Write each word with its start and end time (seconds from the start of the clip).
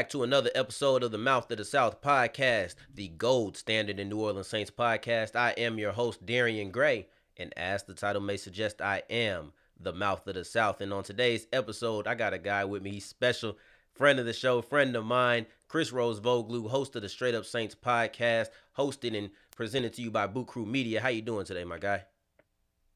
Back 0.00 0.08
to 0.08 0.22
another 0.22 0.48
episode 0.54 1.02
of 1.02 1.10
the 1.10 1.18
Mouth 1.18 1.50
of 1.50 1.58
the 1.58 1.64
South 1.66 2.00
podcast, 2.00 2.76
the 2.94 3.08
gold 3.08 3.58
standard 3.58 4.00
in 4.00 4.08
New 4.08 4.18
Orleans 4.18 4.46
Saints 4.46 4.70
podcast. 4.70 5.36
I 5.36 5.50
am 5.58 5.78
your 5.78 5.92
host, 5.92 6.24
Darian 6.24 6.70
Gray, 6.70 7.06
and 7.36 7.52
as 7.54 7.82
the 7.82 7.92
title 7.92 8.22
may 8.22 8.38
suggest, 8.38 8.80
I 8.80 9.02
am 9.10 9.52
the 9.78 9.92
Mouth 9.92 10.26
of 10.26 10.36
the 10.36 10.44
South. 10.46 10.80
And 10.80 10.90
on 10.94 11.04
today's 11.04 11.46
episode, 11.52 12.06
I 12.06 12.14
got 12.14 12.32
a 12.32 12.38
guy 12.38 12.64
with 12.64 12.82
me. 12.82 12.92
He's 12.92 13.04
special, 13.04 13.58
friend 13.92 14.18
of 14.18 14.24
the 14.24 14.32
show, 14.32 14.62
friend 14.62 14.96
of 14.96 15.04
mine, 15.04 15.44
Chris 15.68 15.92
Rose 15.92 16.18
Voglu, 16.18 16.70
host 16.70 16.96
of 16.96 17.02
the 17.02 17.08
Straight 17.10 17.34
Up 17.34 17.44
Saints 17.44 17.74
podcast, 17.74 18.48
hosted 18.78 19.14
and 19.14 19.28
presented 19.54 19.92
to 19.92 20.00
you 20.00 20.10
by 20.10 20.26
Boot 20.26 20.46
Crew 20.46 20.64
Media. 20.64 21.02
How 21.02 21.08
you 21.08 21.20
doing 21.20 21.44
today, 21.44 21.64
my 21.64 21.76
guy? 21.76 22.04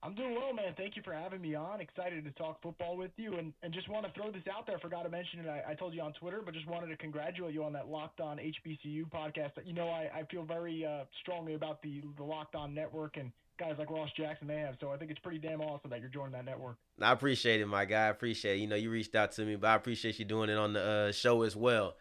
I'm 0.04 0.14
doing 0.14 0.34
well, 0.34 0.52
man. 0.52 0.74
Thank 0.76 0.96
you 0.96 1.02
for 1.02 1.14
having 1.14 1.40
me 1.40 1.54
on. 1.54 1.80
Excited 1.80 2.24
to 2.24 2.30
talk 2.32 2.60
football 2.60 2.98
with 2.98 3.12
you, 3.16 3.38
and, 3.38 3.54
and 3.62 3.72
just 3.72 3.88
want 3.88 4.04
to 4.04 4.12
throw 4.12 4.30
this 4.30 4.42
out 4.54 4.66
there. 4.66 4.76
I 4.76 4.80
forgot 4.80 5.04
to 5.04 5.08
mention 5.08 5.40
it. 5.40 5.48
I, 5.48 5.72
I 5.72 5.74
told 5.74 5.94
you 5.94 6.02
on 6.02 6.12
Twitter, 6.12 6.42
but 6.44 6.52
just 6.52 6.66
wanted 6.66 6.88
to 6.88 6.96
congratulate 6.98 7.54
you 7.54 7.64
on 7.64 7.72
that 7.72 7.88
Locked 7.88 8.20
On 8.20 8.36
HBCU 8.36 9.10
podcast. 9.10 9.52
You 9.64 9.72
know, 9.72 9.88
I, 9.88 10.10
I 10.14 10.24
feel 10.30 10.44
very 10.44 10.84
uh, 10.84 11.04
strongly 11.22 11.54
about 11.54 11.80
the 11.80 12.02
the 12.18 12.22
Locked 12.22 12.54
On 12.54 12.74
network 12.74 13.16
and 13.16 13.32
guys 13.58 13.76
like 13.78 13.90
Ross 13.90 14.10
Jackson 14.14 14.46
they 14.46 14.58
have. 14.58 14.76
So 14.78 14.90
I 14.90 14.98
think 14.98 15.10
it's 15.10 15.20
pretty 15.20 15.38
damn 15.38 15.62
awesome 15.62 15.88
that 15.88 16.00
you're 16.00 16.10
joining 16.10 16.32
that 16.32 16.44
network. 16.44 16.76
I 17.00 17.12
appreciate 17.12 17.62
it, 17.62 17.66
my 17.66 17.86
guy. 17.86 18.06
I 18.06 18.10
appreciate 18.10 18.58
it. 18.58 18.60
You 18.60 18.66
know, 18.66 18.76
you 18.76 18.90
reached 18.90 19.14
out 19.14 19.32
to 19.32 19.44
me, 19.46 19.56
but 19.56 19.68
I 19.68 19.74
appreciate 19.74 20.18
you 20.18 20.26
doing 20.26 20.50
it 20.50 20.58
on 20.58 20.74
the 20.74 20.82
uh, 20.82 21.12
show 21.12 21.42
as 21.42 21.56
well. 21.56 21.96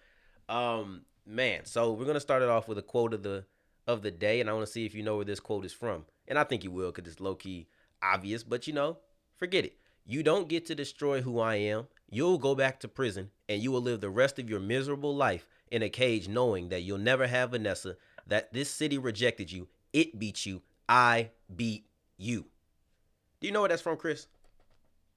Um, 0.50 1.04
man, 1.26 1.64
so 1.64 1.94
we're 1.94 2.06
gonna 2.06 2.20
start 2.20 2.42
it 2.42 2.50
off 2.50 2.68
with 2.68 2.78
a 2.78 2.84
quote 2.84 3.14
of 3.14 3.24
the 3.24 3.46
of 3.88 4.02
the 4.02 4.12
day, 4.12 4.42
and 4.42 4.50
I 4.50 4.54
want 4.54 4.66
to 4.66 4.72
see 4.72 4.86
if 4.86 4.94
you 4.94 5.04
know 5.04 5.16
where 5.16 5.26
this 5.26 5.40
quote 5.40 5.64
is 5.64 5.72
from, 5.72 6.04
and 6.28 6.38
I 6.38 6.44
think 6.44 6.66
you 6.66 6.72
will 6.72 6.92
because 6.92 7.10
it's 7.10 7.22
low 7.22 7.36
key 7.36 7.68
obvious, 8.04 8.44
but 8.44 8.68
you 8.68 8.74
know, 8.74 8.98
forget 9.38 9.66
it. 9.66 9.78
You 10.06 10.22
don't 10.22 10.50
get 10.50 10.66
to 10.66 10.76
destroy 10.76 11.22
who 11.22 11.40
I 11.40 11.56
am. 11.56 11.88
You'll 12.10 12.38
go 12.38 12.56
back 12.56 12.80
to 12.82 12.88
prison 12.88 13.32
and 13.48 13.62
you 13.62 13.72
will 13.72 13.82
live 13.82 14.02
the 14.02 14.10
rest 14.10 14.38
of 14.38 14.50
your 14.50 14.60
miserable 14.60 15.16
life 15.16 15.48
in 15.72 15.82
a 15.82 15.90
cage 15.90 16.28
knowing 16.28 16.70
that 16.70 16.82
you'll 16.82 16.98
never 16.98 17.26
have 17.26 17.52
Vanessa, 17.52 17.96
that 18.28 18.54
this 18.54 18.70
city 18.70 18.98
rejected 18.98 19.52
you, 19.52 19.68
it 19.94 20.20
beat 20.20 20.46
you, 20.46 20.62
I 20.88 21.32
beat 21.56 21.86
you. 22.18 22.46
Do 23.40 23.48
you 23.48 23.54
know 23.54 23.62
where 23.62 23.70
that's 23.70 23.82
from, 23.82 23.98
Chris? 23.98 24.28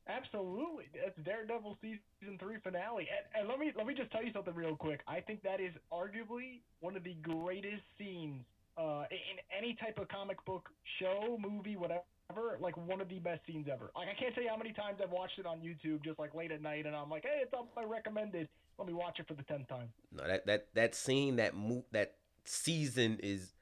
Absolutely, 0.08 0.84
that's 0.94 1.16
Daredevil 1.24 1.76
season 1.82 2.38
three 2.38 2.56
finale. 2.62 3.08
And, 3.10 3.40
and 3.40 3.48
let 3.48 3.58
me 3.58 3.72
let 3.76 3.86
me 3.86 3.94
just 3.94 4.12
tell 4.12 4.22
you 4.22 4.32
something 4.32 4.54
real 4.54 4.76
quick. 4.76 5.00
I 5.08 5.20
think 5.20 5.42
that 5.42 5.60
is 5.60 5.72
arguably 5.92 6.60
one 6.80 6.96
of 6.96 7.02
the 7.02 7.14
greatest 7.22 7.82
scenes 7.98 8.44
uh, 8.78 9.04
in 9.10 9.36
any 9.56 9.74
type 9.74 9.98
of 9.98 10.06
comic 10.08 10.42
book 10.44 10.68
show, 11.00 11.36
movie, 11.40 11.76
whatever 11.76 12.02
ever, 12.30 12.58
like 12.60 12.77
one 12.77 13.00
of 13.00 13.08
the 13.08 13.19
best 13.19 13.41
scenes 13.46 13.66
ever. 13.72 13.91
Like 13.96 14.08
I 14.08 14.14
can't 14.19 14.34
tell 14.34 14.44
you 14.44 14.50
how 14.50 14.56
many 14.56 14.72
times 14.72 14.98
I've 15.02 15.10
watched 15.10 15.38
it 15.38 15.46
on 15.46 15.58
YouTube 15.58 16.05
just 16.05 16.19
like 16.19 16.34
late 16.34 16.52
at 16.52 16.62
night, 16.62 16.86
and 16.86 16.94
I'm 16.94 17.10
like, 17.10 17.22
hey, 17.24 17.41
it's 17.42 17.52
up 17.52 17.69
my 17.77 17.84
recommended. 17.84 18.48
Let 18.78 18.86
me 18.88 18.94
watch 18.94 19.19
it 19.19 19.28
for 19.28 19.34
the 19.34 19.42
tenth 19.42 19.69
time. 19.69 19.88
No, 20.12 20.27
that 20.27 20.47
that 20.47 20.69
that 20.74 20.94
scene, 20.94 21.36
that 21.36 21.56
move, 21.56 21.84
that 21.92 22.14
season 22.44 23.19
is 23.22 23.52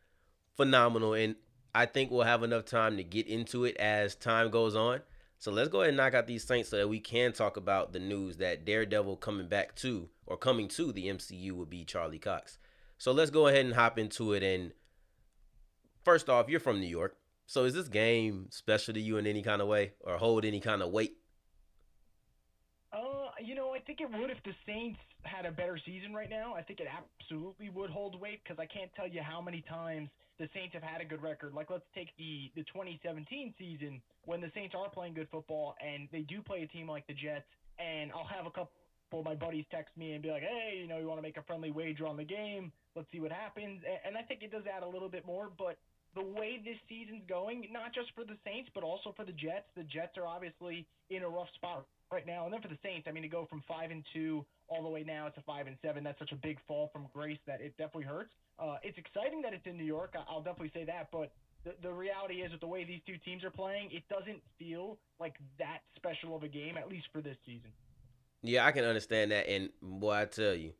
phenomenal, 0.56 1.14
and 1.14 1.36
I 1.74 1.86
think 1.86 2.10
we'll 2.10 2.22
have 2.22 2.42
enough 2.42 2.64
time 2.64 2.96
to 2.96 3.04
get 3.04 3.26
into 3.26 3.64
it 3.64 3.76
as 3.76 4.14
time 4.14 4.50
goes 4.50 4.76
on. 4.76 5.00
So 5.38 5.50
let's 5.50 5.68
go 5.68 5.80
ahead 5.80 5.88
and 5.88 5.96
knock 5.96 6.14
out 6.14 6.26
these 6.26 6.44
Saints 6.44 6.70
so 6.70 6.78
that 6.78 6.88
we 6.88 7.00
can 7.00 7.32
talk 7.32 7.56
about 7.56 7.92
the 7.92 7.98
news 7.98 8.38
that 8.38 8.64
Daredevil 8.64 9.16
coming 9.16 9.48
back 9.48 9.74
to 9.76 10.08
or 10.26 10.36
coming 10.36 10.68
to 10.68 10.90
the 10.90 11.08
MCU 11.08 11.52
would 11.52 11.68
be 11.68 11.84
Charlie 11.84 12.18
Cox. 12.18 12.56
So 12.96 13.12
let's 13.12 13.30
go 13.30 13.48
ahead 13.48 13.66
and 13.66 13.74
hop 13.74 13.98
into 13.98 14.32
it. 14.32 14.42
And 14.42 14.72
first 16.04 16.30
off, 16.30 16.48
you're 16.48 16.60
from 16.60 16.80
New 16.80 16.86
York. 16.86 17.16
So 17.46 17.64
is 17.64 17.74
this 17.74 17.88
game 17.88 18.46
special 18.50 18.94
to 18.94 19.00
you 19.00 19.18
in 19.18 19.26
any 19.26 19.42
kind 19.42 19.60
of 19.60 19.68
way 19.68 19.92
or 20.00 20.16
hold 20.16 20.44
any 20.44 20.60
kind 20.60 20.82
of 20.82 20.90
weight? 20.90 21.16
Uh, 22.92 23.30
you 23.42 23.54
know, 23.54 23.74
I 23.74 23.80
think 23.80 24.00
it 24.00 24.10
would 24.10 24.30
if 24.30 24.42
the 24.44 24.54
Saints 24.66 24.98
had 25.22 25.46
a 25.46 25.50
better 25.50 25.78
season 25.84 26.14
right 26.14 26.30
now. 26.30 26.54
I 26.54 26.62
think 26.62 26.80
it 26.80 26.86
absolutely 26.88 27.70
would 27.70 27.90
hold 27.90 28.20
weight 28.20 28.40
because 28.42 28.58
I 28.58 28.66
can't 28.66 28.90
tell 28.94 29.08
you 29.08 29.20
how 29.22 29.40
many 29.40 29.62
times 29.68 30.08
the 30.38 30.48
Saints 30.54 30.74
have 30.74 30.82
had 30.82 31.00
a 31.00 31.04
good 31.04 31.22
record. 31.22 31.54
Like 31.54 31.70
let's 31.70 31.84
take 31.94 32.08
the 32.16 32.50
the 32.54 32.62
2017 32.64 33.54
season 33.58 34.00
when 34.24 34.40
the 34.40 34.50
Saints 34.54 34.74
are 34.76 34.88
playing 34.88 35.14
good 35.14 35.28
football 35.30 35.74
and 35.84 36.08
they 36.12 36.20
do 36.22 36.40
play 36.42 36.62
a 36.62 36.66
team 36.68 36.88
like 36.88 37.06
the 37.06 37.14
Jets, 37.14 37.46
and 37.78 38.10
I'll 38.12 38.26
have 38.26 38.46
a 38.46 38.50
couple 38.50 38.70
of 39.12 39.24
my 39.24 39.34
buddies 39.34 39.64
text 39.70 39.96
me 39.96 40.12
and 40.12 40.22
be 40.22 40.30
like, 40.30 40.42
hey, 40.42 40.78
you 40.80 40.88
know, 40.88 40.98
you 40.98 41.06
want 41.06 41.18
to 41.18 41.22
make 41.22 41.36
a 41.36 41.42
friendly 41.42 41.70
wager 41.70 42.06
on 42.06 42.16
the 42.16 42.24
game? 42.24 42.72
Let's 42.96 43.10
see 43.12 43.20
what 43.20 43.32
happens. 43.32 43.82
And 44.06 44.16
I 44.16 44.22
think 44.22 44.42
it 44.42 44.50
does 44.50 44.64
add 44.66 44.82
a 44.82 44.88
little 44.88 45.08
bit 45.08 45.26
more, 45.26 45.50
but 45.56 45.78
the 46.14 46.22
way 46.22 46.60
this 46.64 46.78
season's 46.88 47.22
going, 47.28 47.66
not 47.72 47.94
just 47.94 48.14
for 48.14 48.24
the 48.24 48.36
Saints, 48.44 48.70
but 48.74 48.84
also 48.84 49.12
for 49.16 49.24
the 49.24 49.32
Jets. 49.32 49.66
The 49.76 49.82
Jets 49.82 50.16
are 50.16 50.26
obviously 50.26 50.86
in 51.10 51.22
a 51.22 51.28
rough 51.28 51.48
spot 51.54 51.86
right 52.12 52.26
now. 52.26 52.44
And 52.44 52.52
then 52.52 52.62
for 52.62 52.68
the 52.68 52.78
Saints, 52.82 53.06
I 53.08 53.12
mean, 53.12 53.22
to 53.22 53.28
go 53.28 53.46
from 53.50 53.62
five 53.66 53.90
and 53.90 54.04
two 54.12 54.44
all 54.68 54.82
the 54.82 54.88
way 54.88 55.02
now 55.02 55.28
to 55.28 55.40
five 55.42 55.66
and 55.66 55.76
seven, 55.82 56.04
that's 56.04 56.18
such 56.18 56.32
a 56.32 56.36
big 56.36 56.58
fall 56.66 56.90
from 56.92 57.06
grace 57.12 57.38
that 57.46 57.60
it 57.60 57.76
definitely 57.76 58.04
hurts. 58.04 58.30
Uh, 58.58 58.76
it's 58.82 58.98
exciting 58.98 59.42
that 59.42 59.52
it's 59.52 59.66
in 59.66 59.76
New 59.76 59.84
York. 59.84 60.14
I'll 60.28 60.42
definitely 60.42 60.70
say 60.72 60.84
that, 60.84 61.08
but 61.10 61.32
the, 61.64 61.74
the 61.82 61.92
reality 61.92 62.42
is 62.42 62.52
with 62.52 62.60
the 62.60 62.66
way 62.66 62.84
these 62.84 63.00
two 63.06 63.16
teams 63.24 63.42
are 63.42 63.50
playing, 63.50 63.90
it 63.90 64.04
doesn't 64.08 64.40
feel 64.58 64.98
like 65.18 65.34
that 65.58 65.78
special 65.96 66.36
of 66.36 66.42
a 66.42 66.48
game, 66.48 66.76
at 66.76 66.88
least 66.88 67.06
for 67.12 67.20
this 67.20 67.36
season. 67.44 67.70
Yeah, 68.42 68.66
I 68.66 68.72
can 68.72 68.84
understand 68.84 69.32
that. 69.32 69.48
And 69.48 69.70
boy, 69.82 70.12
I 70.12 70.24
tell 70.26 70.54
you, 70.54 70.74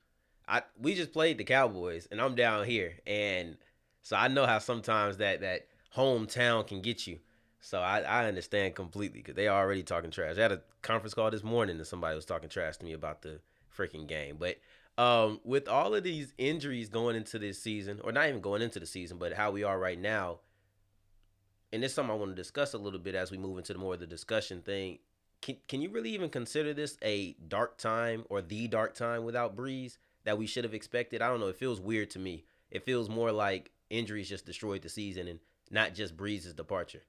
I 0.47 0.63
we 0.79 0.95
just 0.95 1.13
played 1.13 1.39
the 1.39 1.45
Cowboys, 1.45 2.07
and 2.11 2.21
I'm 2.21 2.35
down 2.35 2.67
here, 2.67 2.99
and 3.07 3.57
so 4.05 4.17
I 4.17 4.29
know 4.29 4.45
how 4.45 4.59
sometimes 4.59 5.17
that 5.17 5.41
that 5.41 5.67
hometown 5.97 6.67
can 6.67 6.83
get 6.83 7.07
you. 7.07 7.19
So 7.61 7.81
I, 7.81 8.01
I 8.01 8.27
understand 8.27 8.75
completely 8.75 9.21
because 9.21 9.35
they 9.35 9.49
already 9.49 9.83
talking 9.83 10.11
trash. 10.11 10.37
I 10.37 10.43
had 10.43 10.53
a 10.53 10.61
conference 10.83 11.15
call 11.15 11.31
this 11.31 11.43
morning 11.43 11.79
and 11.79 11.87
somebody 11.87 12.15
was 12.15 12.27
talking 12.27 12.51
trash 12.51 12.77
to 12.77 12.85
me 12.85 12.93
about 12.93 13.23
the 13.23 13.41
freaking 13.75 14.07
game. 14.07 14.37
But 14.39 14.59
um, 14.99 15.41
with 15.43 15.69
all 15.69 15.95
of 15.95 16.05
these 16.05 16.35
injuries 16.37 16.91
going 16.91 17.17
into 17.17 17.39
this 17.39 17.61
season, 17.63 18.03
or 18.05 18.13
not 18.13 18.29
even 18.29 18.43
going 18.43 18.61
into 18.61 18.79
the 18.79 18.85
season, 18.85 19.17
but 19.17 19.33
how 19.33 19.51
we 19.51 19.65
are 19.65 19.79
right 19.79 19.99
now, 19.99 20.41
and 21.73 21.83
is 21.83 21.95
something 21.95 22.15
I 22.15 22.19
want 22.19 22.31
to 22.31 22.37
discuss 22.37 22.75
a 22.75 22.79
little 22.79 23.01
bit 23.01 23.15
as 23.15 23.31
we 23.31 23.39
move 23.39 23.57
into 23.57 23.73
the 23.73 23.79
more 23.79 23.95
of 23.95 24.01
the 24.01 24.07
discussion 24.07 24.61
thing. 24.61 24.99
Can, 25.41 25.57
can 25.67 25.81
you 25.81 25.89
really 25.89 26.11
even 26.11 26.29
consider 26.29 26.75
this 26.75 26.99
a 27.03 27.37
dark 27.49 27.79
time 27.79 28.27
or 28.29 28.43
the 28.43 28.69
dark 28.69 28.95
time 28.95 29.25
without 29.25 29.57
Brees 29.57 29.97
that 30.25 30.37
we 30.37 30.47
should 30.47 30.65
have 30.65 30.75
expected? 30.75 31.23
I 31.23 31.29
don't 31.29 31.41
know. 31.41 31.49
It 31.49 31.57
feels 31.57 31.81
weird 31.81 32.11
to 32.11 32.19
me. 32.19 32.45
It 32.71 32.85
feels 32.85 33.09
more 33.09 33.33
like 33.33 33.71
injuries 33.91 34.29
just 34.29 34.47
destroyed 34.47 34.83
the 34.83 34.89
season 34.89 35.29
and 35.29 35.39
not 35.71 35.95
just 35.95 36.17
Brees's 36.17 36.55
departure. 36.55 37.03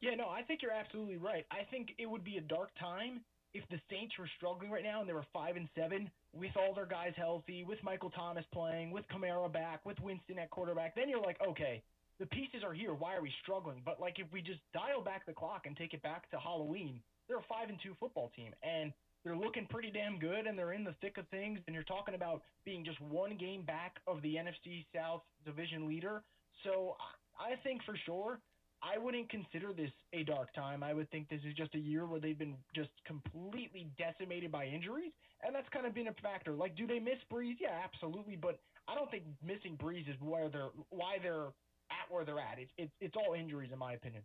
Yeah, 0.00 0.14
no, 0.16 0.28
I 0.28 0.42
think 0.42 0.60
you're 0.62 0.72
absolutely 0.72 1.16
right. 1.16 1.46
I 1.50 1.64
think 1.70 1.94
it 1.98 2.08
would 2.08 2.24
be 2.24 2.36
a 2.36 2.40
dark 2.42 2.70
time 2.78 3.20
if 3.54 3.62
the 3.70 3.80
Saints 3.88 4.14
were 4.18 4.28
struggling 4.36 4.70
right 4.70 4.82
now 4.82 5.00
and 5.00 5.08
they 5.08 5.14
were 5.14 5.24
five 5.32 5.56
and 5.56 5.68
seven 5.76 6.10
with 6.34 6.50
all 6.56 6.74
their 6.74 6.86
guys 6.86 7.12
healthy, 7.16 7.64
with 7.64 7.82
Michael 7.82 8.10
Thomas 8.10 8.44
playing, 8.52 8.90
with 8.90 9.04
Kamara 9.08 9.50
back, 9.50 9.86
with 9.86 9.98
Winston 10.00 10.38
at 10.38 10.50
quarterback. 10.50 10.94
Then 10.94 11.08
you're 11.08 11.22
like, 11.22 11.38
okay, 11.46 11.82
the 12.18 12.26
pieces 12.26 12.62
are 12.64 12.74
here. 12.74 12.92
Why 12.92 13.16
are 13.16 13.22
we 13.22 13.32
struggling? 13.42 13.80
But 13.84 14.00
like 14.00 14.18
if 14.18 14.26
we 14.32 14.42
just 14.42 14.60
dial 14.72 15.00
back 15.00 15.24
the 15.26 15.32
clock 15.32 15.66
and 15.66 15.76
take 15.76 15.94
it 15.94 16.02
back 16.02 16.28
to 16.30 16.38
Halloween, 16.38 17.00
they're 17.28 17.38
a 17.38 17.48
five 17.48 17.68
and 17.68 17.78
two 17.82 17.94
football 17.98 18.30
team, 18.36 18.52
and 18.62 18.92
they're 19.24 19.36
looking 19.36 19.66
pretty 19.66 19.90
damn 19.90 20.18
good 20.18 20.46
and 20.46 20.58
they're 20.58 20.72
in 20.72 20.84
the 20.84 20.94
thick 21.00 21.18
of 21.18 21.26
things 21.28 21.58
and 21.66 21.74
you're 21.74 21.84
talking 21.84 22.14
about 22.14 22.42
being 22.64 22.84
just 22.84 23.00
one 23.00 23.36
game 23.36 23.62
back 23.62 23.96
of 24.06 24.20
the 24.22 24.34
NFC 24.34 24.84
South 24.94 25.22
division 25.44 25.86
leader. 25.88 26.22
So 26.62 26.96
I 27.38 27.56
think 27.62 27.82
for 27.84 27.96
sure 28.04 28.40
I 28.84 28.98
wouldn't 28.98 29.30
consider 29.30 29.72
this 29.72 29.90
a 30.12 30.24
dark 30.24 30.54
time. 30.54 30.82
I 30.82 30.92
would 30.92 31.10
think 31.10 31.28
this 31.30 31.40
is 31.48 31.54
just 31.54 31.74
a 31.74 31.78
year 31.78 32.04
where 32.06 32.20
they've 32.20 32.38
been 32.38 32.56
just 32.74 32.90
completely 33.06 33.88
decimated 33.96 34.52
by 34.52 34.66
injuries, 34.66 35.12
and 35.42 35.54
that's 35.54 35.68
kind 35.70 35.86
of 35.86 35.94
been 35.94 36.08
a 36.08 36.14
factor. 36.22 36.52
Like, 36.52 36.76
do 36.76 36.86
they 36.86 36.98
miss 36.98 37.18
Brees? 37.32 37.54
Yeah, 37.58 37.80
absolutely, 37.82 38.36
but 38.36 38.58
I 38.86 38.94
don't 38.94 39.10
think 39.10 39.24
missing 39.42 39.78
Brees 39.82 40.08
is 40.08 40.16
where 40.20 40.50
they're 40.50 40.68
why 40.90 41.16
they're 41.22 41.46
at 41.90 42.10
where 42.10 42.26
they're 42.26 42.38
at. 42.38 42.58
It's 42.58 42.72
it's 42.76 42.92
it's 43.00 43.14
all 43.16 43.34
injuries 43.34 43.70
in 43.72 43.78
my 43.78 43.94
opinion. 43.94 44.22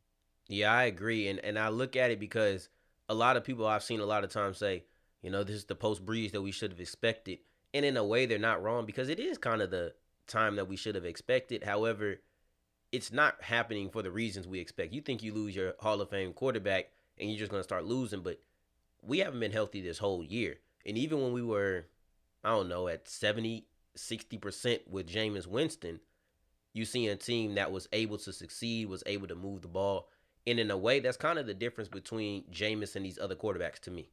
Yeah, 0.47 0.73
I 0.73 0.83
agree, 0.83 1.29
and 1.29 1.39
and 1.39 1.57
I 1.57 1.69
look 1.69 1.95
at 1.95 2.11
it 2.11 2.19
because 2.19 2.67
a 3.09 3.13
lot 3.13 3.35
of 3.35 3.43
people 3.43 3.67
I've 3.67 3.83
seen 3.83 3.99
a 3.99 4.05
lot 4.05 4.23
of 4.23 4.31
times 4.31 4.57
say, 4.57 4.83
you 5.21 5.29
know, 5.29 5.43
this 5.43 5.55
is 5.55 5.65
the 5.65 5.75
post 5.75 6.05
Brees 6.05 6.31
that 6.31 6.41
we 6.41 6.51
should 6.51 6.71
have 6.71 6.79
expected. 6.79 7.39
And 7.73 7.83
in 7.83 7.97
a 7.97 8.03
way, 8.03 8.25
they're 8.25 8.37
not 8.37 8.63
wrong 8.63 8.85
because 8.85 9.09
it 9.09 9.19
is 9.19 9.37
kind 9.37 9.61
of 9.61 9.71
the 9.71 9.93
time 10.27 10.55
that 10.55 10.67
we 10.67 10.75
should 10.75 10.95
have 10.95 11.05
expected. 11.05 11.63
However, 11.63 12.21
it's 12.91 13.11
not 13.11 13.41
happening 13.41 13.89
for 13.89 14.01
the 14.01 14.11
reasons 14.11 14.47
we 14.47 14.59
expect. 14.59 14.93
You 14.93 15.01
think 15.01 15.21
you 15.21 15.33
lose 15.33 15.55
your 15.55 15.73
Hall 15.79 16.01
of 16.01 16.09
Fame 16.09 16.33
quarterback 16.33 16.91
and 17.17 17.29
you're 17.29 17.39
just 17.39 17.51
going 17.51 17.59
to 17.59 17.67
start 17.67 17.85
losing, 17.85 18.21
but 18.21 18.39
we 19.01 19.19
haven't 19.19 19.39
been 19.39 19.51
healthy 19.51 19.81
this 19.81 19.97
whole 19.97 20.23
year. 20.23 20.57
And 20.85 20.97
even 20.97 21.21
when 21.21 21.33
we 21.33 21.43
were, 21.43 21.87
I 22.43 22.49
don't 22.49 22.69
know, 22.69 22.87
at 22.87 23.07
70, 23.07 23.65
60% 23.97 24.87
with 24.87 25.07
Jameis 25.07 25.45
Winston, 25.47 25.99
you 26.73 26.85
see 26.85 27.07
a 27.07 27.15
team 27.15 27.55
that 27.55 27.71
was 27.71 27.89
able 27.91 28.17
to 28.19 28.31
succeed, 28.31 28.87
was 28.87 29.03
able 29.05 29.27
to 29.27 29.35
move 29.35 29.61
the 29.61 29.67
ball. 29.67 30.09
And 30.49 30.59
in 30.59 30.71
a 30.71 30.77
way, 30.77 30.99
that's 30.99 31.15
kind 31.15 31.37
of 31.37 31.45
the 31.45 31.53
difference 31.53 31.89
between 31.89 32.43
Jameis 32.51 32.95
and 32.95 33.05
these 33.05 33.19
other 33.19 33.35
quarterbacks 33.35 33.77
to 33.81 33.91
me. 33.91 34.09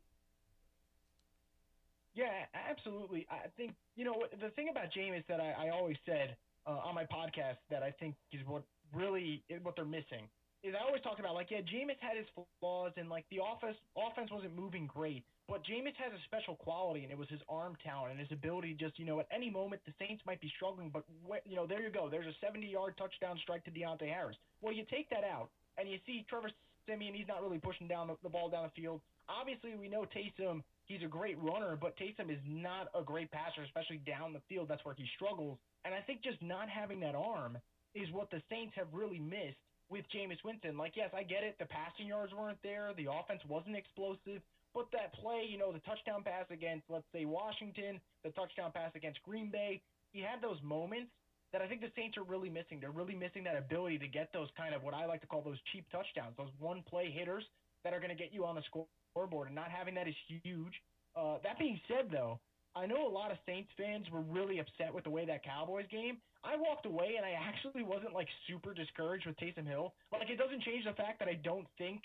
Yeah, 2.15 2.45
absolutely. 2.53 3.27
I 3.31 3.49
think 3.57 3.75
you 3.97 4.05
know 4.05 4.25
the 4.41 4.51
thing 4.51 4.69
about 4.69 4.93
Jameis 4.93 5.25
that 5.29 5.41
I, 5.41 5.67
I 5.67 5.69
always 5.71 5.97
said 6.05 6.37
uh, 6.67 6.85
on 6.85 6.95
my 6.95 7.05
podcast 7.05 7.57
that 7.71 7.83
I 7.83 7.91
think 7.91 8.17
is 8.33 8.41
what 8.47 8.65
really 8.93 9.43
what 9.63 9.77
they're 9.77 9.87
missing 9.87 10.29
is 10.63 10.75
I 10.79 10.85
always 10.85 11.01
talk 11.01 11.19
about 11.19 11.35
like 11.35 11.51
yeah, 11.51 11.61
Jameis 11.61 11.97
had 12.01 12.19
his 12.19 12.27
flaws 12.61 12.93
and 12.99 13.09
like 13.09 13.25
the 13.31 13.41
offense 13.41 13.79
offense 13.97 14.31
wasn't 14.31 14.55
moving 14.55 14.87
great, 14.87 15.25
but 15.49 15.65
Jameis 15.65 15.97
has 15.97 16.13
a 16.13 16.21
special 16.25 16.57
quality 16.57 17.03
and 17.03 17.13
it 17.13 17.17
was 17.17 17.29
his 17.31 17.41
arm 17.49 17.77
talent 17.83 18.13
and 18.13 18.21
his 18.21 18.33
ability 18.33 18.77
just 18.79 18.99
you 18.99 19.07
know 19.07 19.21
at 19.21 19.29
any 19.33 19.49
moment 19.49 19.81
the 19.87 19.93
Saints 19.99 20.23
might 20.27 20.41
be 20.43 20.53
struggling, 20.57 20.91
but 20.93 21.05
you 21.47 21.57
know 21.57 21.67
there 21.67 21.81
you 21.81 21.91
go, 21.91 22.09
there's 22.11 22.27
a 22.27 22.37
70 22.45 22.67
yard 22.67 22.95
touchdown 22.99 23.39
strike 23.41 23.65
to 23.65 23.71
Deonte 23.71 24.09
Harris. 24.09 24.37
Well, 24.61 24.75
you 24.75 24.85
take 24.91 25.09
that 25.11 25.25
out 25.25 25.49
and 25.79 25.89
you 25.89 25.99
see 26.07 26.25
Trevor 26.29 26.51
Siemian, 26.87 27.15
he's 27.15 27.29
not 27.29 27.43
really 27.43 27.59
pushing 27.59 27.89
down 27.89 28.09
the, 28.09 28.17
the 28.23 28.29
ball 28.29 28.49
down 28.49 28.65
the 28.65 28.81
field. 28.81 29.01
Obviously, 29.29 29.75
we 29.75 29.89
know 29.89 30.07
Taysom, 30.15 30.63
he's 30.87 31.03
a 31.03 31.09
great 31.11 31.37
runner, 31.43 31.77
but 31.77 31.97
Taysom 31.99 32.31
is 32.31 32.39
not 32.47 32.89
a 32.95 33.03
great 33.03 33.31
passer, 33.31 33.63
especially 33.65 33.99
down 34.07 34.33
the 34.33 34.43
field. 34.49 34.69
That's 34.69 34.85
where 34.85 34.95
he 34.95 35.05
struggles. 35.17 35.59
And 35.85 35.95
I 35.95 36.01
think 36.01 36.23
just 36.23 36.41
not 36.43 36.69
having 36.69 37.01
that 37.01 37.15
arm 37.15 37.59
is 37.95 38.11
what 38.13 38.31
the 38.31 38.41
Saints 38.49 38.73
have 38.77 38.87
really 38.93 39.19
missed 39.19 39.59
with 39.89 40.05
Jameis 40.15 40.43
Winston. 40.45 40.77
Like, 40.77 40.93
yes, 40.95 41.11
I 41.15 41.23
get 41.23 41.43
it. 41.43 41.57
The 41.59 41.67
passing 41.67 42.07
yards 42.07 42.33
weren't 42.35 42.59
there. 42.63 42.91
The 42.97 43.11
offense 43.11 43.43
wasn't 43.49 43.77
explosive. 43.77 44.43
But 44.75 44.93
that 44.93 45.15
play, 45.15 45.47
you 45.49 45.59
know, 45.59 45.73
the 45.73 45.81
touchdown 45.81 46.23
pass 46.23 46.45
against, 46.51 46.85
let's 46.91 47.07
say, 47.13 47.25
Washington, 47.25 47.99
the 48.25 48.31
touchdown 48.31 48.73
pass 48.75 48.93
against 48.95 49.23
Green 49.23 49.51
Bay, 49.51 49.81
he 50.13 50.21
had 50.21 50.43
those 50.43 50.61
moments 50.63 51.11
that 51.57 51.65
I 51.65 51.69
think 51.69 51.81
the 51.81 51.89
Saints 51.97 52.19
are 52.19 52.23
really 52.23 52.51
missing. 52.51 52.85
They're 52.85 52.93
really 52.93 53.15
missing 53.15 53.43
that 53.45 53.57
ability 53.57 53.97
to 54.05 54.09
get 54.09 54.29
those 54.35 54.49
kind 54.61 54.75
of 54.75 54.83
what 54.83 54.93
I 54.93 55.07
like 55.07 55.23
to 55.23 55.27
call 55.27 55.41
those 55.41 55.57
cheap 55.73 55.89
touchdowns, 55.89 56.37
those 56.37 56.53
one 56.59 56.85
play 56.85 57.09
hitters 57.11 57.45
that 57.83 57.95
are 57.95 57.99
going 57.99 58.13
to 58.13 58.15
get 58.15 58.29
you 58.29 58.45
on 58.45 58.57
the 58.57 58.63
scoreboard. 58.69 59.49
And 59.49 59.57
not 59.57 59.71
having 59.71 59.95
that 59.95 60.07
is 60.07 60.15
huge. 60.29 60.77
Uh, 61.17 61.41
that 61.43 61.59
being 61.59 61.81
said, 61.89 62.13
though, 62.13 62.39
I 62.77 62.85
know 62.85 63.09
a 63.09 63.09
lot 63.09 63.31
of 63.31 63.39
Saints 63.47 63.71
fans 63.73 64.05
were 64.13 64.21
really 64.21 64.59
upset 64.59 64.93
with 64.93 65.05
the 65.05 65.11
way 65.11 65.25
that 65.25 65.43
Cowboys 65.43 65.87
game. 65.91 66.19
I 66.45 66.61
walked 66.61 66.85
away 66.85 67.17
and 67.17 67.25
I 67.25 67.33
actually 67.33 67.83
wasn't 67.83 68.13
like 68.13 68.29
super 68.47 68.75
discouraged 68.75 69.25
with 69.25 69.41
Taysom 69.41 69.67
Hill. 69.67 69.95
Like 70.13 70.29
it 70.29 70.37
doesn't 70.37 70.61
change 70.61 70.85
the 70.85 70.93
fact 70.93 71.19
that 71.21 71.29
I 71.29 71.41
don't 71.41 71.67
think 71.79 72.03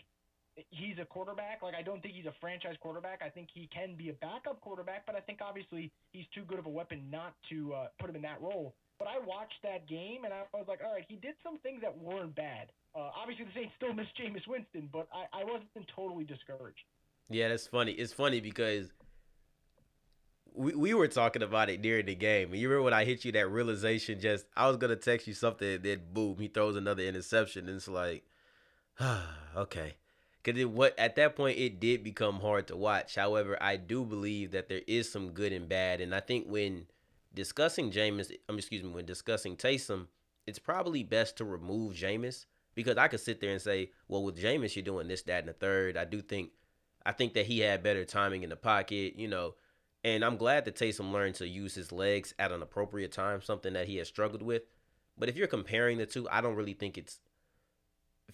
he's 0.69 0.95
a 1.01 1.05
quarterback. 1.05 1.61
Like 1.61 1.75
I 1.75 1.81
don't 1.81 2.01
think 2.01 2.15
he's 2.15 2.25
a 2.25 2.33
franchise 2.39 2.75
quarterback. 2.79 3.19
I 3.19 3.27
think 3.27 3.49
he 3.53 3.67
can 3.67 3.95
be 3.95 4.09
a 4.09 4.13
backup 4.13 4.61
quarterback, 4.61 5.05
but 5.05 5.15
I 5.15 5.19
think 5.19 5.39
obviously 5.41 5.91
he's 6.13 6.25
too 6.33 6.43
good 6.47 6.57
of 6.57 6.65
a 6.65 6.69
weapon 6.69 7.03
not 7.11 7.35
to 7.49 7.73
uh, 7.73 7.87
put 7.99 8.09
him 8.09 8.15
in 8.15 8.21
that 8.21 8.41
role. 8.41 8.73
But 9.01 9.09
I 9.09 9.17
watched 9.25 9.57
that 9.63 9.87
game 9.87 10.25
and 10.25 10.33
I 10.33 10.43
was 10.53 10.65
like, 10.67 10.81
all 10.85 10.93
right, 10.93 11.05
he 11.07 11.15
did 11.15 11.33
some 11.43 11.57
things 11.59 11.81
that 11.81 11.97
weren't 11.97 12.35
bad. 12.35 12.71
Uh, 12.95 13.09
obviously, 13.19 13.45
the 13.45 13.51
Saints 13.55 13.73
still 13.77 13.93
miss 13.93 14.05
Jameis 14.19 14.47
Winston, 14.47 14.89
but 14.93 15.07
I, 15.11 15.41
I 15.41 15.43
wasn't 15.43 15.89
totally 15.95 16.23
discouraged. 16.23 16.77
Yeah, 17.27 17.49
that's 17.49 17.65
funny. 17.65 17.93
It's 17.93 18.13
funny 18.13 18.41
because 18.41 18.91
we, 20.53 20.75
we 20.75 20.93
were 20.93 21.07
talking 21.07 21.41
about 21.41 21.71
it 21.71 21.81
during 21.81 22.05
the 22.05 22.13
game. 22.13 22.53
You 22.53 22.69
remember 22.69 22.83
when 22.83 22.93
I 22.93 23.05
hit 23.05 23.25
you 23.25 23.31
that 23.31 23.49
realization? 23.49 24.19
Just 24.19 24.45
I 24.55 24.67
was 24.67 24.77
gonna 24.77 24.97
text 24.97 25.25
you 25.25 25.33
something, 25.33 25.75
and 25.75 25.83
then 25.83 26.01
boom, 26.13 26.37
he 26.39 26.47
throws 26.47 26.75
another 26.75 27.01
interception, 27.01 27.67
and 27.67 27.77
it's 27.77 27.87
like, 27.87 28.23
ah, 28.99 29.35
okay. 29.57 29.95
Because 30.43 30.65
what 30.65 30.97
at 30.99 31.15
that 31.15 31.35
point 31.35 31.57
it 31.57 31.79
did 31.79 32.03
become 32.03 32.39
hard 32.39 32.67
to 32.67 32.75
watch. 32.75 33.15
However, 33.15 33.57
I 33.61 33.77
do 33.77 34.03
believe 34.03 34.51
that 34.51 34.69
there 34.69 34.81
is 34.87 35.11
some 35.11 35.31
good 35.31 35.53
and 35.53 35.67
bad, 35.67 36.01
and 36.01 36.13
I 36.13 36.19
think 36.19 36.45
when 36.47 36.85
discussing 37.33 37.91
Jameis, 37.91 38.31
I'm 38.49 38.57
excuse 38.57 38.83
me, 38.83 38.89
when 38.89 39.05
discussing 39.05 39.55
Taysom, 39.55 40.07
it's 40.47 40.59
probably 40.59 41.03
best 41.03 41.37
to 41.37 41.45
remove 41.45 41.93
Jameis 41.93 42.45
because 42.75 42.97
I 42.97 43.07
could 43.07 43.19
sit 43.19 43.41
there 43.41 43.51
and 43.51 43.61
say, 43.61 43.91
well, 44.07 44.23
with 44.23 44.41
Jameis, 44.41 44.75
you're 44.75 44.83
doing 44.83 45.07
this, 45.07 45.21
that, 45.23 45.39
and 45.39 45.49
the 45.49 45.53
third. 45.53 45.97
I 45.97 46.05
do 46.05 46.21
think, 46.21 46.51
I 47.05 47.11
think 47.11 47.33
that 47.33 47.45
he 47.45 47.59
had 47.59 47.83
better 47.83 48.05
timing 48.05 48.43
in 48.43 48.49
the 48.49 48.55
pocket. 48.55 49.15
You 49.17 49.27
know, 49.27 49.55
and 50.03 50.23
I'm 50.23 50.37
glad 50.37 50.65
that 50.65 50.75
Taysom 50.75 51.11
learned 51.11 51.35
to 51.35 51.47
use 51.47 51.75
his 51.75 51.91
legs 51.91 52.33
at 52.39 52.51
an 52.51 52.61
appropriate 52.61 53.11
time, 53.11 53.41
something 53.41 53.73
that 53.73 53.87
he 53.87 53.97
has 53.97 54.07
struggled 54.07 54.41
with. 54.41 54.63
But 55.17 55.29
if 55.29 55.35
you're 55.35 55.47
comparing 55.47 55.97
the 55.97 56.05
two, 56.05 56.27
I 56.29 56.41
don't 56.41 56.55
really 56.55 56.73
think 56.73 56.97
it's 56.97 57.19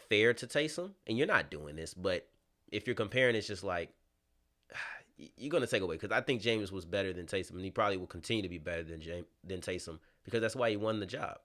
fair 0.09 0.33
to 0.35 0.47
Taysom. 0.47 0.91
And 1.05 1.17
you're 1.17 1.27
not 1.27 1.51
doing 1.51 1.75
this, 1.75 1.93
but 1.93 2.27
if 2.71 2.87
you're 2.87 2.95
comparing, 2.95 3.35
it's 3.35 3.47
just 3.47 3.63
like 3.63 3.89
you're 5.17 5.49
gonna 5.49 5.67
take 5.67 5.81
away 5.81 5.95
because 5.95 6.11
I 6.11 6.21
think 6.21 6.41
Jameis 6.41 6.71
was 6.71 6.85
better 6.85 7.13
than 7.13 7.25
Taysom, 7.25 7.51
and 7.51 7.63
he 7.63 7.71
probably 7.71 7.97
will 7.97 8.07
continue 8.07 8.43
to 8.43 8.49
be 8.49 8.57
better 8.57 8.83
than 8.83 8.99
Jameis 8.99 9.25
than 9.43 9.61
Taysom 9.61 9.99
because 10.23 10.41
that's 10.41 10.55
why 10.55 10.69
he 10.69 10.77
won 10.77 10.99
the 10.99 11.05
job. 11.05 11.37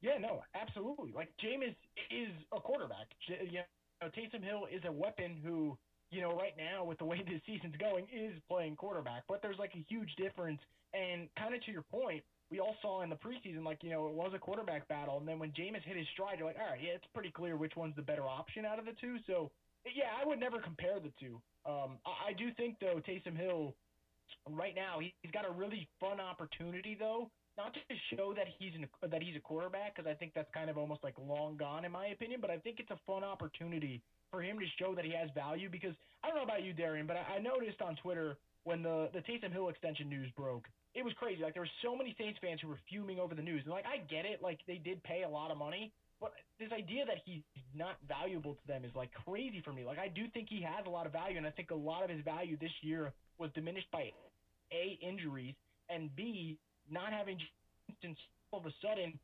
Yeah, 0.00 0.18
no, 0.18 0.42
absolutely. 0.54 1.12
Like 1.14 1.30
Jameis 1.42 1.74
is 2.10 2.30
a 2.52 2.60
quarterback. 2.60 3.06
You 3.28 3.60
know, 4.02 4.08
Taysom 4.08 4.44
Hill 4.44 4.66
is 4.70 4.82
a 4.86 4.92
weapon 4.92 5.36
who 5.42 5.76
you 6.10 6.20
know, 6.20 6.30
right 6.30 6.54
now 6.56 6.84
with 6.84 6.98
the 6.98 7.04
way 7.04 7.22
this 7.26 7.40
season's 7.46 7.76
going, 7.76 8.06
is 8.12 8.34
playing 8.48 8.76
quarterback. 8.76 9.24
But 9.28 9.42
there's 9.42 9.58
like 9.58 9.72
a 9.74 9.84
huge 9.88 10.14
difference. 10.16 10.60
And 10.94 11.28
kind 11.38 11.54
of 11.54 11.64
to 11.64 11.72
your 11.72 11.82
point, 11.82 12.22
we 12.50 12.60
all 12.60 12.76
saw 12.80 13.02
in 13.02 13.10
the 13.10 13.16
preseason, 13.16 13.64
like, 13.64 13.82
you 13.82 13.90
know, 13.90 14.06
it 14.06 14.14
was 14.14 14.32
a 14.34 14.38
quarterback 14.38 14.86
battle. 14.88 15.18
And 15.18 15.26
then 15.26 15.38
when 15.38 15.50
Jameis 15.50 15.82
hit 15.82 15.96
his 15.96 16.06
stride, 16.12 16.38
you're 16.38 16.46
like, 16.46 16.58
all 16.60 16.70
right, 16.70 16.80
yeah, 16.80 16.92
it's 16.94 17.06
pretty 17.12 17.30
clear 17.30 17.56
which 17.56 17.74
one's 17.76 17.96
the 17.96 18.02
better 18.02 18.22
option 18.22 18.64
out 18.64 18.78
of 18.78 18.84
the 18.84 18.92
two. 19.00 19.16
So, 19.26 19.50
yeah, 19.94 20.10
I 20.20 20.26
would 20.26 20.40
never 20.40 20.58
compare 20.58 20.98
the 21.00 21.12
two. 21.20 21.40
Um, 21.64 21.98
I, 22.06 22.30
I 22.30 22.32
do 22.36 22.50
think, 22.56 22.76
though, 22.80 23.00
Taysom 23.06 23.36
Hill, 23.36 23.74
right 24.48 24.74
now, 24.74 24.98
he, 25.00 25.14
he's 25.22 25.32
got 25.32 25.46
a 25.46 25.52
really 25.52 25.88
fun 26.00 26.20
opportunity, 26.20 26.96
though, 26.98 27.30
not 27.56 27.74
to 27.74 27.80
show 28.14 28.34
that 28.34 28.46
he's 28.58 28.72
an, 28.74 28.86
that 29.10 29.22
he's 29.22 29.36
a 29.36 29.40
quarterback 29.40 29.96
because 29.96 30.10
I 30.10 30.14
think 30.14 30.32
that's 30.34 30.50
kind 30.52 30.68
of 30.68 30.76
almost 30.76 31.02
like 31.02 31.14
long 31.18 31.56
gone 31.56 31.84
in 31.84 31.92
my 31.92 32.08
opinion, 32.08 32.40
but 32.40 32.50
I 32.50 32.58
think 32.58 32.80
it's 32.80 32.90
a 32.90 32.98
fun 33.06 33.24
opportunity 33.24 34.02
for 34.30 34.42
him 34.42 34.58
to 34.58 34.66
show 34.78 34.94
that 34.94 35.04
he 35.04 35.12
has 35.12 35.30
value 35.34 35.70
because 35.70 35.94
I 36.22 36.28
don't 36.28 36.36
know 36.36 36.42
about 36.42 36.64
you, 36.64 36.72
Darian, 36.72 37.06
but 37.06 37.16
I, 37.16 37.36
I 37.36 37.38
noticed 37.38 37.80
on 37.80 37.96
Twitter 37.96 38.36
when 38.64 38.82
the 38.82 39.08
the 39.14 39.20
Taysom 39.20 39.52
Hill 39.52 39.68
extension 39.68 40.08
news 40.10 40.30
broke, 40.36 40.66
it 40.94 41.04
was 41.04 41.14
crazy. 41.14 41.42
Like 41.42 41.54
there 41.54 41.62
were 41.62 41.78
so 41.82 41.96
many 41.96 42.14
Saints 42.18 42.38
fans 42.42 42.60
who 42.60 42.68
were 42.68 42.80
fuming 42.90 43.18
over 43.18 43.34
the 43.34 43.42
news. 43.42 43.62
And 43.64 43.72
like 43.72 43.86
I 43.86 43.98
get 43.98 44.26
it, 44.26 44.42
like 44.42 44.58
they 44.66 44.76
did 44.76 45.02
pay 45.04 45.22
a 45.22 45.28
lot 45.28 45.50
of 45.50 45.56
money, 45.56 45.92
but 46.20 46.32
this 46.58 46.72
idea 46.72 47.04
that 47.04 47.18
he's 47.24 47.42
not 47.74 47.96
valuable 48.08 48.54
to 48.54 48.66
them 48.66 48.84
is 48.84 48.92
like 48.94 49.10
crazy 49.24 49.60
for 49.64 49.72
me. 49.72 49.84
Like 49.84 49.98
I 49.98 50.08
do 50.08 50.24
think 50.32 50.48
he 50.48 50.62
has 50.62 50.86
a 50.86 50.90
lot 50.90 51.06
of 51.06 51.12
value, 51.12 51.36
and 51.36 51.46
I 51.46 51.50
think 51.50 51.70
a 51.70 51.74
lot 51.74 52.02
of 52.04 52.10
his 52.10 52.24
value 52.24 52.56
this 52.60 52.72
year 52.82 53.12
was 53.38 53.50
diminished 53.54 53.90
by 53.92 54.10
a 54.72 54.98
injuries 55.00 55.54
and 55.88 56.14
b 56.16 56.58
not 56.90 57.12
having 57.12 57.38
Winston 57.88 58.16
all 58.50 58.60
of 58.60 58.66
a 58.66 58.74
sudden 58.82 59.18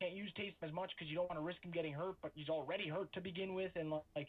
can't 0.00 0.14
use 0.14 0.30
Taysom 0.38 0.60
as 0.62 0.72
much 0.72 0.90
because 0.96 1.08
you 1.08 1.16
don't 1.16 1.28
want 1.28 1.40
to 1.40 1.44
risk 1.44 1.62
him 1.64 1.70
getting 1.72 1.92
hurt, 1.92 2.16
but 2.22 2.32
he's 2.34 2.48
already 2.48 2.88
hurt 2.88 3.12
to 3.14 3.20
begin 3.20 3.54
with. 3.54 3.72
And 3.76 3.90
like, 3.90 4.28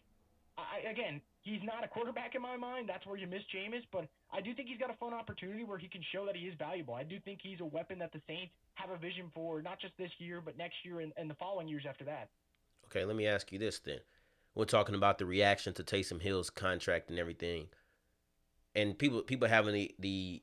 I, 0.57 0.89
again, 0.89 1.22
he's 1.42 1.60
not 1.63 1.84
a 1.84 1.88
quarterback 1.88 2.36
in 2.36 2.42
my 2.42 2.56
mind. 2.56 2.88
That's 2.88 3.06
where 3.06 3.18
you 3.18 3.28
miss 3.28 3.44
Jameis, 3.54 3.84
but 3.92 4.07
I 4.31 4.41
do 4.41 4.53
think 4.53 4.68
he's 4.68 4.77
got 4.77 4.89
a 4.89 4.97
fun 4.97 5.13
opportunity 5.13 5.63
where 5.63 5.77
he 5.77 5.88
can 5.88 6.01
show 6.12 6.25
that 6.25 6.36
he 6.36 6.48
is 6.48 6.53
valuable. 6.60 6.93
I 6.93 7.03
do 7.03 7.19
think 7.19 7.39
he's 7.41 7.62
a 7.62 7.65
weapon 7.65 8.00
that 8.00 8.12
the 8.12 8.22
Saints 8.27 8.51
have 8.75 8.89
a 8.89 8.98
vision 8.98 9.31
for, 9.34 9.62
not 9.62 9.79
just 9.79 9.93
this 9.98 10.12
year, 10.19 10.41
but 10.43 10.57
next 10.57 10.75
year 10.84 11.00
and, 11.00 11.13
and 11.17 11.29
the 11.29 11.36
following 11.36 11.67
years 11.67 11.84
after 11.88 12.03
that. 12.05 12.29
Okay, 12.86 13.05
let 13.05 13.15
me 13.15 13.25
ask 13.25 13.51
you 13.51 13.60
this 13.60 13.79
then. 13.79 14.00
We're 14.53 14.65
talking 14.65 14.96
about 14.96 15.17
the 15.17 15.25
reaction 15.25 15.74
to 15.75 15.84
Taysom 15.84 16.22
Hill's 16.22 16.50
contract 16.50 17.10
and 17.10 17.19
everything, 17.19 17.67
and 18.75 18.98
people 18.98 19.22
people 19.22 19.48
having 19.48 19.74
the, 19.74 19.96
the 20.00 20.41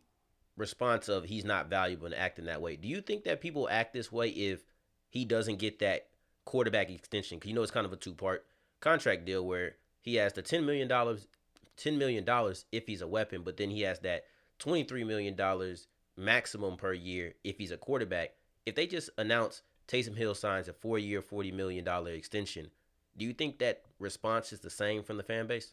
response 0.56 1.08
of 1.08 1.24
he's 1.24 1.44
not 1.44 1.68
valuable 1.68 2.06
and 2.06 2.14
acting 2.14 2.44
that 2.44 2.62
way. 2.62 2.76
Do 2.76 2.86
you 2.86 3.00
think 3.00 3.24
that 3.24 3.40
people 3.40 3.68
act 3.68 3.92
this 3.92 4.12
way 4.12 4.28
if 4.28 4.60
he 5.08 5.24
doesn't 5.24 5.58
get 5.58 5.80
that 5.80 6.06
quarterback 6.44 6.90
extension? 6.90 7.38
Because 7.38 7.48
you 7.48 7.54
know 7.56 7.62
it's 7.62 7.72
kind 7.72 7.86
of 7.86 7.92
a 7.92 7.96
two 7.96 8.14
part 8.14 8.46
contract 8.80 9.24
deal 9.24 9.44
where 9.44 9.76
he 10.00 10.14
has 10.16 10.32
the 10.32 10.42
ten 10.42 10.64
million 10.64 10.86
dollars, 10.86 11.26
ten 11.76 11.98
million 11.98 12.24
dollars 12.24 12.64
if 12.72 12.86
he's 12.86 13.02
a 13.02 13.06
weapon, 13.06 13.42
but 13.42 13.56
then 13.56 13.70
he 13.70 13.82
has 13.82 14.00
that 14.00 14.24
twenty 14.58 14.84
three 14.84 15.04
million 15.04 15.34
dollars 15.34 15.86
maximum 16.16 16.76
per 16.76 16.92
year 16.92 17.34
if 17.44 17.58
he's 17.58 17.70
a 17.70 17.76
quarterback. 17.76 18.30
If 18.66 18.74
they 18.74 18.86
just 18.86 19.10
announce 19.18 19.62
Taysom 19.88 20.16
Hill 20.16 20.34
signs 20.34 20.68
a 20.68 20.72
four 20.72 20.98
year, 20.98 21.22
forty 21.22 21.52
million 21.52 21.84
dollar 21.84 22.10
extension, 22.12 22.70
do 23.16 23.24
you 23.24 23.32
think 23.32 23.58
that 23.58 23.82
response 23.98 24.52
is 24.52 24.60
the 24.60 24.70
same 24.70 25.02
from 25.02 25.16
the 25.16 25.22
fan 25.22 25.46
base? 25.46 25.72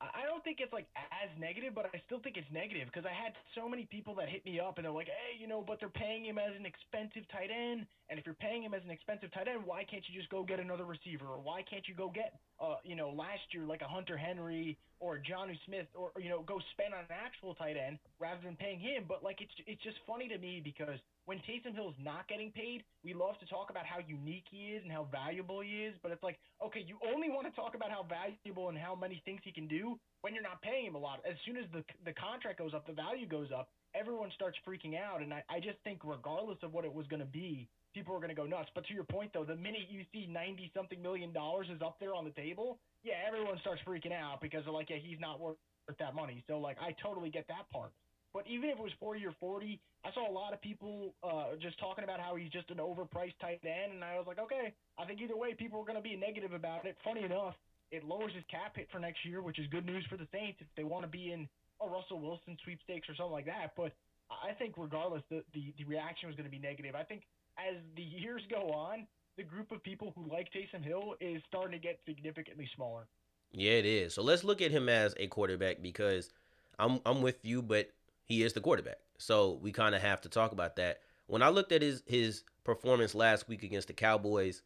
I 0.00 0.22
don't 0.24 0.33
think 0.44 0.60
it's 0.60 0.72
like 0.72 0.86
as 0.94 1.32
negative, 1.40 1.74
but 1.74 1.88
I 1.88 1.98
still 2.06 2.20
think 2.20 2.36
it's 2.36 2.48
negative 2.52 2.86
because 2.92 3.08
I 3.08 3.16
had 3.16 3.32
so 3.56 3.66
many 3.66 3.88
people 3.88 4.14
that 4.20 4.28
hit 4.28 4.44
me 4.44 4.60
up 4.60 4.76
and 4.76 4.84
they're 4.84 4.92
like, 4.92 5.08
hey, 5.08 5.40
you 5.40 5.48
know, 5.48 5.64
but 5.64 5.80
they're 5.80 5.88
paying 5.88 6.24
him 6.24 6.36
as 6.38 6.52
an 6.54 6.68
expensive 6.68 7.24
tight 7.32 7.48
end. 7.48 7.88
And 8.12 8.20
if 8.20 8.28
you're 8.28 8.36
paying 8.36 8.62
him 8.62 8.76
as 8.76 8.84
an 8.84 8.92
expensive 8.92 9.32
tight 9.32 9.48
end, 9.48 9.64
why 9.64 9.82
can't 9.88 10.04
you 10.06 10.12
just 10.12 10.28
go 10.28 10.44
get 10.44 10.60
another 10.60 10.84
receiver? 10.84 11.24
Or 11.24 11.40
why 11.40 11.64
can't 11.64 11.88
you 11.88 11.96
go 11.96 12.12
get, 12.12 12.36
uh, 12.60 12.76
you 12.84 12.94
know, 12.94 13.08
last 13.08 13.42
year 13.50 13.64
like 13.64 13.80
a 13.80 13.88
Hunter 13.88 14.16
Henry 14.20 14.76
or 15.00 15.16
Jonnu 15.18 15.56
Smith 15.64 15.88
or, 15.96 16.12
or, 16.14 16.20
you 16.20 16.28
know, 16.28 16.44
go 16.44 16.60
spend 16.76 16.92
on 16.92 17.00
an 17.08 17.16
actual 17.16 17.56
tight 17.56 17.80
end 17.80 17.98
rather 18.20 18.44
than 18.44 18.54
paying 18.54 18.78
him? 18.78 19.08
But 19.08 19.24
like, 19.24 19.40
it's, 19.40 19.56
it's 19.66 19.82
just 19.82 19.96
funny 20.06 20.28
to 20.28 20.36
me 20.36 20.60
because 20.62 21.00
when 21.24 21.40
Taysom 21.48 21.72
Hill's 21.74 21.96
not 21.96 22.28
getting 22.28 22.52
paid, 22.52 22.84
we 23.02 23.14
love 23.16 23.40
to 23.40 23.46
talk 23.46 23.72
about 23.72 23.88
how 23.88 24.04
unique 24.04 24.44
he 24.50 24.76
is 24.76 24.82
and 24.84 24.92
how 24.92 25.08
valuable 25.10 25.64
he 25.64 25.88
is. 25.88 25.96
But 26.02 26.12
it's 26.12 26.22
like, 26.22 26.36
okay, 26.60 26.84
you 26.84 27.00
only 27.08 27.32
want 27.32 27.48
to 27.48 27.54
talk 27.56 27.74
about 27.74 27.88
how 27.88 28.04
valuable 28.04 28.68
and 28.68 28.76
how 28.76 28.94
many 28.94 29.22
things 29.24 29.40
he 29.42 29.52
can 29.52 29.66
do 29.66 29.96
when 30.20 30.33
you're 30.34 30.42
not 30.42 30.60
paying 30.62 30.86
him 30.86 30.94
a 30.94 30.98
lot. 30.98 31.20
As 31.28 31.36
soon 31.46 31.56
as 31.56 31.64
the 31.72 31.84
the 32.04 32.12
contract 32.12 32.58
goes 32.58 32.74
up, 32.74 32.86
the 32.86 32.92
value 32.92 33.26
goes 33.26 33.48
up, 33.54 33.68
everyone 33.94 34.30
starts 34.34 34.58
freaking 34.66 34.98
out. 34.98 35.22
And 35.22 35.32
I, 35.32 35.42
I 35.48 35.60
just 35.60 35.78
think, 35.84 36.00
regardless 36.04 36.58
of 36.62 36.72
what 36.72 36.84
it 36.84 36.92
was 36.92 37.06
going 37.06 37.20
to 37.20 37.30
be, 37.30 37.68
people 37.94 38.14
are 38.14 38.18
going 38.18 38.34
to 38.34 38.36
go 38.36 38.46
nuts. 38.46 38.68
But 38.74 38.86
to 38.86 38.94
your 38.94 39.04
point, 39.04 39.32
though, 39.32 39.44
the 39.44 39.56
minute 39.56 39.86
you 39.88 40.02
see 40.12 40.26
90 40.26 40.70
something 40.74 41.00
million 41.00 41.32
dollars 41.32 41.68
is 41.70 41.80
up 41.80 41.96
there 42.00 42.14
on 42.14 42.24
the 42.24 42.34
table, 42.34 42.78
yeah, 43.02 43.14
everyone 43.26 43.58
starts 43.60 43.80
freaking 43.86 44.12
out 44.12 44.40
because 44.42 44.64
they're 44.64 44.74
like, 44.74 44.90
yeah, 44.90 44.98
he's 45.00 45.20
not 45.20 45.40
worth 45.40 45.56
that 45.98 46.14
money. 46.14 46.42
So, 46.48 46.58
like, 46.58 46.76
I 46.80 46.94
totally 47.02 47.30
get 47.30 47.46
that 47.48 47.70
part. 47.70 47.92
But 48.34 48.48
even 48.48 48.68
if 48.68 48.78
it 48.78 48.82
was 48.82 48.90
40 48.98 49.24
or 49.26 49.34
40, 49.38 49.78
I 50.04 50.10
saw 50.12 50.28
a 50.28 50.34
lot 50.34 50.52
of 50.52 50.60
people 50.60 51.14
uh, 51.22 51.54
just 51.62 51.78
talking 51.78 52.02
about 52.02 52.18
how 52.18 52.34
he's 52.34 52.50
just 52.50 52.68
an 52.70 52.78
overpriced 52.78 53.38
tight 53.40 53.62
end, 53.62 53.94
and 53.94 54.02
I 54.02 54.18
was 54.18 54.26
like, 54.26 54.40
okay, 54.40 54.74
I 54.98 55.06
think 55.06 55.20
either 55.22 55.36
way, 55.36 55.54
people 55.54 55.78
are 55.80 55.86
going 55.86 55.96
to 55.96 56.02
be 56.02 56.16
negative 56.16 56.52
about 56.52 56.84
it. 56.84 56.96
Funny 57.04 57.22
enough, 57.22 57.54
it 57.90 58.04
lowers 58.04 58.32
his 58.34 58.44
cap 58.50 58.76
hit 58.76 58.88
for 58.90 58.98
next 58.98 59.24
year, 59.24 59.42
which 59.42 59.58
is 59.58 59.66
good 59.68 59.86
news 59.86 60.04
for 60.08 60.16
the 60.16 60.26
Saints 60.32 60.58
if 60.60 60.66
they 60.76 60.84
want 60.84 61.04
to 61.04 61.08
be 61.08 61.32
in 61.32 61.48
a 61.80 61.88
Russell 61.88 62.20
Wilson 62.20 62.56
sweepstakes 62.64 63.08
or 63.08 63.14
something 63.14 63.32
like 63.32 63.46
that. 63.46 63.72
But 63.76 63.92
I 64.30 64.52
think 64.52 64.74
regardless, 64.76 65.22
the, 65.30 65.42
the, 65.52 65.72
the 65.78 65.84
reaction 65.84 66.28
was 66.28 66.36
going 66.36 66.46
to 66.46 66.50
be 66.50 66.58
negative. 66.58 66.94
I 66.94 67.04
think 67.04 67.22
as 67.58 67.76
the 67.96 68.02
years 68.02 68.42
go 68.50 68.70
on, 68.70 69.06
the 69.36 69.42
group 69.42 69.72
of 69.72 69.82
people 69.82 70.12
who 70.16 70.30
like 70.30 70.48
Taysom 70.52 70.84
Hill 70.84 71.14
is 71.20 71.42
starting 71.48 71.72
to 71.72 71.78
get 71.78 71.98
significantly 72.06 72.68
smaller. 72.74 73.06
Yeah, 73.52 73.72
it 73.72 73.86
is. 73.86 74.14
So 74.14 74.22
let's 74.22 74.44
look 74.44 74.62
at 74.62 74.70
him 74.70 74.88
as 74.88 75.14
a 75.18 75.26
quarterback 75.26 75.82
because 75.82 76.30
I'm 76.78 77.00
I'm 77.06 77.22
with 77.22 77.44
you, 77.44 77.62
but 77.62 77.90
he 78.24 78.42
is 78.42 78.52
the 78.52 78.60
quarterback. 78.60 78.98
So 79.18 79.58
we 79.62 79.72
kind 79.72 79.94
of 79.94 80.02
have 80.02 80.20
to 80.22 80.28
talk 80.28 80.52
about 80.52 80.76
that. 80.76 81.00
When 81.26 81.42
I 81.42 81.48
looked 81.48 81.72
at 81.72 81.82
his 81.82 82.02
his 82.06 82.44
performance 82.64 83.14
last 83.14 83.48
week 83.48 83.62
against 83.62 83.88
the 83.88 83.94
Cowboys, 83.94 84.62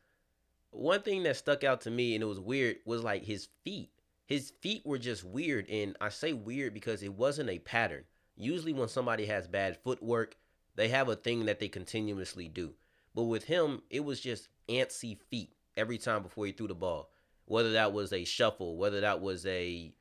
one 0.71 1.03
thing 1.03 1.23
that 1.25 1.37
stuck 1.37 1.65
out 1.65 1.81
to 1.83 1.91
me 1.91 2.15
and 2.15 2.23
it 2.23 2.27
was 2.27 2.41
weird 2.41 2.77
was 2.85 3.03
like 3.03 3.25
his 3.25 3.49
feet. 3.65 3.91
His 4.27 4.53
feet 4.61 4.83
were 4.85 4.99
just 4.99 5.25
weird 5.25 5.69
and 5.71 5.97
I 6.01 6.11
say 6.11 6.33
weird 6.33 6.75
because 6.75 7.03
it 7.03 7.15
wasn't 7.15 7.51
a 7.51 7.59
pattern. 7.59 8.05
Usually 8.37 8.73
when 8.73 8.89
somebody 8.89 9.27
has 9.27 9.49
bad 9.49 9.79
footwork, 9.83 10.37
they 10.77 10.89
have 10.89 11.09
a 11.09 11.17
thing 11.17 11.47
that 11.47 11.59
they 11.59 11.69
continuously 11.69 12.49
do. 12.49 12.75
But 13.15 13.25
with 13.25 13.45
him, 13.45 13.83
it 13.91 14.05
was 14.05 14.21
just 14.21 14.49
antsy 14.69 15.19
feet 15.31 15.53
every 15.77 15.99
time 15.99 16.23
before 16.23 16.47
he 16.47 16.53
threw 16.53 16.69
the 16.69 16.75
ball. 16.75 17.11
Whether 17.47 17.73
that 17.73 17.93
was 17.93 18.13
a 18.13 18.25
shuffle, 18.25 18.77
whether 18.77 19.01
that 19.01 19.21
was 19.21 19.47
a 19.47 19.93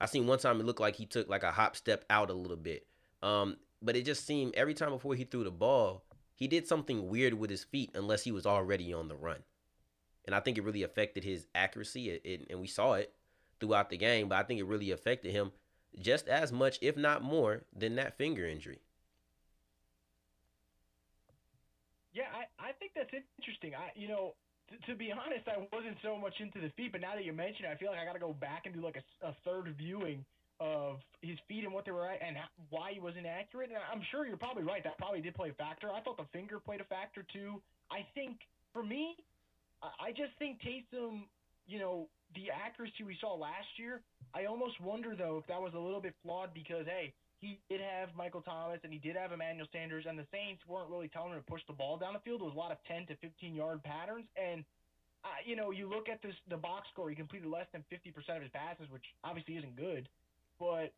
I 0.00 0.06
seen 0.06 0.26
one 0.26 0.38
time 0.38 0.60
it 0.60 0.66
looked 0.66 0.80
like 0.80 0.96
he 0.96 1.06
took 1.06 1.28
like 1.28 1.42
a 1.42 1.52
hop 1.52 1.76
step 1.76 2.04
out 2.10 2.30
a 2.30 2.34
little 2.34 2.56
bit. 2.56 2.86
Um, 3.22 3.56
but 3.82 3.96
it 3.96 4.04
just 4.04 4.26
seemed 4.26 4.54
every 4.54 4.74
time 4.74 4.90
before 4.90 5.14
he 5.14 5.24
threw 5.24 5.44
the 5.44 5.50
ball, 5.50 6.04
he 6.34 6.48
did 6.48 6.66
something 6.66 7.08
weird 7.08 7.34
with 7.34 7.50
his 7.50 7.64
feet 7.64 7.90
unless 7.94 8.24
he 8.24 8.32
was 8.32 8.46
already 8.46 8.92
on 8.92 9.08
the 9.08 9.16
run. 9.16 9.40
And 10.26 10.34
I 10.34 10.40
think 10.40 10.58
it 10.58 10.64
really 10.64 10.82
affected 10.82 11.24
his 11.24 11.46
accuracy, 11.54 12.10
it, 12.10 12.22
it, 12.24 12.46
and 12.50 12.60
we 12.60 12.66
saw 12.66 12.94
it 12.94 13.14
throughout 13.58 13.90
the 13.90 13.96
game. 13.96 14.28
But 14.28 14.38
I 14.38 14.42
think 14.42 14.60
it 14.60 14.64
really 14.64 14.90
affected 14.90 15.32
him 15.32 15.52
just 15.98 16.28
as 16.28 16.52
much, 16.52 16.78
if 16.80 16.96
not 16.96 17.22
more, 17.22 17.62
than 17.74 17.96
that 17.96 18.16
finger 18.16 18.46
injury. 18.46 18.80
Yeah, 22.12 22.24
I, 22.34 22.68
I 22.68 22.72
think 22.72 22.92
that's 22.94 23.10
interesting. 23.38 23.74
I 23.74 23.90
you 23.94 24.08
know 24.08 24.34
to, 24.86 24.94
be 24.94 25.12
honest, 25.12 25.48
I 25.48 25.66
wasn't 25.74 25.96
so 26.02 26.16
much 26.16 26.34
into 26.38 26.60
the 26.60 26.70
feet, 26.76 26.92
but 26.92 27.00
now 27.00 27.14
that 27.14 27.24
you 27.24 27.32
mention 27.32 27.64
it, 27.64 27.68
I 27.68 27.76
feel 27.76 27.90
like 27.90 27.98
I 27.98 28.04
got 28.04 28.14
to 28.14 28.22
go 28.22 28.32
back 28.32 28.66
and 28.66 28.74
do 28.74 28.80
like 28.80 28.96
a, 28.96 29.26
a 29.26 29.34
third 29.44 29.74
viewing 29.76 30.24
of 30.60 31.00
his 31.22 31.38
feet 31.48 31.64
and 31.64 31.72
what 31.72 31.84
they 31.84 31.90
were 31.90 32.06
at 32.06 32.20
and 32.22 32.36
why 32.68 32.92
he 32.92 33.00
wasn't 33.00 33.26
accurate. 33.26 33.70
And 33.70 33.78
I'm 33.90 34.02
sure 34.10 34.26
you're 34.26 34.36
probably 34.36 34.62
right. 34.62 34.84
That 34.84 34.98
probably 34.98 35.20
did 35.20 35.34
play 35.34 35.50
a 35.50 35.54
factor. 35.54 35.90
I 35.90 36.00
thought 36.00 36.18
the 36.18 36.28
finger 36.32 36.60
played 36.60 36.80
a 36.80 36.84
factor 36.84 37.24
too. 37.32 37.60
I 37.90 38.06
think 38.14 38.38
for 38.72 38.82
me, 38.82 39.16
I 39.82 40.12
just 40.12 40.32
think 40.38 40.60
Taysom, 40.60 41.24
you 41.66 41.78
know, 41.78 42.08
the 42.34 42.50
accuracy 42.50 43.02
we 43.04 43.16
saw 43.20 43.34
last 43.34 43.68
year, 43.76 44.02
I 44.34 44.44
almost 44.44 44.80
wonder 44.80 45.16
though 45.16 45.38
if 45.38 45.46
that 45.48 45.60
was 45.60 45.72
a 45.74 45.78
little 45.78 46.00
bit 46.00 46.14
flawed 46.22 46.52
because 46.54 46.86
hey, 46.86 47.12
he 47.40 47.58
did 47.70 47.80
have 47.80 48.10
Michael 48.14 48.42
Thomas 48.42 48.80
and 48.84 48.92
he 48.92 48.98
did 48.98 49.16
have 49.16 49.32
Emmanuel 49.32 49.66
Sanders, 49.72 50.04
and 50.06 50.18
the 50.18 50.26
Saints 50.30 50.60
weren't 50.68 50.90
really 50.90 51.08
telling 51.08 51.32
him 51.32 51.40
to 51.40 51.50
push 51.50 51.62
the 51.66 51.72
ball 51.72 51.96
down 51.96 52.12
the 52.12 52.20
field. 52.20 52.42
It 52.42 52.44
was 52.44 52.54
a 52.54 52.58
lot 52.58 52.70
of 52.70 52.78
10 52.86 53.06
to 53.08 53.16
15 53.16 53.54
yard 53.54 53.82
patterns, 53.82 54.26
and 54.36 54.64
uh, 55.24 55.28
you 55.44 55.56
know, 55.56 55.70
you 55.70 55.88
look 55.88 56.08
at 56.08 56.22
this 56.22 56.34
the 56.48 56.56
box 56.56 56.88
score. 56.92 57.10
He 57.10 57.16
completed 57.16 57.48
less 57.48 57.66
than 57.72 57.84
50% 57.92 58.12
of 58.36 58.42
his 58.42 58.50
passes, 58.52 58.88
which 58.90 59.04
obviously 59.24 59.56
isn't 59.56 59.76
good. 59.76 60.08
But 60.58 60.92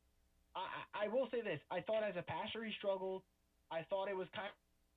I, 0.54 1.06
I 1.06 1.08
will 1.08 1.28
say 1.30 1.42
this: 1.42 1.58
I 1.70 1.80
thought 1.80 2.02
as 2.02 2.14
a 2.16 2.22
passer 2.22 2.62
he 2.62 2.72
struggled. 2.78 3.22
I 3.70 3.82
thought 3.88 4.08
it 4.08 4.16
was 4.16 4.28
kind 4.34 4.50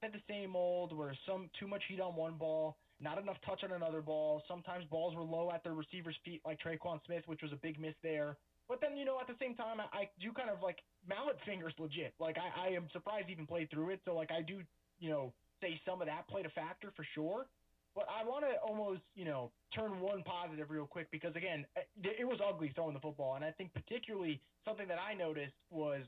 of 0.04 0.12
the 0.14 0.22
same 0.30 0.56
old, 0.56 0.96
where 0.96 1.16
some 1.26 1.50
too 1.60 1.68
much 1.68 1.82
heat 1.88 2.00
on 2.00 2.16
one 2.16 2.36
ball, 2.38 2.78
not 3.00 3.18
enough 3.18 3.38
touch 3.46 3.64
on 3.64 3.72
another 3.72 4.02
ball. 4.02 4.42
Sometimes 4.48 4.86
balls 4.86 5.16
were 5.16 5.24
low 5.24 5.52
at 5.54 5.64
the 5.64 5.72
receiver's 5.72 6.16
feet, 6.24 6.42
like 6.46 6.60
Tre'Quan 6.60 7.00
Smith, 7.06 7.24
which 7.26 7.42
was 7.42 7.52
a 7.52 7.58
big 7.58 7.80
miss 7.80 7.96
there. 8.04 8.38
But 8.68 8.82
then, 8.82 8.98
you 8.98 9.06
know, 9.06 9.20
at 9.20 9.28
the 9.28 9.36
same 9.40 9.54
time, 9.56 9.80
I, 9.80 9.86
I 9.94 10.10
do 10.20 10.32
kind 10.32 10.50
of 10.50 10.64
like 10.64 10.80
mallet 11.08 11.38
fingers 11.46 11.74
legit. 11.78 12.14
Like, 12.20 12.38
I, 12.38 12.70
I 12.70 12.74
am 12.74 12.88
surprised 12.92 13.28
he 13.28 13.34
even 13.34 13.46
played 13.46 13.70
through 13.70 13.92
it. 13.92 14.00
So, 14.06 14.16
like, 14.16 14.32
I 14.32 14.42
do, 14.42 14.62
you 15.00 15.10
know, 15.10 15.34
say 15.62 15.80
some 15.86 16.02
of 16.02 16.08
that 16.08 16.28
played 16.28 16.46
a 16.46 16.50
factor 16.50 16.92
for 16.96 17.06
sure. 17.14 17.46
But 17.94 18.08
I 18.12 18.28
want 18.28 18.44
to 18.44 18.60
almost, 18.60 19.02
you 19.16 19.24
know, 19.24 19.52
turn 19.74 20.02
one 20.02 20.24
positive 20.24 20.70
real 20.70 20.86
quick 20.88 21.08
because, 21.12 21.36
again, 21.36 21.66
eh, 21.78 22.10
it 22.20 22.28
was 22.28 22.40
ugly 22.44 22.72
throwing 22.76 22.94
the 22.94 23.00
football. 23.00 23.36
And 23.36 23.46
I 23.46 23.52
think 23.52 23.74
particularly 23.74 24.42
something 24.66 24.88
that 24.88 25.00
I 25.00 25.14
noticed 25.14 25.56
was, 25.70 26.02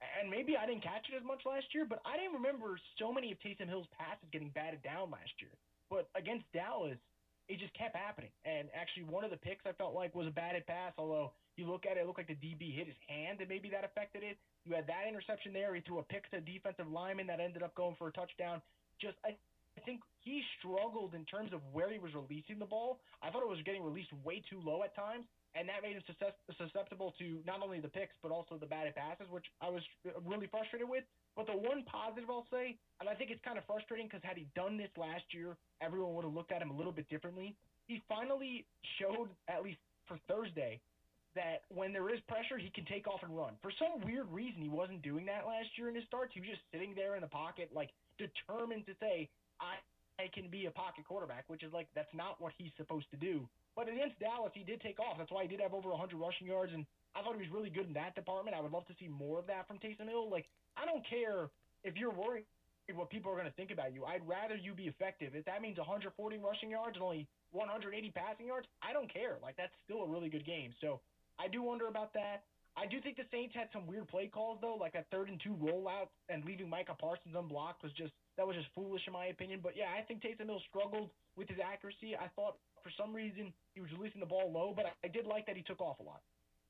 and 0.00 0.30
maybe 0.30 0.56
I 0.56 0.64
didn't 0.64 0.82
catch 0.82 1.10
it 1.12 1.16
as 1.16 1.24
much 1.26 1.44
last 1.44 1.74
year, 1.74 1.84
but 1.84 2.00
I 2.06 2.16
didn't 2.16 2.32
remember 2.32 2.78
so 2.98 3.12
many 3.12 3.32
of 3.32 3.38
Taysom 3.40 3.68
Hill's 3.68 3.90
passes 3.98 4.24
getting 4.32 4.48
batted 4.48 4.82
down 4.82 5.10
last 5.10 5.34
year. 5.40 5.52
But 5.90 6.08
against 6.14 6.46
Dallas, 6.54 6.96
it 7.50 7.58
just 7.58 7.74
kept 7.74 7.96
happening. 7.96 8.30
And 8.46 8.68
actually, 8.72 9.10
one 9.10 9.24
of 9.24 9.30
the 9.30 9.36
picks 9.36 9.66
I 9.66 9.72
felt 9.72 9.92
like 9.92 10.14
was 10.14 10.28
a 10.28 10.30
batted 10.30 10.66
pass, 10.66 10.94
although 10.96 11.32
you 11.56 11.66
look 11.66 11.84
at 11.84 11.98
it, 11.98 12.00
it 12.00 12.06
looked 12.06 12.18
like 12.18 12.30
the 12.30 12.38
DB 12.38 12.72
hit 12.74 12.86
his 12.86 12.96
hand, 13.08 13.40
and 13.40 13.48
maybe 13.48 13.68
that 13.70 13.84
affected 13.84 14.22
it. 14.22 14.38
You 14.64 14.74
had 14.74 14.86
that 14.86 15.08
interception 15.08 15.52
there. 15.52 15.74
He 15.74 15.82
threw 15.82 15.98
a 15.98 16.02
pick 16.04 16.30
to 16.30 16.38
a 16.38 16.40
defensive 16.40 16.86
lineman 16.86 17.26
that 17.26 17.40
ended 17.40 17.62
up 17.62 17.74
going 17.74 17.96
for 17.98 18.08
a 18.08 18.12
touchdown. 18.12 18.62
Just, 19.00 19.16
I, 19.26 19.34
I 19.80 19.82
think 19.82 20.00
he 20.20 20.42
struggled 20.60 21.14
in 21.14 21.24
terms 21.24 21.56
of 21.56 21.60
where 21.72 21.88
he 21.90 21.98
was 21.98 22.12
releasing 22.12 22.60
the 22.60 22.68
ball. 22.68 23.00
I 23.24 23.30
thought 23.30 23.40
it 23.40 23.48
was 23.48 23.64
getting 23.64 23.82
released 23.82 24.12
way 24.24 24.42
too 24.44 24.60
low 24.60 24.84
at 24.84 24.94
times, 24.94 25.24
and 25.56 25.64
that 25.72 25.80
made 25.80 25.96
him 25.96 26.04
susceptible 26.52 27.14
to 27.18 27.40
not 27.46 27.64
only 27.64 27.80
the 27.80 27.88
picks 27.88 28.12
but 28.22 28.30
also 28.30 28.60
the 28.60 28.68
batted 28.68 28.94
passes, 28.94 29.24
which 29.32 29.46
I 29.64 29.70
was 29.70 29.80
uh, 30.04 30.20
really 30.28 30.48
frustrated 30.52 30.88
with. 30.88 31.04
But 31.34 31.46
the 31.46 31.56
one 31.56 31.84
positive 31.88 32.28
I'll 32.28 32.46
say, 32.52 32.76
and 33.00 33.08
I 33.08 33.14
think 33.14 33.30
it's 33.30 33.40
kind 33.40 33.56
of 33.56 33.64
frustrating 33.64 34.06
because 34.06 34.20
had 34.22 34.36
he 34.36 34.44
done 34.54 34.76
this 34.76 34.92
last 35.00 35.24
year, 35.32 35.56
everyone 35.80 36.12
would 36.14 36.28
have 36.28 36.34
looked 36.34 36.52
at 36.52 36.60
him 36.60 36.68
a 36.68 36.76
little 36.76 36.92
bit 36.92 37.08
differently. 37.08 37.56
He 37.88 38.02
finally 38.04 38.66
showed, 39.00 39.32
at 39.48 39.64
least 39.64 39.80
for 40.04 40.20
Thursday, 40.28 40.78
that 41.34 41.62
when 41.72 41.94
there 41.94 42.12
is 42.12 42.20
pressure, 42.28 42.58
he 42.58 42.68
can 42.70 42.84
take 42.84 43.08
off 43.08 43.22
and 43.22 43.32
run. 43.32 43.54
For 43.62 43.72
some 43.78 44.04
weird 44.04 44.28
reason, 44.28 44.60
he 44.60 44.68
wasn't 44.68 45.00
doing 45.00 45.24
that 45.26 45.46
last 45.46 45.70
year 45.78 45.88
in 45.88 45.94
his 45.94 46.04
starts. 46.04 46.34
He 46.34 46.40
was 46.40 46.50
just 46.50 46.62
sitting 46.74 46.92
there 46.94 47.14
in 47.14 47.22
the 47.22 47.30
pocket, 47.30 47.70
like 47.72 47.90
determined 48.18 48.84
to 48.86 48.94
say, 49.00 49.30
I, 49.60 49.78
I 50.20 50.28
can 50.32 50.48
be 50.48 50.66
a 50.66 50.70
pocket 50.70 51.04
quarterback, 51.06 51.44
which 51.48 51.62
is 51.62 51.72
like, 51.72 51.88
that's 51.94 52.12
not 52.12 52.40
what 52.40 52.52
he's 52.58 52.72
supposed 52.76 53.06
to 53.12 53.16
do. 53.16 53.46
But 53.76 53.88
against 53.88 54.18
Dallas, 54.18 54.52
he 54.54 54.64
did 54.64 54.80
take 54.80 54.98
off. 54.98 55.16
That's 55.16 55.30
why 55.30 55.42
he 55.44 55.48
did 55.48 55.60
have 55.60 55.72
over 55.72 55.90
100 55.90 56.16
rushing 56.16 56.48
yards, 56.48 56.72
and 56.74 56.84
I 57.14 57.22
thought 57.22 57.38
he 57.38 57.44
was 57.44 57.52
really 57.52 57.70
good 57.70 57.86
in 57.86 57.94
that 57.94 58.14
department. 58.14 58.56
I 58.56 58.60
would 58.60 58.72
love 58.72 58.86
to 58.88 58.96
see 58.98 59.08
more 59.08 59.38
of 59.38 59.46
that 59.46 59.68
from 59.68 59.78
Taysom 59.78 60.08
Hill. 60.08 60.28
Like, 60.28 60.46
I 60.76 60.84
don't 60.84 61.06
care 61.06 61.48
if 61.84 61.96
you're 61.96 62.12
worried 62.12 62.44
what 62.94 63.10
people 63.10 63.30
are 63.30 63.36
going 63.36 63.46
to 63.46 63.54
think 63.54 63.70
about 63.70 63.94
you. 63.94 64.04
I'd 64.04 64.26
rather 64.26 64.56
you 64.56 64.74
be 64.74 64.88
effective. 64.88 65.34
If 65.34 65.44
that 65.44 65.62
means 65.62 65.78
140 65.78 66.10
rushing 66.38 66.70
yards 66.70 66.96
and 66.96 67.02
only 67.04 67.26
180 67.52 68.10
passing 68.10 68.46
yards, 68.46 68.66
I 68.82 68.92
don't 68.92 69.12
care. 69.12 69.38
Like 69.42 69.56
that's 69.56 69.72
still 69.84 70.02
a 70.02 70.08
really 70.08 70.28
good 70.28 70.46
game. 70.46 70.72
So 70.80 71.00
I 71.38 71.48
do 71.48 71.62
wonder 71.62 71.88
about 71.88 72.12
that. 72.14 72.44
I 72.76 72.86
do 72.86 73.00
think 73.00 73.16
the 73.16 73.26
Saints 73.30 73.54
had 73.54 73.68
some 73.72 73.86
weird 73.86 74.08
play 74.08 74.28
calls 74.28 74.58
though, 74.60 74.76
like 74.78 74.92
that 74.94 75.06
third 75.10 75.28
and 75.28 75.40
two 75.42 75.54
rollout 75.58 76.08
and 76.28 76.44
leaving 76.44 76.68
Micah 76.68 76.96
Parsons 76.98 77.34
unblocked 77.36 77.82
was 77.82 77.92
just 77.92 78.12
that 78.36 78.46
was 78.46 78.56
just 78.56 78.68
foolish 78.74 79.02
in 79.06 79.12
my 79.12 79.26
opinion. 79.26 79.60
But 79.62 79.76
yeah, 79.76 79.86
I 79.96 80.02
think 80.02 80.22
Taysom 80.22 80.46
Hill 80.46 80.60
struggled 80.68 81.10
with 81.36 81.48
his 81.48 81.58
accuracy. 81.58 82.16
I 82.16 82.28
thought 82.36 82.56
for 82.82 82.90
some 82.96 83.14
reason 83.14 83.52
he 83.74 83.80
was 83.80 83.90
releasing 83.96 84.20
the 84.20 84.26
ball 84.26 84.50
low, 84.52 84.72
but 84.74 84.86
I, 84.86 84.90
I 85.04 85.08
did 85.08 85.26
like 85.26 85.46
that 85.46 85.56
he 85.56 85.62
took 85.62 85.80
off 85.80 86.00
a 86.00 86.02
lot. 86.02 86.20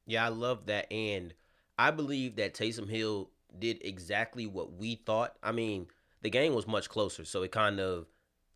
Yeah, 0.06 0.24
I 0.24 0.28
love 0.28 0.66
that, 0.66 0.90
and 0.92 1.34
I 1.78 1.90
believe 1.90 2.36
that 2.36 2.54
Taysom 2.54 2.88
Hill 2.88 3.30
did 3.58 3.78
exactly 3.82 4.46
what 4.46 4.72
we 4.72 4.96
thought. 4.96 5.36
I 5.42 5.52
mean, 5.52 5.86
the 6.22 6.30
game 6.30 6.54
was 6.54 6.66
much 6.66 6.88
closer, 6.88 7.24
so 7.24 7.42
it 7.42 7.52
kind 7.52 7.80
of 7.80 8.06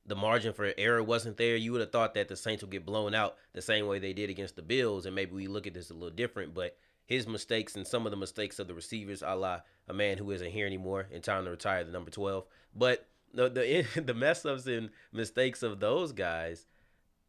the 0.07 0.17
margin 0.17 0.53
for 0.53 0.73
error 0.77 1.03
wasn't 1.03 1.37
there. 1.37 1.57
You 1.57 1.73
would 1.73 1.81
have 1.81 1.93
thought 1.93 2.15
that 2.15 2.29
the 2.29 2.37
Saints 2.37 2.63
would 2.63 2.71
get 2.71 2.85
blown 2.85 3.15
out 3.15 3.37
the 3.53 3.63
same 3.63 3.87
way 3.87 3.99
they 3.99 4.13
did 4.13 4.31
against 4.31 4.57
the 4.57 4.63
Bills, 4.63 5.07
and 5.07 5.15
maybe 5.15 5.33
we 5.33 5.47
look 5.47 5.67
at 5.67 5.75
this 5.75 5.91
a 5.91 5.95
little 5.95 6.11
different. 6.11 6.55
But 6.55 6.77
his 7.07 7.27
mistakes 7.27 7.77
and 7.77 7.87
some 7.87 8.07
of 8.07 8.11
the 8.11 8.17
mistakes 8.17 8.59
of 8.59 8.69
the 8.69 8.75
receivers, 8.75 9.23
a 9.23 9.35
la 9.35 9.61
a 9.89 9.95
man 9.95 10.19
who 10.19 10.31
isn't 10.31 10.51
here 10.51 10.67
anymore 10.67 11.07
in 11.11 11.21
time 11.21 11.45
to 11.45 11.51
retire, 11.51 11.85
the 11.85 11.93
number 11.93 12.11
twelve. 12.11 12.45
But 12.75 13.07
the 13.33 13.49
the 13.49 14.01
the 14.01 14.15
mess 14.15 14.45
ups 14.45 14.67
and 14.67 14.91
mistakes 15.13 15.63
of 15.63 15.81
those 15.81 16.13
guys, 16.13 16.67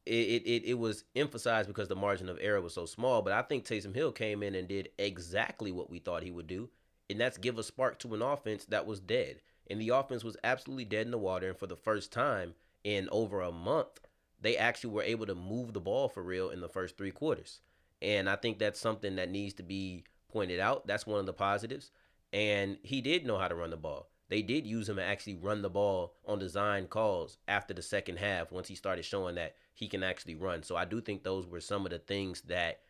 it, 0.05 0.43
it 0.45 0.63
it 0.65 0.79
was 0.79 1.03
emphasized 1.15 1.67
because 1.67 1.87
the 1.87 1.95
margin 1.95 2.29
of 2.29 2.37
error 2.41 2.61
was 2.61 2.73
so 2.73 2.85
small. 2.85 3.21
But 3.21 3.33
I 3.33 3.41
think 3.41 3.65
Taysom 3.65 3.95
Hill 3.95 4.11
came 4.11 4.43
in 4.43 4.55
and 4.55 4.67
did 4.67 4.89
exactly 4.97 5.71
what 5.71 5.89
we 5.89 5.99
thought 5.99 6.23
he 6.23 6.31
would 6.31 6.47
do 6.47 6.69
and 7.09 7.19
that's 7.19 7.37
give 7.37 7.57
a 7.57 7.63
spark 7.63 7.99
to 7.99 8.13
an 8.13 8.21
offense 8.21 8.65
that 8.65 8.85
was 8.85 8.99
dead. 8.99 9.41
And 9.69 9.79
the 9.79 9.89
offense 9.89 10.23
was 10.23 10.37
absolutely 10.43 10.85
dead 10.85 11.05
in 11.05 11.11
the 11.11 11.17
water. 11.17 11.49
And 11.49 11.57
for 11.57 11.67
the 11.67 11.75
first 11.75 12.11
time 12.11 12.53
in 12.83 13.09
over 13.11 13.41
a 13.41 13.51
month, 13.51 13.99
they 14.39 14.57
actually 14.57 14.91
were 14.91 15.03
able 15.03 15.25
to 15.25 15.35
move 15.35 15.73
the 15.73 15.79
ball 15.79 16.07
for 16.07 16.23
real 16.23 16.49
in 16.49 16.61
the 16.61 16.69
first 16.69 16.97
three 16.97 17.11
quarters. 17.11 17.61
And 18.01 18.29
I 18.29 18.35
think 18.35 18.59
that's 18.59 18.79
something 18.79 19.15
that 19.15 19.29
needs 19.29 19.53
to 19.55 19.63
be 19.63 20.03
pointed 20.31 20.59
out. 20.59 20.85
That's 20.85 21.07
one 21.07 21.19
of 21.19 21.25
the 21.25 21.33
positives. 21.33 21.91
And 22.33 22.77
he 22.83 23.01
did 23.01 23.25
know 23.25 23.37
how 23.37 23.47
to 23.47 23.55
run 23.55 23.69
the 23.69 23.77
ball. 23.77 24.09
They 24.27 24.41
did 24.41 24.65
use 24.65 24.89
him 24.89 24.95
to 24.95 25.03
actually 25.03 25.35
run 25.35 25.61
the 25.61 25.69
ball 25.69 26.15
on 26.25 26.39
design 26.39 26.87
calls 26.87 27.37
after 27.47 27.73
the 27.73 27.81
second 27.81 28.17
half 28.17 28.51
once 28.51 28.67
he 28.67 28.75
started 28.75 29.05
showing 29.05 29.35
that 29.35 29.55
he 29.73 29.87
can 29.87 30.03
actually 30.03 30.35
run. 30.35 30.63
So 30.63 30.75
I 30.75 30.85
do 30.85 30.99
think 30.99 31.23
those 31.23 31.45
were 31.45 31.61
some 31.61 31.85
of 31.85 31.91
the 31.91 31.99
things 31.99 32.41
that 32.41 32.81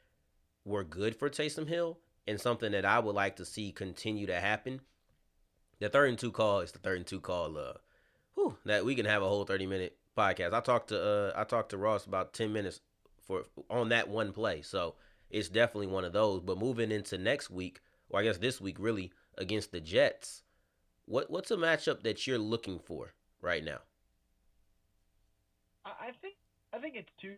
were 0.64 0.84
good 0.84 1.16
for 1.16 1.30
Taysom 1.30 1.68
Hill 1.68 2.00
and 2.28 2.40
something 2.40 2.72
that 2.72 2.86
I 2.86 3.00
would 3.00 3.16
like 3.16 3.36
to 3.36 3.46
see 3.46 3.72
continue 3.72 4.26
to 4.28 4.40
happen. 4.40 4.82
The 5.80 5.90
third 5.90 6.10
and 6.10 6.18
two 6.18 6.32
call 6.32 6.62
is 6.62 6.72
the 6.72 6.80
third 6.80 6.98
and 6.98 7.06
two 7.06 7.20
call. 7.20 7.58
Uh, 7.58 7.74
whew, 8.36 8.58
that 8.66 8.86
we 8.86 8.96
can 8.96 9.06
have 9.06 9.22
a 9.22 9.28
whole 9.28 9.44
thirty 9.44 9.68
minute 9.68 9.98
podcast. 10.18 10.54
I 10.54 10.62
talked 10.62 10.88
to 10.90 11.02
uh, 11.02 11.34
I 11.36 11.44
talked 11.44 11.70
to 11.72 11.78
Ross 11.78 12.06
about 12.06 12.34
ten 12.34 12.54
minutes 12.54 12.80
for 13.26 13.44
on 13.70 13.90
that 13.90 14.10
one 14.10 14.32
play. 14.32 14.62
So 14.62 14.96
it's 15.30 15.50
definitely 15.50 15.88
one 15.88 16.06
of 16.06 16.14
those. 16.14 16.42
But 16.42 16.58
moving 16.58 16.92
into 16.92 17.18
next 17.18 17.50
week, 17.50 17.82
or 18.10 18.20
I 18.20 18.24
guess 18.24 18.38
this 18.38 18.62
week 18.62 18.78
really 18.80 19.12
against 19.38 19.72
the 19.72 19.82
Jets, 19.82 20.44
what 21.06 21.30
what's 21.30 21.52
a 21.52 21.58
matchup 21.58 22.04
that 22.04 22.26
you're 22.26 22.40
looking 22.40 22.80
for 22.80 23.14
right 23.42 23.64
now? 23.64 23.80
I 25.86 26.12
think 26.22 26.36
I 26.74 26.80
think 26.80 26.96
it's 26.96 27.10
two 27.22 27.36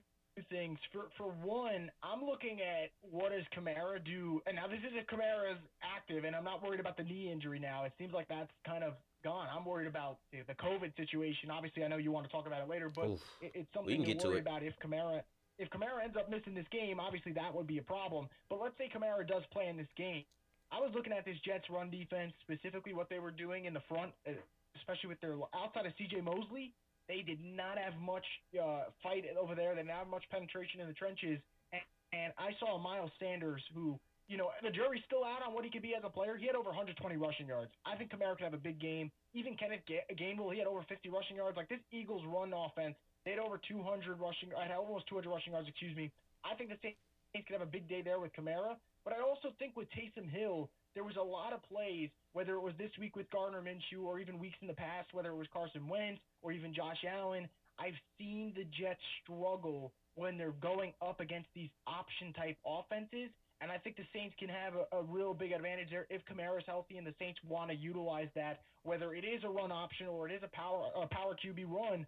things. 0.50 0.78
For 0.94 1.08
for 1.18 1.32
one, 1.44 1.92
I'm 2.04 2.24
looking 2.24 2.60
at 2.62 2.92
what 3.02 3.32
does 3.32 3.44
Kamara 3.56 4.04
do, 4.04 4.42
and 4.46 4.56
now 4.56 4.68
this 4.68 4.80
is 4.80 4.94
if 4.94 5.08
Kamara's 5.08 5.60
active, 5.84 6.24
and 6.24 6.36
I'm 6.36 6.44
not 6.44 6.64
worried 6.64 6.80
about 6.80 6.98
the 6.98 7.04
knee 7.04 7.32
injury 7.32 7.60
now. 7.60 7.84
It 7.84 7.94
seems 7.98 8.14
like 8.14 8.28
that's 8.28 8.52
kind 8.66 8.84
of 8.84 8.94
gone. 9.24 9.48
I'm 9.54 9.66
worried 9.66 9.88
about 9.88 10.20
the 10.32 10.54
COVID 10.54 10.96
situation. 10.96 11.52
Obviously, 11.52 11.84
I 11.84 11.88
know 11.88 11.98
you 11.98 12.12
want 12.12 12.26
to 12.26 12.32
talk 12.32 12.48
about 12.48 12.62
it 12.62 12.70
later, 12.70 12.92
but 12.94 13.10
it, 13.42 13.52
it's 13.54 13.74
something 13.74 14.04
to 14.04 14.28
worry 14.28 14.40
about 14.40 14.64
if 14.64 14.74
Kamara 14.84 15.22
if 15.58 15.70
Kamara 15.70 16.04
ends 16.04 16.16
up 16.18 16.30
missing 16.30 16.54
this 16.54 16.68
game. 16.72 17.00
Obviously, 17.00 17.32
that 17.34 17.54
would 17.54 17.68
be 17.68 17.78
a 17.78 17.84
problem. 17.84 18.30
But 18.50 18.62
let's 18.62 18.78
say 18.78 18.90
Kamara 18.94 19.28
does 19.28 19.44
play 19.52 19.68
in 19.68 19.78
this 19.78 19.92
game. 19.98 20.24
I 20.72 20.80
was 20.80 20.92
looking 20.94 21.14
at 21.14 21.26
this 21.26 21.38
Jets 21.46 21.66
run 21.70 21.90
defense, 21.90 22.34
specifically 22.44 22.94
what 22.94 23.10
they 23.10 23.20
were 23.20 23.32
doing 23.32 23.66
in 23.66 23.74
the 23.74 23.84
front, 23.88 24.12
uh, 24.28 24.36
especially 24.76 25.10
with 25.10 25.22
their 25.22 25.36
outside 25.56 25.86
of 25.86 25.94
C.J. 25.98 26.22
Mosley. 26.22 26.74
They 27.08 27.24
did 27.24 27.40
not 27.40 27.80
have 27.80 27.96
much 28.04 28.26
uh, 28.60 28.92
fight 29.02 29.24
over 29.40 29.56
there. 29.56 29.72
They 29.74 29.82
didn't 29.82 29.96
have 29.96 30.12
much 30.12 30.28
penetration 30.30 30.82
in 30.82 30.88
the 30.88 30.94
trenches. 30.94 31.40
And, 31.72 31.82
and 32.12 32.30
I 32.36 32.52
saw 32.60 32.78
Miles 32.78 33.12
Sanders, 33.16 33.64
who, 33.74 33.96
you 34.28 34.36
know, 34.36 34.52
the 34.60 34.76
jury's 34.76 35.04
still 35.08 35.24
out 35.24 35.40
on 35.40 35.56
what 35.56 35.64
he 35.64 35.72
could 35.72 35.82
be 35.82 35.96
as 35.96 36.04
a 36.04 36.12
player. 36.12 36.36
He 36.36 36.48
had 36.48 36.60
over 36.60 36.68
120 36.68 37.00
rushing 37.16 37.48
yards. 37.48 37.72
I 37.88 37.96
think 37.96 38.12
Kamara 38.12 38.36
could 38.36 38.44
have 38.44 38.54
a 38.54 38.60
big 38.60 38.76
game. 38.80 39.10
Even 39.34 39.56
Kenneth 39.56 39.88
Gainwell, 39.88 40.52
he 40.52 40.60
had 40.60 40.68
over 40.68 40.84
50 40.84 41.08
rushing 41.08 41.38
yards. 41.40 41.56
Like 41.56 41.70
this 41.70 41.80
Eagles 41.96 42.24
run 42.28 42.52
offense, 42.52 43.00
they 43.28 43.36
had 43.36 43.44
over 43.44 43.60
200 43.60 43.84
rushing. 44.24 44.56
I 44.56 44.72
had 44.72 44.80
almost 44.80 45.12
200 45.12 45.28
rushing 45.28 45.52
yards. 45.52 45.68
Excuse 45.68 45.92
me. 46.00 46.16
I 46.48 46.56
think 46.56 46.72
the 46.72 46.80
Saints 46.80 46.96
could 47.36 47.60
have 47.60 47.62
a 47.62 47.68
big 47.68 47.84
day 47.92 48.00
there 48.00 48.24
with 48.24 48.32
Kamara. 48.32 48.80
But 49.04 49.12
I 49.12 49.20
also 49.20 49.52
think 49.60 49.76
with 49.76 49.92
Taysom 49.92 50.32
Hill, 50.32 50.70
there 50.96 51.04
was 51.04 51.20
a 51.20 51.22
lot 51.22 51.52
of 51.52 51.60
plays, 51.68 52.08
whether 52.32 52.56
it 52.56 52.64
was 52.64 52.72
this 52.80 52.92
week 52.98 53.18
with 53.20 53.30
Gardner 53.30 53.60
Minshew 53.60 54.08
or 54.08 54.20
even 54.20 54.40
weeks 54.40 54.56
in 54.62 54.68
the 54.68 54.80
past, 54.80 55.12
whether 55.12 55.28
it 55.32 55.36
was 55.36 55.48
Carson 55.52 55.90
Wentz 55.92 56.22
or 56.42 56.54
even 56.54 56.74
Josh 56.74 57.04
Allen. 57.04 57.50
I've 57.78 58.00
seen 58.18 58.54
the 58.56 58.64
Jets 58.64 59.04
struggle 59.24 59.92
when 60.16 60.38
they're 60.38 60.56
going 60.64 60.94
up 61.04 61.20
against 61.20 61.50
these 61.54 61.70
option 61.86 62.32
type 62.32 62.56
offenses. 62.66 63.28
And 63.60 63.72
I 63.72 63.78
think 63.78 63.98
the 63.98 64.08
Saints 64.14 64.36
can 64.40 64.48
have 64.48 64.74
a, 64.76 65.04
a 65.04 65.04
real 65.04 65.34
big 65.34 65.52
advantage 65.52 65.90
there 65.92 66.08
if 66.10 66.22
Kamara's 66.32 66.66
healthy 66.66 66.98
and 66.98 67.06
the 67.06 67.14
Saints 67.20 67.40
want 67.48 67.72
to 67.72 67.76
utilize 67.76 68.30
that, 68.36 68.62
whether 68.84 69.14
it 69.14 69.26
is 69.26 69.44
a 69.44 69.50
run 69.50 69.72
option 69.72 70.08
or 70.08 70.30
it 70.30 70.34
is 70.34 70.44
a 70.44 70.56
power 70.56 70.88
a 70.96 71.08
power 71.08 71.36
QB 71.36 71.66
run. 71.68 72.06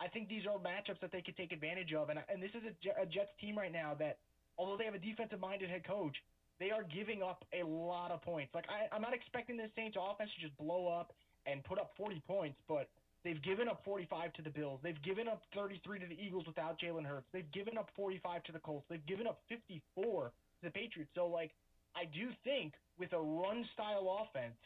I 0.00 0.08
think 0.08 0.28
these 0.28 0.42
are 0.48 0.56
matchups 0.58 1.00
that 1.00 1.12
they 1.12 1.20
could 1.20 1.36
take 1.36 1.52
advantage 1.52 1.92
of. 1.92 2.08
And, 2.08 2.18
and 2.32 2.42
this 2.42 2.50
is 2.56 2.64
a, 2.64 3.02
a 3.02 3.06
Jets 3.06 3.30
team 3.40 3.56
right 3.56 3.72
now 3.72 3.94
that, 3.98 4.18
although 4.56 4.76
they 4.76 4.84
have 4.84 4.94
a 4.94 4.98
defensive 4.98 5.40
minded 5.40 5.68
head 5.68 5.84
coach, 5.86 6.16
they 6.58 6.70
are 6.70 6.84
giving 6.84 7.22
up 7.22 7.44
a 7.52 7.64
lot 7.64 8.10
of 8.10 8.22
points. 8.22 8.54
Like 8.54 8.64
I, 8.68 8.94
I'm 8.94 9.02
not 9.02 9.14
expecting 9.14 9.56
the 9.56 9.68
Saints 9.76 9.96
offense 10.00 10.30
to 10.36 10.40
just 10.40 10.56
blow 10.56 10.88
up 10.88 11.12
and 11.46 11.64
put 11.64 11.78
up 11.78 11.92
40 11.96 12.20
points, 12.26 12.56
but 12.68 12.88
they've 13.24 13.40
given 13.42 13.68
up 13.68 13.80
45 13.84 14.32
to 14.34 14.42
the 14.42 14.50
Bills. 14.50 14.80
They've 14.82 15.00
given 15.02 15.28
up 15.28 15.42
33 15.54 16.00
to 16.00 16.06
the 16.06 16.16
Eagles 16.16 16.46
without 16.46 16.80
Jalen 16.80 17.04
Hurts. 17.04 17.26
They've 17.32 17.50
given 17.52 17.78
up 17.78 17.88
45 17.96 18.44
to 18.44 18.52
the 18.52 18.58
Colts. 18.60 18.86
They've 18.88 19.04
given 19.06 19.26
up 19.26 19.40
54 19.48 20.24
to 20.28 20.32
the 20.62 20.70
Patriots. 20.70 21.10
So 21.14 21.26
like 21.26 21.52
I 21.96 22.04
do 22.04 22.28
think 22.44 22.74
with 22.98 23.12
a 23.12 23.20
run 23.20 23.64
style 23.72 24.24
offense, 24.24 24.56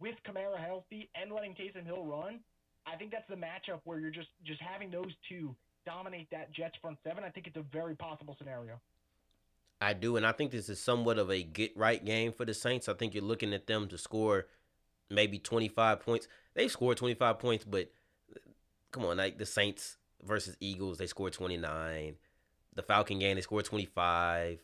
with 0.00 0.14
Kamara 0.26 0.58
healthy 0.58 1.10
and 1.14 1.30
letting 1.30 1.54
Taysom 1.54 1.86
Hill 1.86 2.04
run, 2.04 2.40
I 2.86 2.96
think 2.96 3.10
that's 3.10 3.28
the 3.28 3.36
matchup 3.36 3.80
where 3.84 3.98
you're 3.98 4.10
just 4.10 4.28
just 4.44 4.60
having 4.60 4.90
those 4.90 5.12
two 5.28 5.54
dominate 5.86 6.30
that 6.30 6.52
Jets 6.52 6.76
front 6.80 6.98
seven. 7.04 7.24
I 7.24 7.30
think 7.30 7.46
it's 7.46 7.56
a 7.56 7.64
very 7.72 7.94
possible 7.94 8.34
scenario. 8.38 8.80
I 9.80 9.94
do, 9.94 10.16
and 10.16 10.24
I 10.24 10.32
think 10.32 10.52
this 10.52 10.68
is 10.68 10.80
somewhat 10.80 11.18
of 11.18 11.30
a 11.30 11.42
get 11.42 11.76
right 11.76 12.02
game 12.04 12.32
for 12.32 12.44
the 12.44 12.54
Saints. 12.54 12.88
I 12.88 12.94
think 12.94 13.14
you're 13.14 13.24
looking 13.24 13.52
at 13.52 13.66
them 13.66 13.88
to 13.88 13.98
score 13.98 14.46
maybe 15.10 15.38
25 15.38 16.00
points. 16.00 16.28
They 16.54 16.68
scored 16.68 16.98
25 16.98 17.38
points, 17.40 17.64
but 17.64 17.90
come 18.92 19.04
on, 19.04 19.16
like 19.16 19.38
the 19.38 19.46
Saints 19.46 19.96
versus 20.22 20.56
Eagles, 20.60 20.98
they 20.98 21.08
scored 21.08 21.32
29. 21.32 22.14
The 22.74 22.82
Falcon 22.82 23.18
game, 23.18 23.34
they 23.34 23.42
scored 23.42 23.64
25. 23.64 24.60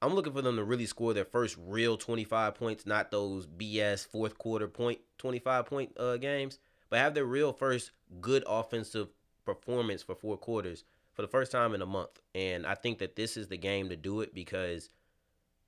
I'm 0.00 0.14
looking 0.14 0.32
for 0.32 0.42
them 0.42 0.56
to 0.56 0.64
really 0.64 0.86
score 0.86 1.12
their 1.12 1.24
first 1.24 1.56
real 1.58 1.96
25 1.96 2.54
points, 2.54 2.86
not 2.86 3.10
those 3.10 3.46
BS 3.46 4.06
fourth 4.06 4.38
quarter 4.38 4.68
point 4.68 5.00
25 5.18 5.66
point 5.66 5.92
uh, 5.96 6.16
games, 6.16 6.58
but 6.92 7.00
have 7.00 7.14
their 7.14 7.24
real 7.24 7.54
first 7.54 7.90
good 8.20 8.44
offensive 8.46 9.08
performance 9.46 10.02
for 10.02 10.14
four 10.14 10.36
quarters 10.36 10.84
for 11.14 11.22
the 11.22 11.28
first 11.28 11.50
time 11.50 11.74
in 11.74 11.80
a 11.80 11.86
month. 11.86 12.20
And 12.34 12.66
I 12.66 12.74
think 12.74 12.98
that 12.98 13.16
this 13.16 13.38
is 13.38 13.48
the 13.48 13.56
game 13.56 13.88
to 13.88 13.96
do 13.96 14.20
it 14.20 14.34
because 14.34 14.90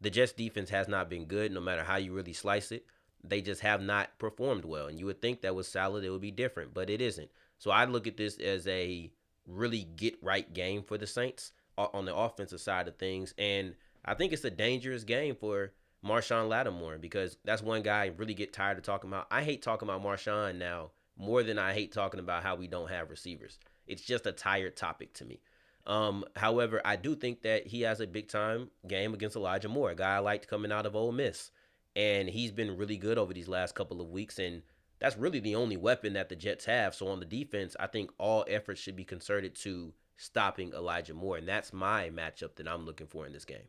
the 0.02 0.10
Jets 0.10 0.34
defense 0.34 0.68
has 0.68 0.86
not 0.86 1.08
been 1.08 1.24
good 1.24 1.50
no 1.50 1.62
matter 1.62 1.82
how 1.82 1.96
you 1.96 2.12
really 2.12 2.34
slice 2.34 2.70
it. 2.72 2.84
They 3.26 3.40
just 3.40 3.62
have 3.62 3.80
not 3.80 4.18
performed 4.18 4.66
well. 4.66 4.86
And 4.86 4.98
you 4.98 5.06
would 5.06 5.22
think 5.22 5.40
that 5.40 5.54
was 5.54 5.66
solid, 5.66 6.04
it 6.04 6.10
would 6.10 6.20
be 6.20 6.30
different, 6.30 6.74
but 6.74 6.90
it 6.90 7.00
isn't. 7.00 7.30
So 7.56 7.70
I 7.70 7.86
look 7.86 8.06
at 8.06 8.18
this 8.18 8.36
as 8.36 8.66
a 8.66 9.10
really 9.46 9.84
get 9.96 10.22
right 10.22 10.52
game 10.52 10.82
for 10.82 10.98
the 10.98 11.06
Saints 11.06 11.54
on 11.78 12.04
the 12.04 12.14
offensive 12.14 12.60
side 12.60 12.86
of 12.86 12.96
things. 12.96 13.32
And 13.38 13.76
I 14.04 14.12
think 14.12 14.34
it's 14.34 14.44
a 14.44 14.50
dangerous 14.50 15.04
game 15.04 15.36
for 15.36 15.72
Marshon 16.04 16.50
Lattimore 16.50 16.98
because 16.98 17.38
that's 17.46 17.62
one 17.62 17.80
guy 17.80 18.02
I 18.02 18.06
really 18.08 18.34
get 18.34 18.52
tired 18.52 18.76
of 18.76 18.84
talking 18.84 19.08
about. 19.08 19.26
I 19.30 19.42
hate 19.42 19.62
talking 19.62 19.88
about 19.88 20.04
Marshon 20.04 20.56
now 20.56 20.90
more 21.16 21.42
than 21.42 21.58
I 21.58 21.72
hate 21.72 21.92
talking 21.92 22.20
about 22.20 22.42
how 22.42 22.56
we 22.56 22.66
don't 22.66 22.90
have 22.90 23.10
receivers. 23.10 23.58
It's 23.86 24.02
just 24.02 24.26
a 24.26 24.32
tired 24.32 24.76
topic 24.76 25.12
to 25.14 25.24
me. 25.24 25.40
Um, 25.86 26.24
however, 26.36 26.80
I 26.84 26.96
do 26.96 27.14
think 27.14 27.42
that 27.42 27.66
he 27.66 27.82
has 27.82 28.00
a 28.00 28.06
big 28.06 28.28
time 28.28 28.70
game 28.86 29.14
against 29.14 29.36
Elijah 29.36 29.68
Moore, 29.68 29.90
a 29.90 29.94
guy 29.94 30.16
I 30.16 30.20
liked 30.20 30.48
coming 30.48 30.72
out 30.72 30.86
of 30.86 30.96
Ole 30.96 31.12
Miss. 31.12 31.50
And 31.94 32.28
he's 32.28 32.50
been 32.50 32.76
really 32.76 32.96
good 32.96 33.18
over 33.18 33.32
these 33.32 33.48
last 33.48 33.74
couple 33.74 34.00
of 34.00 34.08
weeks. 34.08 34.38
And 34.38 34.62
that's 34.98 35.16
really 35.16 35.40
the 35.40 35.54
only 35.54 35.76
weapon 35.76 36.14
that 36.14 36.28
the 36.28 36.36
Jets 36.36 36.64
have. 36.64 36.94
So 36.94 37.08
on 37.08 37.20
the 37.20 37.26
defense, 37.26 37.76
I 37.78 37.86
think 37.86 38.10
all 38.18 38.44
efforts 38.48 38.80
should 38.80 38.96
be 38.96 39.04
concerted 39.04 39.54
to 39.56 39.92
stopping 40.16 40.72
Elijah 40.72 41.14
Moore. 41.14 41.36
And 41.36 41.46
that's 41.46 41.72
my 41.72 42.10
matchup 42.10 42.56
that 42.56 42.66
I'm 42.66 42.86
looking 42.86 43.06
for 43.06 43.26
in 43.26 43.32
this 43.32 43.44
game. 43.44 43.68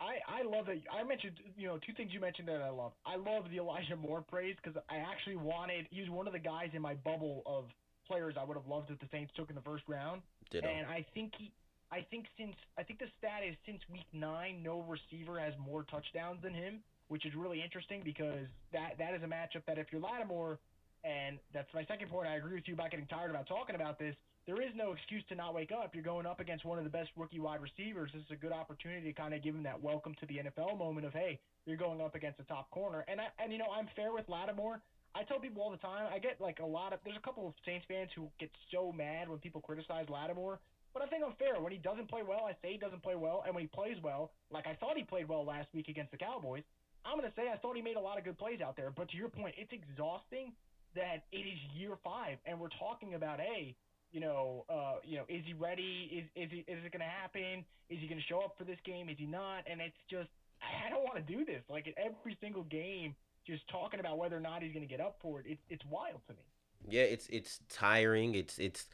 I, 0.00 0.40
I 0.40 0.42
love 0.42 0.66
that. 0.66 0.80
I 0.90 1.04
mentioned, 1.04 1.36
you 1.56 1.68
know, 1.68 1.78
two 1.84 1.92
things 1.92 2.10
you 2.12 2.20
mentioned 2.20 2.48
that 2.48 2.62
I 2.62 2.70
love. 2.70 2.92
I 3.04 3.16
love 3.16 3.44
the 3.50 3.58
Elijah 3.58 3.96
Moore 3.96 4.22
praise 4.22 4.56
because 4.62 4.80
I 4.88 4.96
actually 4.96 5.36
wanted, 5.36 5.86
he 5.90 6.00
was 6.00 6.08
one 6.08 6.26
of 6.26 6.32
the 6.32 6.38
guys 6.38 6.70
in 6.72 6.80
my 6.80 6.94
bubble 6.94 7.42
of 7.44 7.64
players 8.08 8.34
I 8.40 8.44
would 8.44 8.56
have 8.56 8.66
loved 8.66 8.90
if 8.90 8.98
the 8.98 9.06
Saints 9.12 9.30
took 9.36 9.50
in 9.50 9.54
the 9.54 9.62
first 9.62 9.84
round. 9.86 10.22
Ditto. 10.50 10.66
And 10.66 10.86
I 10.86 11.04
think 11.14 11.32
he, 11.36 11.52
I 11.92 12.06
think 12.10 12.26
since 12.38 12.54
I 12.78 12.82
think 12.82 12.98
the 12.98 13.10
stat 13.18 13.42
is 13.46 13.56
since 13.66 13.80
week 13.92 14.06
nine, 14.12 14.62
no 14.62 14.82
receiver 14.86 15.38
has 15.38 15.52
more 15.58 15.84
touchdowns 15.84 16.42
than 16.42 16.54
him, 16.54 16.80
which 17.08 17.26
is 17.26 17.34
really 17.34 17.62
interesting 17.62 18.02
because 18.04 18.46
that 18.72 18.94
that 18.98 19.14
is 19.14 19.22
a 19.22 19.26
matchup 19.26 19.66
that 19.66 19.78
if 19.78 19.88
you're 19.90 20.00
Lattimore, 20.00 20.58
and 21.04 21.38
that's 21.52 21.68
my 21.74 21.84
second 21.86 22.08
point. 22.10 22.28
I 22.28 22.36
agree 22.36 22.54
with 22.54 22.66
you 22.66 22.74
about 22.74 22.90
getting 22.90 23.06
tired 23.06 23.30
about 23.30 23.48
talking 23.48 23.74
about 23.74 23.98
this. 23.98 24.14
There 24.50 24.66
is 24.66 24.74
no 24.74 24.90
excuse 24.90 25.22
to 25.28 25.36
not 25.36 25.54
wake 25.54 25.70
up. 25.70 25.94
You're 25.94 26.02
going 26.02 26.26
up 26.26 26.40
against 26.40 26.64
one 26.64 26.76
of 26.76 26.82
the 26.82 26.90
best 26.90 27.10
rookie 27.14 27.38
wide 27.38 27.62
receivers. 27.62 28.10
This 28.12 28.24
is 28.26 28.32
a 28.32 28.34
good 28.34 28.50
opportunity 28.50 29.06
to 29.06 29.12
kind 29.12 29.32
of 29.32 29.44
give 29.44 29.54
him 29.54 29.62
that 29.62 29.80
welcome 29.80 30.16
to 30.18 30.26
the 30.26 30.42
NFL 30.42 30.76
moment 30.76 31.06
of 31.06 31.12
hey, 31.12 31.38
you're 31.66 31.76
going 31.76 32.00
up 32.00 32.16
against 32.16 32.40
a 32.40 32.42
top 32.50 32.68
corner. 32.72 33.04
And 33.06 33.20
I, 33.20 33.26
and 33.38 33.52
you 33.52 33.58
know 33.58 33.70
I'm 33.70 33.86
fair 33.94 34.12
with 34.12 34.28
Lattimore. 34.28 34.82
I 35.14 35.22
tell 35.22 35.38
people 35.38 35.62
all 35.62 35.70
the 35.70 35.76
time, 35.76 36.10
I 36.12 36.18
get 36.18 36.40
like 36.40 36.58
a 36.58 36.66
lot 36.66 36.92
of, 36.92 36.98
there's 37.04 37.16
a 37.16 37.22
couple 37.22 37.46
of 37.46 37.54
Saints 37.64 37.86
fans 37.86 38.10
who 38.16 38.26
get 38.40 38.50
so 38.74 38.90
mad 38.90 39.28
when 39.28 39.38
people 39.38 39.60
criticize 39.60 40.06
Lattimore, 40.10 40.58
but 40.92 41.04
I 41.04 41.06
think 41.06 41.22
I'm 41.24 41.38
fair. 41.38 41.60
When 41.62 41.70
he 41.70 41.78
doesn't 41.78 42.10
play 42.10 42.22
well, 42.26 42.42
I 42.50 42.58
say 42.60 42.72
he 42.72 42.78
doesn't 42.78 43.04
play 43.04 43.14
well, 43.14 43.44
and 43.46 43.54
when 43.54 43.62
he 43.62 43.68
plays 43.68 44.02
well, 44.02 44.32
like 44.50 44.66
I 44.66 44.74
thought 44.74 44.96
he 44.96 45.04
played 45.04 45.28
well 45.28 45.46
last 45.46 45.68
week 45.72 45.86
against 45.86 46.10
the 46.10 46.18
Cowboys, 46.18 46.64
I'm 47.06 47.16
going 47.16 47.30
to 47.30 47.36
say 47.38 47.46
I 47.54 47.56
thought 47.58 47.76
he 47.76 47.82
made 47.82 47.96
a 47.96 48.02
lot 48.02 48.18
of 48.18 48.24
good 48.24 48.36
plays 48.36 48.58
out 48.60 48.74
there. 48.74 48.90
But 48.90 49.10
to 49.10 49.16
your 49.16 49.28
point, 49.28 49.54
it's 49.56 49.70
exhausting 49.70 50.50
that 50.96 51.22
it 51.30 51.46
is 51.46 51.58
year 51.78 51.94
five, 52.02 52.38
and 52.46 52.58
we're 52.58 52.74
talking 52.80 53.14
about, 53.14 53.38
hey, 53.38 53.76
you 54.12 54.20
know, 54.20 54.64
uh, 54.68 54.94
you 55.04 55.16
know, 55.16 55.24
is 55.28 55.42
he 55.46 55.54
ready? 55.54 56.10
Is 56.12 56.44
is, 56.44 56.50
he, 56.50 56.58
is 56.60 56.84
it 56.84 56.92
going 56.92 57.00
to 57.00 57.06
happen? 57.06 57.64
Is 57.88 57.98
he 58.00 58.06
going 58.06 58.20
to 58.20 58.26
show 58.26 58.40
up 58.40 58.54
for 58.58 58.64
this 58.64 58.78
game? 58.84 59.08
Is 59.08 59.16
he 59.18 59.26
not? 59.26 59.64
And 59.70 59.80
it's 59.80 59.96
just, 60.08 60.28
I 60.60 60.90
don't 60.90 61.02
want 61.02 61.24
to 61.24 61.32
do 61.32 61.44
this. 61.44 61.62
Like 61.68 61.94
every 61.96 62.36
single 62.40 62.64
game, 62.64 63.14
just 63.46 63.66
talking 63.68 64.00
about 64.00 64.18
whether 64.18 64.36
or 64.36 64.40
not 64.40 64.62
he's 64.62 64.72
going 64.72 64.86
to 64.86 64.90
get 64.90 65.00
up 65.00 65.18
for 65.20 65.40
it, 65.40 65.46
it's 65.48 65.62
it's 65.68 65.84
wild 65.90 66.20
to 66.28 66.34
me. 66.34 66.40
Yeah, 66.88 67.02
it's 67.02 67.26
it's 67.28 67.60
tiring. 67.68 68.34
It's 68.34 68.58
it's 68.58 68.86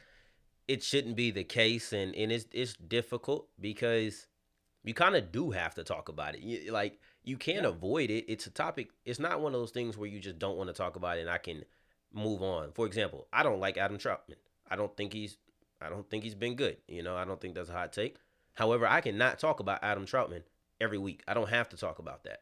it 0.68 0.83
shouldn't 0.83 1.16
be 1.16 1.31
the 1.31 1.44
case, 1.44 1.92
and 1.92 2.14
and 2.14 2.33
it's 2.33 2.46
it's 2.52 2.74
difficult 2.74 3.48
because 3.61 4.26
you 4.85 4.94
kind 4.94 5.16
of 5.16 5.33
do 5.33 5.50
have 5.50 5.74
to 5.74 5.85
talk 5.85 6.09
about 6.09 6.35
it. 6.35 6.42
You, 6.42 6.72
like 6.72 7.00
you 7.24 7.37
can't 7.37 7.62
yeah. 7.62 7.68
avoid 7.68 8.11
it. 8.11 8.24
It's 8.29 8.46
a 8.46 8.50
topic. 8.50 8.90
It's 9.05 9.18
not 9.18 9.40
one 9.40 9.55
of 9.55 9.61
those 9.61 9.72
things 9.72 9.96
where 9.96 10.09
you 10.09 10.20
just 10.20 10.38
don't 10.38 10.57
want 10.57 10.68
to 10.68 10.74
talk 10.74 10.96
about 10.96 11.18
it, 11.18 11.22
and 11.22 11.31
I 11.31 11.38
can 11.38 11.64
move 12.12 12.42
on. 12.42 12.72
For 12.72 12.87
example, 12.87 13.26
I 13.33 13.42
don't 13.42 13.61
like 13.61 13.76
Adam 13.76 13.98
Trautman. 13.98 14.37
I 14.70 14.76
don't 14.76 14.96
think 14.96 15.12
he's 15.12 15.37
I 15.81 15.88
don't 15.88 16.09
think 16.09 16.24
he's 16.24 16.35
been 16.35 16.55
good. 16.55 16.79
You 16.88 17.02
know, 17.02 17.16
I 17.16 17.24
don't 17.24 17.40
think 17.40 17.55
that's 17.55 17.68
a 17.68 17.72
hot 17.72 17.92
take. 17.92 18.16
However, 18.55 18.87
I 18.87 19.00
cannot 19.00 19.38
talk 19.38 19.61
about 19.61 19.83
Adam 19.83 20.07
Trautman 20.07 20.42
every 20.81 20.98
week. 20.98 21.22
I 21.29 21.35
don't 21.35 21.50
have 21.50 21.68
to 21.70 21.76
talk 21.76 21.98
about 21.98 22.24
that. 22.24 22.40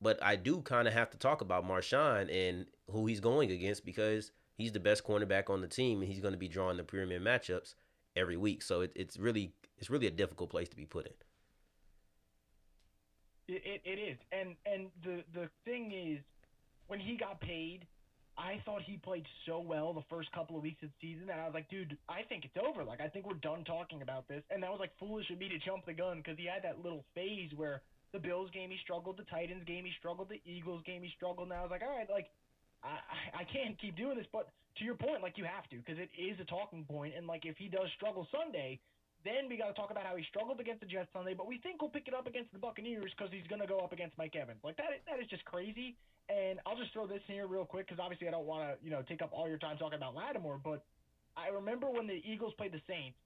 But 0.00 0.22
I 0.22 0.36
do 0.36 0.62
kind 0.62 0.88
of 0.88 0.94
have 0.94 1.10
to 1.10 1.18
talk 1.18 1.42
about 1.42 1.66
Marshon 1.66 2.32
and 2.32 2.66
who 2.90 3.06
he's 3.06 3.20
going 3.20 3.52
against 3.52 3.84
because 3.84 4.32
he's 4.56 4.72
the 4.72 4.80
best 4.80 5.04
cornerback 5.04 5.48
on 5.50 5.60
the 5.60 5.68
team 5.68 6.00
and 6.00 6.10
he's 6.10 6.20
going 6.20 6.32
to 6.32 6.38
be 6.38 6.48
drawing 6.48 6.76
the 6.76 6.84
pyramid 6.84 7.22
matchups 7.22 7.74
every 8.16 8.36
week. 8.36 8.62
So 8.62 8.80
it, 8.80 8.92
it's 8.96 9.18
really 9.18 9.52
it's 9.78 9.90
really 9.90 10.06
a 10.06 10.10
difficult 10.10 10.50
place 10.50 10.68
to 10.70 10.76
be 10.76 10.86
put 10.86 11.06
in. 11.06 11.12
It, 13.48 13.62
it, 13.64 13.80
it 13.84 13.98
is, 13.98 14.18
and 14.30 14.54
and 14.64 14.88
the 15.02 15.24
the 15.34 15.48
thing 15.64 15.92
is, 15.92 16.20
when 16.86 17.00
he 17.00 17.16
got 17.16 17.40
paid, 17.40 17.86
I 18.38 18.62
thought 18.64 18.82
he 18.82 18.96
played 18.96 19.26
so 19.44 19.60
well 19.60 19.92
the 19.92 20.04
first 20.08 20.32
couple 20.32 20.56
of 20.56 20.62
weeks 20.62 20.82
of 20.82 20.88
the 20.88 20.98
season 21.00 21.26
that 21.28 21.38
I 21.38 21.44
was 21.44 21.54
like, 21.54 21.68
dude, 21.68 21.96
I 22.08 22.22
think 22.28 22.44
it's 22.44 22.56
over. 22.56 22.82
Like, 22.82 23.00
I 23.00 23.08
think 23.08 23.26
we're 23.26 23.40
done 23.44 23.64
talking 23.64 24.00
about 24.00 24.26
this. 24.28 24.42
And 24.50 24.62
that 24.62 24.70
was 24.70 24.80
like 24.80 24.96
foolish 24.98 25.28
of 25.30 25.38
me 25.38 25.48
to 25.48 25.58
jump 25.58 25.84
the 25.84 25.92
gun 25.92 26.18
because 26.18 26.38
he 26.38 26.46
had 26.46 26.64
that 26.64 26.82
little 26.82 27.04
phase 27.14 27.52
where 27.54 27.82
the 28.12 28.18
Bills 28.18 28.48
game 28.52 28.70
he 28.70 28.78
struggled, 28.82 29.16
the 29.16 29.28
Titans 29.28 29.64
game 29.64 29.84
he 29.84 29.92
struggled, 29.98 30.28
the 30.28 30.40
Eagles 30.48 30.82
game 30.84 31.02
he 31.02 31.12
struggled. 31.16 31.52
And 31.52 31.56
I 31.56 31.62
was 31.62 31.70
like, 31.70 31.82
all 31.82 31.92
right, 31.92 32.08
like, 32.08 32.32
I 32.82 32.98
I 33.40 33.44
can't 33.44 33.78
keep 33.78 33.96
doing 33.96 34.16
this. 34.16 34.26
But 34.32 34.48
to 34.78 34.84
your 34.84 34.96
point, 34.96 35.20
like, 35.20 35.36
you 35.36 35.44
have 35.44 35.68
to 35.68 35.76
because 35.76 36.00
it 36.00 36.08
is 36.16 36.40
a 36.40 36.48
talking 36.48 36.84
point. 36.88 37.12
And 37.16 37.26
like, 37.26 37.44
if 37.44 37.56
he 37.60 37.68
does 37.68 37.92
struggle 37.96 38.26
Sunday, 38.32 38.80
then 39.24 39.48
we 39.48 39.56
got 39.56 39.68
to 39.68 39.76
talk 39.76 39.90
about 39.90 40.04
how 40.04 40.16
he 40.16 40.24
struggled 40.28 40.58
against 40.58 40.80
the 40.80 40.90
Jets 40.90 41.08
Sunday, 41.12 41.34
but 41.34 41.46
we 41.46 41.58
think 41.58 41.80
we'll 41.80 41.94
pick 41.94 42.08
it 42.08 42.14
up 42.14 42.26
against 42.26 42.52
the 42.52 42.58
Buccaneers 42.58 43.12
because 43.16 43.32
he's 43.32 43.46
going 43.46 43.62
to 43.62 43.68
go 43.68 43.78
up 43.78 43.92
against 43.92 44.18
Mike 44.18 44.34
Evans. 44.34 44.58
Like 44.64 44.76
that, 44.76 44.98
that 45.06 45.20
is 45.22 45.28
just 45.30 45.44
crazy. 45.44 45.94
And 46.28 46.60
I'll 46.66 46.76
just 46.76 46.92
throw 46.92 47.06
this 47.06 47.20
in 47.28 47.34
here 47.34 47.46
real 47.46 47.64
quick 47.64 47.86
because 47.86 48.00
obviously 48.00 48.28
I 48.28 48.30
don't 48.30 48.46
want 48.46 48.62
to, 48.62 48.84
you 48.84 48.90
know, 48.90 49.02
take 49.02 49.22
up 49.22 49.30
all 49.32 49.48
your 49.48 49.58
time 49.58 49.76
talking 49.76 49.96
about 49.96 50.14
Lattimore. 50.14 50.60
But 50.62 50.84
I 51.36 51.48
remember 51.48 51.90
when 51.90 52.06
the 52.06 52.22
Eagles 52.24 52.54
played 52.56 52.72
the 52.72 52.80
Saints, 52.86 53.16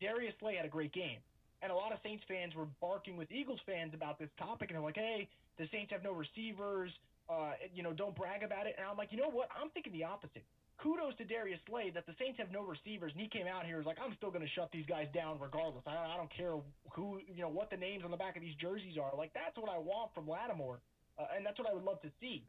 Darius 0.00 0.34
Slay 0.40 0.56
had 0.56 0.64
a 0.64 0.72
great 0.72 0.92
game, 0.92 1.20
and 1.62 1.70
a 1.70 1.74
lot 1.74 1.92
of 1.92 1.98
Saints 2.02 2.24
fans 2.28 2.54
were 2.54 2.66
barking 2.80 3.16
with 3.16 3.30
Eagles 3.30 3.60
fans 3.66 3.94
about 3.94 4.18
this 4.18 4.30
topic, 4.38 4.70
and 4.70 4.76
they're 4.76 4.84
like, 4.84 4.96
"Hey, 4.96 5.28
the 5.58 5.68
Saints 5.72 5.92
have 5.92 6.02
no 6.02 6.12
receivers. 6.12 6.90
Uh, 7.28 7.52
you 7.74 7.82
know, 7.82 7.92
don't 7.92 8.14
brag 8.14 8.42
about 8.42 8.66
it." 8.66 8.74
And 8.78 8.86
I'm 8.86 8.96
like, 8.96 9.10
you 9.10 9.18
know 9.18 9.30
what? 9.30 9.48
I'm 9.54 9.70
thinking 9.70 9.92
the 9.92 10.04
opposite 10.04 10.44
kudos 10.78 11.16
to 11.16 11.24
Darius 11.24 11.60
Slay 11.68 11.90
that 11.90 12.06
the 12.06 12.14
Saints 12.18 12.38
have 12.38 12.52
no 12.52 12.62
receivers, 12.62 13.12
and 13.12 13.20
he 13.20 13.28
came 13.28 13.46
out 13.46 13.64
here 13.64 13.76
and 13.76 13.84
was 13.84 13.88
like, 13.88 14.00
I'm 14.02 14.14
still 14.16 14.30
going 14.30 14.44
to 14.44 14.52
shut 14.52 14.70
these 14.72 14.84
guys 14.86 15.08
down 15.14 15.38
regardless. 15.40 15.84
I, 15.86 15.96
I 15.96 16.16
don't 16.16 16.32
care 16.32 16.56
who, 16.92 17.20
you 17.26 17.42
know, 17.42 17.48
what 17.48 17.70
the 17.70 17.76
names 17.76 18.04
on 18.04 18.10
the 18.10 18.16
back 18.16 18.36
of 18.36 18.42
these 18.42 18.54
jerseys 18.60 18.96
are. 19.00 19.16
Like, 19.16 19.32
that's 19.32 19.56
what 19.56 19.70
I 19.70 19.78
want 19.78 20.12
from 20.14 20.28
Lattimore, 20.28 20.80
uh, 21.18 21.24
and 21.34 21.44
that's 21.44 21.58
what 21.58 21.68
I 21.68 21.74
would 21.74 21.84
love 21.84 22.00
to 22.02 22.10
see. 22.20 22.46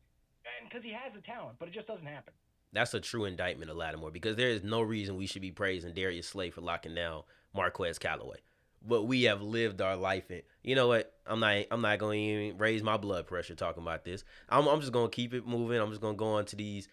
And 0.59 0.69
because 0.69 0.83
he 0.83 0.91
has 0.91 1.13
the 1.13 1.21
talent, 1.21 1.57
but 1.59 1.67
it 1.67 1.73
just 1.73 1.87
doesn't 1.87 2.05
happen. 2.05 2.33
That's 2.73 2.93
a 2.93 2.99
true 2.99 3.25
indictment 3.25 3.71
of 3.71 3.77
Lattimore 3.77 4.11
because 4.11 4.35
there 4.35 4.49
is 4.49 4.63
no 4.63 4.81
reason 4.81 5.17
we 5.17 5.25
should 5.25 5.41
be 5.41 5.51
praising 5.51 5.93
Darius 5.93 6.27
Slay 6.27 6.49
for 6.49 6.61
locking 6.61 6.95
down 6.95 7.23
Marquez 7.53 7.97
Callaway. 7.97 8.37
But 8.85 9.03
we 9.03 9.23
have 9.23 9.41
lived 9.41 9.81
our 9.81 9.95
life 9.95 10.29
in. 10.29 10.41
You 10.63 10.75
know 10.75 10.87
what? 10.87 11.13
I'm 11.25 11.39
not. 11.39 11.65
I'm 11.71 11.81
not 11.81 11.97
going 11.97 12.19
to 12.19 12.45
even 12.45 12.57
raise 12.57 12.83
my 12.83 12.95
blood 12.97 13.25
pressure 13.25 13.55
talking 13.55 13.81
about 13.81 14.05
this. 14.05 14.23
I'm. 14.49 14.67
I'm 14.67 14.81
just 14.81 14.93
going 14.93 15.09
to 15.09 15.15
keep 15.15 15.33
it 15.33 15.47
moving. 15.47 15.81
I'm 15.81 15.89
just 15.89 16.01
going 16.01 16.13
to 16.13 16.19
go 16.19 16.33
on 16.33 16.45
to 16.45 16.55
these. 16.55 16.87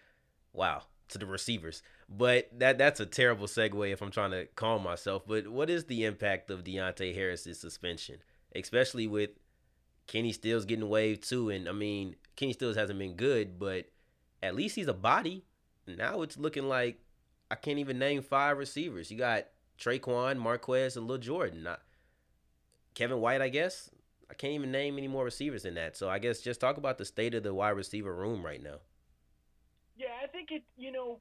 Wow, 0.51 0.81
to 1.09 1.17
the 1.17 1.25
receivers. 1.25 1.83
But 2.09 2.49
that 2.57 2.77
that's 2.77 2.99
a 2.99 3.05
terrible 3.05 3.45
segue 3.45 3.91
if 3.91 4.01
I'm 4.01 4.11
trying 4.11 4.31
to 4.31 4.47
calm 4.55 4.83
myself. 4.83 5.23
But 5.27 5.47
what 5.47 5.69
is 5.69 5.85
the 5.85 6.05
impact 6.05 6.49
of 6.49 6.63
Deonte 6.63 7.13
Harris's 7.13 7.59
suspension, 7.59 8.17
especially 8.55 9.05
with 9.05 9.29
Kenny 10.07 10.31
Stills 10.31 10.65
getting 10.65 10.89
waived 10.89 11.27
too? 11.27 11.49
And 11.49 11.67
I 11.67 11.71
mean, 11.71 12.15
Kenny 12.35 12.53
Stills 12.53 12.75
hasn't 12.75 12.99
been 12.99 13.15
good, 13.15 13.59
but 13.59 13.85
at 14.41 14.55
least 14.55 14.75
he's 14.75 14.87
a 14.87 14.93
body. 14.93 15.43
Now 15.87 16.21
it's 16.21 16.37
looking 16.37 16.67
like 16.67 16.99
I 17.49 17.55
can't 17.55 17.79
even 17.79 17.99
name 17.99 18.21
five 18.21 18.57
receivers. 18.57 19.11
You 19.11 19.17
got 19.17 19.45
Tre'Quan, 19.79 20.37
Marquez, 20.37 20.97
and 20.97 21.07
Lil 21.07 21.17
Jordan. 21.17 21.63
Not 21.63 21.81
Kevin 22.93 23.19
White, 23.19 23.41
I 23.41 23.49
guess. 23.49 23.89
I 24.29 24.33
can't 24.33 24.53
even 24.53 24.71
name 24.71 24.97
any 24.97 25.07
more 25.07 25.23
receivers 25.23 25.63
than 25.63 25.75
that. 25.75 25.95
So 25.95 26.09
I 26.09 26.19
guess 26.19 26.41
just 26.41 26.59
talk 26.59 26.77
about 26.77 26.97
the 26.97 27.05
state 27.05 27.35
of 27.35 27.43
the 27.43 27.53
wide 27.53 27.69
receiver 27.69 28.13
room 28.13 28.43
right 28.43 28.61
now. 28.61 28.77
Yeah, 29.97 30.07
I 30.23 30.27
think 30.27 30.51
it. 30.51 30.63
You 30.77 30.91
know, 30.91 31.19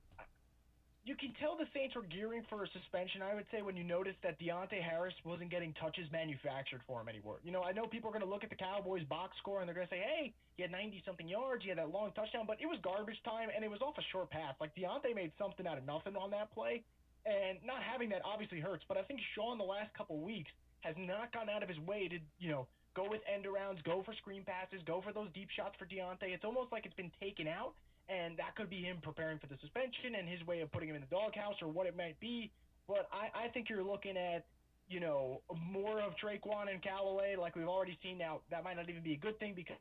you 1.05 1.15
can 1.15 1.37
tell 1.37 1.53
the 1.53 1.69
Saints 1.77 1.93
were 1.93 2.09
gearing 2.09 2.41
for 2.49 2.65
a 2.65 2.69
suspension. 2.73 3.21
I 3.21 3.37
would 3.37 3.45
say 3.53 3.61
when 3.61 3.77
you 3.77 3.85
notice 3.85 4.17
that 4.25 4.41
Deonte 4.41 4.81
Harris 4.81 5.13
wasn't 5.21 5.53
getting 5.53 5.77
touches 5.77 6.09
manufactured 6.11 6.81
for 6.89 7.01
him 7.01 7.13
anymore. 7.13 7.45
You 7.45 7.53
know, 7.53 7.63
I 7.63 7.73
know 7.77 7.85
people 7.85 8.09
are 8.09 8.17
going 8.17 8.25
to 8.25 8.29
look 8.29 8.43
at 8.43 8.49
the 8.49 8.57
Cowboys 8.57 9.05
box 9.05 9.37
score 9.37 9.61
and 9.61 9.69
they're 9.69 9.77
going 9.77 9.87
to 9.87 9.93
say, 9.93 10.01
"Hey, 10.01 10.33
he 10.57 10.65
had 10.65 10.73
90 10.73 11.05
something 11.05 11.29
yards, 11.29 11.63
he 11.63 11.69
had 11.69 11.77
that 11.77 11.93
long 11.93 12.13
touchdown," 12.17 12.49
but 12.49 12.57
it 12.57 12.65
was 12.65 12.81
garbage 12.81 13.21
time 13.23 13.53
and 13.55 13.61
it 13.63 13.71
was 13.71 13.85
off 13.85 14.01
a 14.01 14.07
short 14.13 14.31
pass. 14.31 14.57
Like 14.61 14.75
Deonte 14.75 15.15
made 15.15 15.33
something 15.37 15.67
out 15.69 15.77
of 15.77 15.85
nothing 15.85 16.17
on 16.17 16.33
that 16.33 16.49
play, 16.57 16.83
and 17.29 17.61
not 17.61 17.85
having 17.85 18.09
that 18.17 18.25
obviously 18.25 18.61
hurts. 18.61 18.85
But 18.89 18.97
I 18.97 19.03
think 19.05 19.21
Sean 19.37 19.59
the 19.61 19.69
last 19.69 19.93
couple 19.93 20.17
weeks 20.25 20.51
has 20.81 20.97
not 20.97 21.33
gone 21.37 21.53
out 21.53 21.63
of 21.63 21.69
his 21.69 21.79
way 21.81 22.09
to, 22.09 22.17
you 22.41 22.49
know, 22.49 22.67
go 22.97 23.05
with 23.09 23.21
end 23.29 23.45
arounds, 23.45 23.83
go 23.85 24.03
for 24.05 24.15
screen 24.15 24.45
passes, 24.45 24.81
go 24.87 25.03
for 25.03 25.13
those 25.13 25.29
deep 25.35 25.49
shots 25.53 25.77
for 25.77 25.85
Deonte. 25.85 26.33
It's 26.33 26.45
almost 26.45 26.73
like 26.73 26.87
it's 26.87 26.97
been 26.97 27.13
taken 27.21 27.47
out 27.47 27.75
and 28.09 28.37
that 28.37 28.57
could 28.57 28.69
be 28.69 28.81
him 28.83 28.99
preparing 29.03 29.39
for 29.39 29.47
the 29.47 29.57
suspension 29.61 30.15
and 30.19 30.29
his 30.29 30.45
way 30.47 30.61
of 30.61 30.71
putting 30.73 30.89
him 30.89 30.97
in 30.97 31.03
the 31.03 31.15
doghouse 31.15 31.57
or 31.63 31.69
what 31.69 31.87
it 31.87 31.97
might 31.97 32.19
be. 32.21 32.51
But 32.87 33.09
I, 33.13 33.47
I 33.47 33.49
think 33.49 33.71
you're 33.71 33.85
looking 33.85 34.17
at, 34.17 34.45
you 34.89 35.01
know, 35.01 35.41
more 35.73 36.01
of 36.01 36.13
Tre'Quan 36.23 36.71
and 36.71 36.83
Callaway, 36.83 37.37
like 37.37 37.57
we've 37.57 37.69
already 37.69 37.99
seen. 38.03 38.19
Now 38.19 38.41
that 38.51 38.65
might 38.65 38.77
not 38.77 38.89
even 38.91 39.03
be 39.03 39.15
a 39.15 39.17
good 39.17 39.39
thing 39.39 39.55
because 39.57 39.77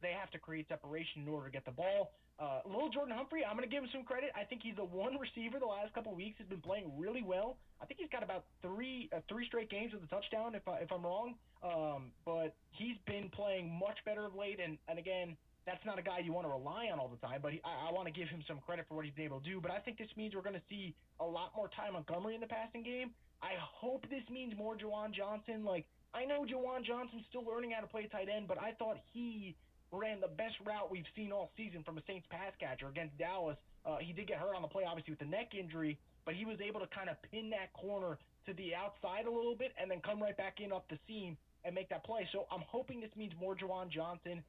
they 0.00 0.12
have 0.18 0.30
to 0.30 0.38
create 0.38 0.68
separation 0.68 1.22
in 1.22 1.28
order 1.28 1.46
to 1.46 1.52
get 1.52 1.64
the 1.64 1.72
ball. 1.72 2.12
Uh, 2.38 2.60
little 2.64 2.88
Jordan 2.88 3.16
Humphrey, 3.16 3.44
I'm 3.44 3.56
going 3.56 3.68
to 3.68 3.74
give 3.74 3.82
him 3.82 3.90
some 3.92 4.04
credit. 4.04 4.30
I 4.38 4.44
think 4.44 4.62
he's 4.62 4.76
the 4.76 4.84
one 4.84 5.18
receiver 5.18 5.58
the 5.58 5.66
last 5.66 5.92
couple 5.92 6.14
weeks 6.14 6.38
has 6.38 6.46
been 6.46 6.60
playing 6.60 6.92
really 6.96 7.22
well. 7.22 7.56
I 7.82 7.84
think 7.84 7.98
he's 7.98 8.10
got 8.10 8.22
about 8.22 8.44
three 8.62 9.10
uh, 9.12 9.18
three 9.28 9.44
straight 9.46 9.70
games 9.70 9.92
with 9.92 10.04
a 10.04 10.06
touchdown, 10.06 10.54
if 10.54 10.62
I, 10.68 10.78
if 10.78 10.92
I'm 10.92 11.02
wrong. 11.02 11.34
Um, 11.64 12.12
but 12.24 12.54
he's 12.70 12.94
been 13.06 13.28
playing 13.34 13.76
much 13.76 13.98
better 14.04 14.24
of 14.24 14.36
late, 14.36 14.60
and 14.64 14.78
and 14.88 15.00
again, 15.00 15.36
that's 15.68 15.84
not 15.84 15.98
a 15.98 16.02
guy 16.02 16.24
you 16.24 16.32
want 16.32 16.48
to 16.48 16.52
rely 16.52 16.88
on 16.88 16.98
all 16.98 17.12
the 17.12 17.20
time, 17.20 17.40
but 17.44 17.52
he, 17.52 17.60
I, 17.60 17.88
I 17.88 17.92
want 17.92 18.08
to 18.08 18.14
give 18.14 18.28
him 18.28 18.40
some 18.48 18.58
credit 18.64 18.88
for 18.88 18.96
what 18.96 19.04
he's 19.04 19.12
been 19.12 19.28
able 19.28 19.40
to 19.40 19.44
do. 19.44 19.60
But 19.60 19.70
I 19.70 19.78
think 19.78 19.98
this 19.98 20.08
means 20.16 20.34
we're 20.34 20.46
going 20.46 20.56
to 20.56 20.68
see 20.72 20.96
a 21.20 21.26
lot 21.28 21.52
more 21.54 21.68
Ty 21.76 21.92
Montgomery 21.92 22.34
in 22.34 22.40
the 22.40 22.48
passing 22.48 22.82
game. 22.82 23.12
I 23.44 23.52
hope 23.60 24.08
this 24.08 24.24
means 24.32 24.56
more 24.56 24.74
Juwan 24.74 25.12
Johnson. 25.12 25.64
Like, 25.68 25.84
I 26.14 26.24
know 26.24 26.48
Juwan 26.48 26.88
Johnson's 26.88 27.28
still 27.28 27.44
learning 27.44 27.76
how 27.76 27.82
to 27.82 27.86
play 27.86 28.08
tight 28.10 28.32
end, 28.32 28.48
but 28.48 28.56
I 28.56 28.72
thought 28.80 28.96
he 29.12 29.54
ran 29.92 30.20
the 30.20 30.32
best 30.32 30.56
route 30.64 30.90
we've 30.90 31.08
seen 31.14 31.32
all 31.32 31.52
season 31.56 31.84
from 31.84 31.98
a 31.98 32.02
Saints 32.06 32.26
pass 32.30 32.52
catcher 32.58 32.88
against 32.88 33.16
Dallas. 33.18 33.56
Uh, 33.84 33.96
he 34.00 34.12
did 34.12 34.26
get 34.26 34.38
hurt 34.38 34.56
on 34.56 34.62
the 34.62 34.68
play, 34.68 34.84
obviously, 34.88 35.12
with 35.12 35.20
the 35.20 35.30
neck 35.30 35.52
injury, 35.52 35.98
but 36.24 36.34
he 36.34 36.44
was 36.44 36.58
able 36.60 36.80
to 36.80 36.88
kind 36.88 37.08
of 37.08 37.16
pin 37.30 37.50
that 37.50 37.72
corner 37.72 38.18
to 38.46 38.52
the 38.54 38.74
outside 38.74 39.26
a 39.26 39.30
little 39.30 39.54
bit 39.54 39.72
and 39.80 39.90
then 39.90 40.00
come 40.00 40.20
right 40.20 40.36
back 40.36 40.60
in 40.64 40.72
up 40.72 40.88
the 40.88 40.98
seam 41.06 41.36
and 41.64 41.74
make 41.74 41.88
that 41.88 42.04
play. 42.04 42.28
So 42.32 42.46
I'm 42.50 42.64
hoping 42.66 43.00
this 43.00 43.14
means 43.16 43.32
more 43.38 43.54
Juwan 43.54 43.90
Johnson 43.90 44.42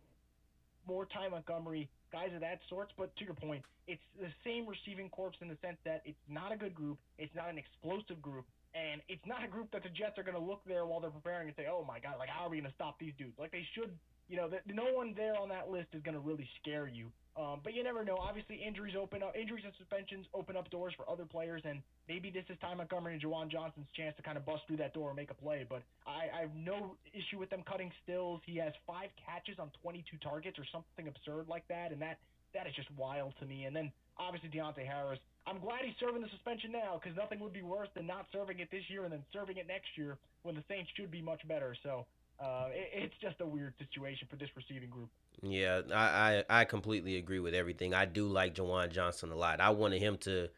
more 0.89 1.05
Ty 1.05 1.29
Montgomery, 1.29 1.87
guys 2.11 2.33
of 2.33 2.41
that 2.41 2.59
sorts. 2.67 2.91
But 2.97 3.15
to 3.17 3.23
your 3.23 3.37
point, 3.37 3.61
it's 3.85 4.01
the 4.19 4.33
same 4.43 4.65
receiving 4.65 5.07
corps 5.09 5.37
in 5.39 5.47
the 5.47 5.57
sense 5.61 5.77
that 5.85 6.01
it's 6.03 6.19
not 6.27 6.51
a 6.51 6.57
good 6.57 6.73
group, 6.73 6.97
it's 7.21 7.33
not 7.37 7.49
an 7.49 7.61
explosive 7.61 8.19
group, 8.21 8.45
and 8.73 9.01
it's 9.07 9.25
not 9.29 9.45
a 9.45 9.47
group 9.47 9.69
that 9.71 9.85
the 9.85 9.93
Jets 9.93 10.17
are 10.17 10.25
going 10.25 10.37
to 10.37 10.41
look 10.41 10.65
there 10.65 10.85
while 10.89 10.99
they're 10.99 11.13
preparing 11.13 11.47
and 11.47 11.55
say, 11.55 11.69
"Oh 11.69 11.85
my 11.85 11.99
God, 12.01 12.17
like 12.17 12.29
how 12.29 12.45
are 12.45 12.49
we 12.49 12.57
going 12.57 12.69
to 12.69 12.75
stop 12.75 12.97
these 12.97 13.13
dudes?" 13.17 13.37
Like 13.37 13.51
they 13.53 13.65
should, 13.77 13.93
you 14.29 14.37
know, 14.37 14.49
no 14.67 14.93
one 14.93 15.13
there 15.17 15.35
on 15.35 15.49
that 15.49 15.69
list 15.69 15.87
is 15.93 16.01
going 16.03 16.13
to 16.13 16.21
really 16.21 16.47
scare 16.61 16.87
you. 16.87 17.11
Um, 17.35 17.61
but 17.63 17.73
you 17.73 17.83
never 17.83 18.03
know. 18.03 18.17
Obviously, 18.19 18.57
injuries 18.61 18.95
open 18.99 19.23
up, 19.23 19.33
injuries 19.35 19.63
and 19.63 19.73
suspensions 19.77 20.25
open 20.33 20.57
up 20.57 20.69
doors 20.69 20.93
for 20.95 21.09
other 21.09 21.25
players, 21.25 21.61
and 21.63 21.81
maybe 22.07 22.29
this 22.29 22.43
is 22.49 22.57
Ty 22.59 22.75
Montgomery 22.75 23.13
and 23.13 23.21
Juwan 23.21 23.49
Johnson's 23.49 23.87
chance 23.95 24.15
to 24.17 24.23
kind 24.23 24.37
of 24.37 24.45
bust 24.45 24.63
through 24.67 24.77
that 24.77 24.93
door 24.93 25.09
and 25.09 25.15
make 25.15 25.31
a 25.31 25.33
play. 25.33 25.65
But 25.67 25.81
I, 26.05 26.27
I 26.35 26.41
have 26.41 26.53
no 26.53 26.95
issue 27.13 27.39
with 27.39 27.49
them 27.49 27.63
cutting 27.65 27.91
Stills. 28.03 28.41
He 28.45 28.57
has 28.57 28.73
five 28.85 29.09
catches 29.25 29.57
on 29.57 29.71
22 29.81 30.17
targets 30.21 30.59
or 30.59 30.65
something 30.71 31.07
absurd 31.07 31.47
like 31.47 31.65
that, 31.69 31.91
and 31.91 32.01
that 32.01 32.19
that 32.53 32.67
is 32.67 32.75
just 32.75 32.89
wild 32.97 33.33
to 33.39 33.45
me. 33.45 33.65
And 33.65 33.75
then 33.75 33.91
obviously 34.17 34.49
Deonte 34.49 34.85
Harris. 34.85 35.19
I'm 35.47 35.59
glad 35.59 35.81
he's 35.85 35.95
serving 35.99 36.21
the 36.21 36.29
suspension 36.29 36.71
now 36.71 36.99
because 37.01 37.15
nothing 37.15 37.39
would 37.39 37.53
be 37.53 37.63
worse 37.63 37.87
than 37.95 38.05
not 38.05 38.27
serving 38.31 38.59
it 38.59 38.69
this 38.69 38.83
year 38.89 39.03
and 39.05 39.13
then 39.13 39.23
serving 39.31 39.57
it 39.57 39.67
next 39.67 39.95
year 39.95 40.17
when 40.43 40.55
the 40.55 40.63
Saints 40.67 40.89
should 40.95 41.09
be 41.09 41.21
much 41.21 41.47
better. 41.47 41.75
So 41.81 42.05
uh, 42.39 42.67
it, 42.71 42.89
it's 42.93 43.15
just 43.21 43.41
a 43.41 43.45
weird 43.45 43.73
situation 43.77 44.27
for 44.29 44.35
this 44.35 44.49
receiving 44.55 44.89
group. 44.89 45.09
Yeah, 45.41 45.81
I, 45.93 46.43
I, 46.49 46.61
I 46.61 46.65
completely 46.65 47.17
agree 47.17 47.39
with 47.39 47.53
everything. 47.53 47.93
I 47.93 48.05
do 48.05 48.27
like 48.27 48.55
Juwan 48.55 48.91
Johnson 48.91 49.31
a 49.31 49.35
lot. 49.35 49.61
I 49.61 49.69
wanted 49.69 50.01
him 50.01 50.17
to 50.19 50.49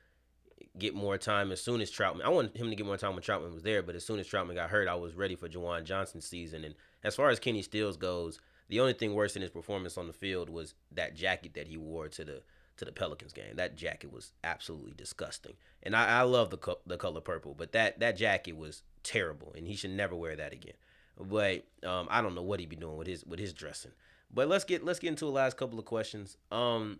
get 0.77 0.95
more 0.95 1.17
time 1.17 1.51
as 1.51 1.61
soon 1.61 1.81
as 1.81 1.91
Trautman. 1.91 2.23
I 2.23 2.29
wanted 2.29 2.55
him 2.55 2.69
to 2.69 2.75
get 2.75 2.85
more 2.85 2.97
time 2.97 3.13
when 3.13 3.23
Trautman 3.23 3.53
was 3.53 3.63
there, 3.63 3.83
but 3.83 3.95
as 3.95 4.05
soon 4.05 4.19
as 4.19 4.27
Trautman 4.27 4.55
got 4.55 4.69
hurt, 4.69 4.87
I 4.87 4.95
was 4.95 5.15
ready 5.15 5.35
for 5.35 5.49
Juwan 5.49 5.83
Johnson's 5.83 6.25
season. 6.25 6.63
And 6.63 6.75
as 7.03 7.15
far 7.15 7.29
as 7.29 7.39
Kenny 7.39 7.61
Stills 7.61 7.97
goes, 7.97 8.39
the 8.69 8.79
only 8.79 8.93
thing 8.93 9.13
worse 9.13 9.33
than 9.33 9.41
his 9.41 9.51
performance 9.51 9.97
on 9.97 10.07
the 10.07 10.13
field 10.13 10.49
was 10.49 10.73
that 10.91 11.15
jacket 11.15 11.53
that 11.55 11.67
he 11.67 11.77
wore 11.77 12.07
to 12.09 12.23
the 12.23 12.41
to 12.77 12.85
the 12.85 12.91
Pelicans 12.91 13.33
game. 13.33 13.55
That 13.55 13.75
jacket 13.75 14.11
was 14.11 14.31
absolutely 14.43 14.93
disgusting. 14.95 15.53
And 15.83 15.95
I, 15.95 16.19
I 16.19 16.21
love 16.21 16.49
the 16.49 16.57
co- 16.57 16.79
the 16.87 16.97
color 16.97 17.21
purple, 17.21 17.53
but 17.53 17.73
that 17.73 17.99
that 17.99 18.15
jacket 18.17 18.55
was 18.55 18.83
terrible, 19.03 19.53
and 19.55 19.67
he 19.67 19.75
should 19.75 19.91
never 19.91 20.15
wear 20.15 20.35
that 20.35 20.53
again. 20.53 20.73
But 21.19 21.65
um, 21.83 22.07
I 22.09 22.21
don't 22.21 22.35
know 22.35 22.41
what 22.41 22.59
he'd 22.59 22.69
be 22.69 22.75
doing 22.75 22.97
with 22.97 23.07
his 23.07 23.25
with 23.25 23.39
his 23.39 23.53
dressing. 23.53 23.91
But 24.33 24.47
let's 24.47 24.63
get 24.63 24.83
let's 24.83 24.99
get 24.99 25.09
into 25.09 25.25
the 25.25 25.31
last 25.31 25.57
couple 25.57 25.77
of 25.77 25.85
questions. 25.85 26.37
Um, 26.51 26.99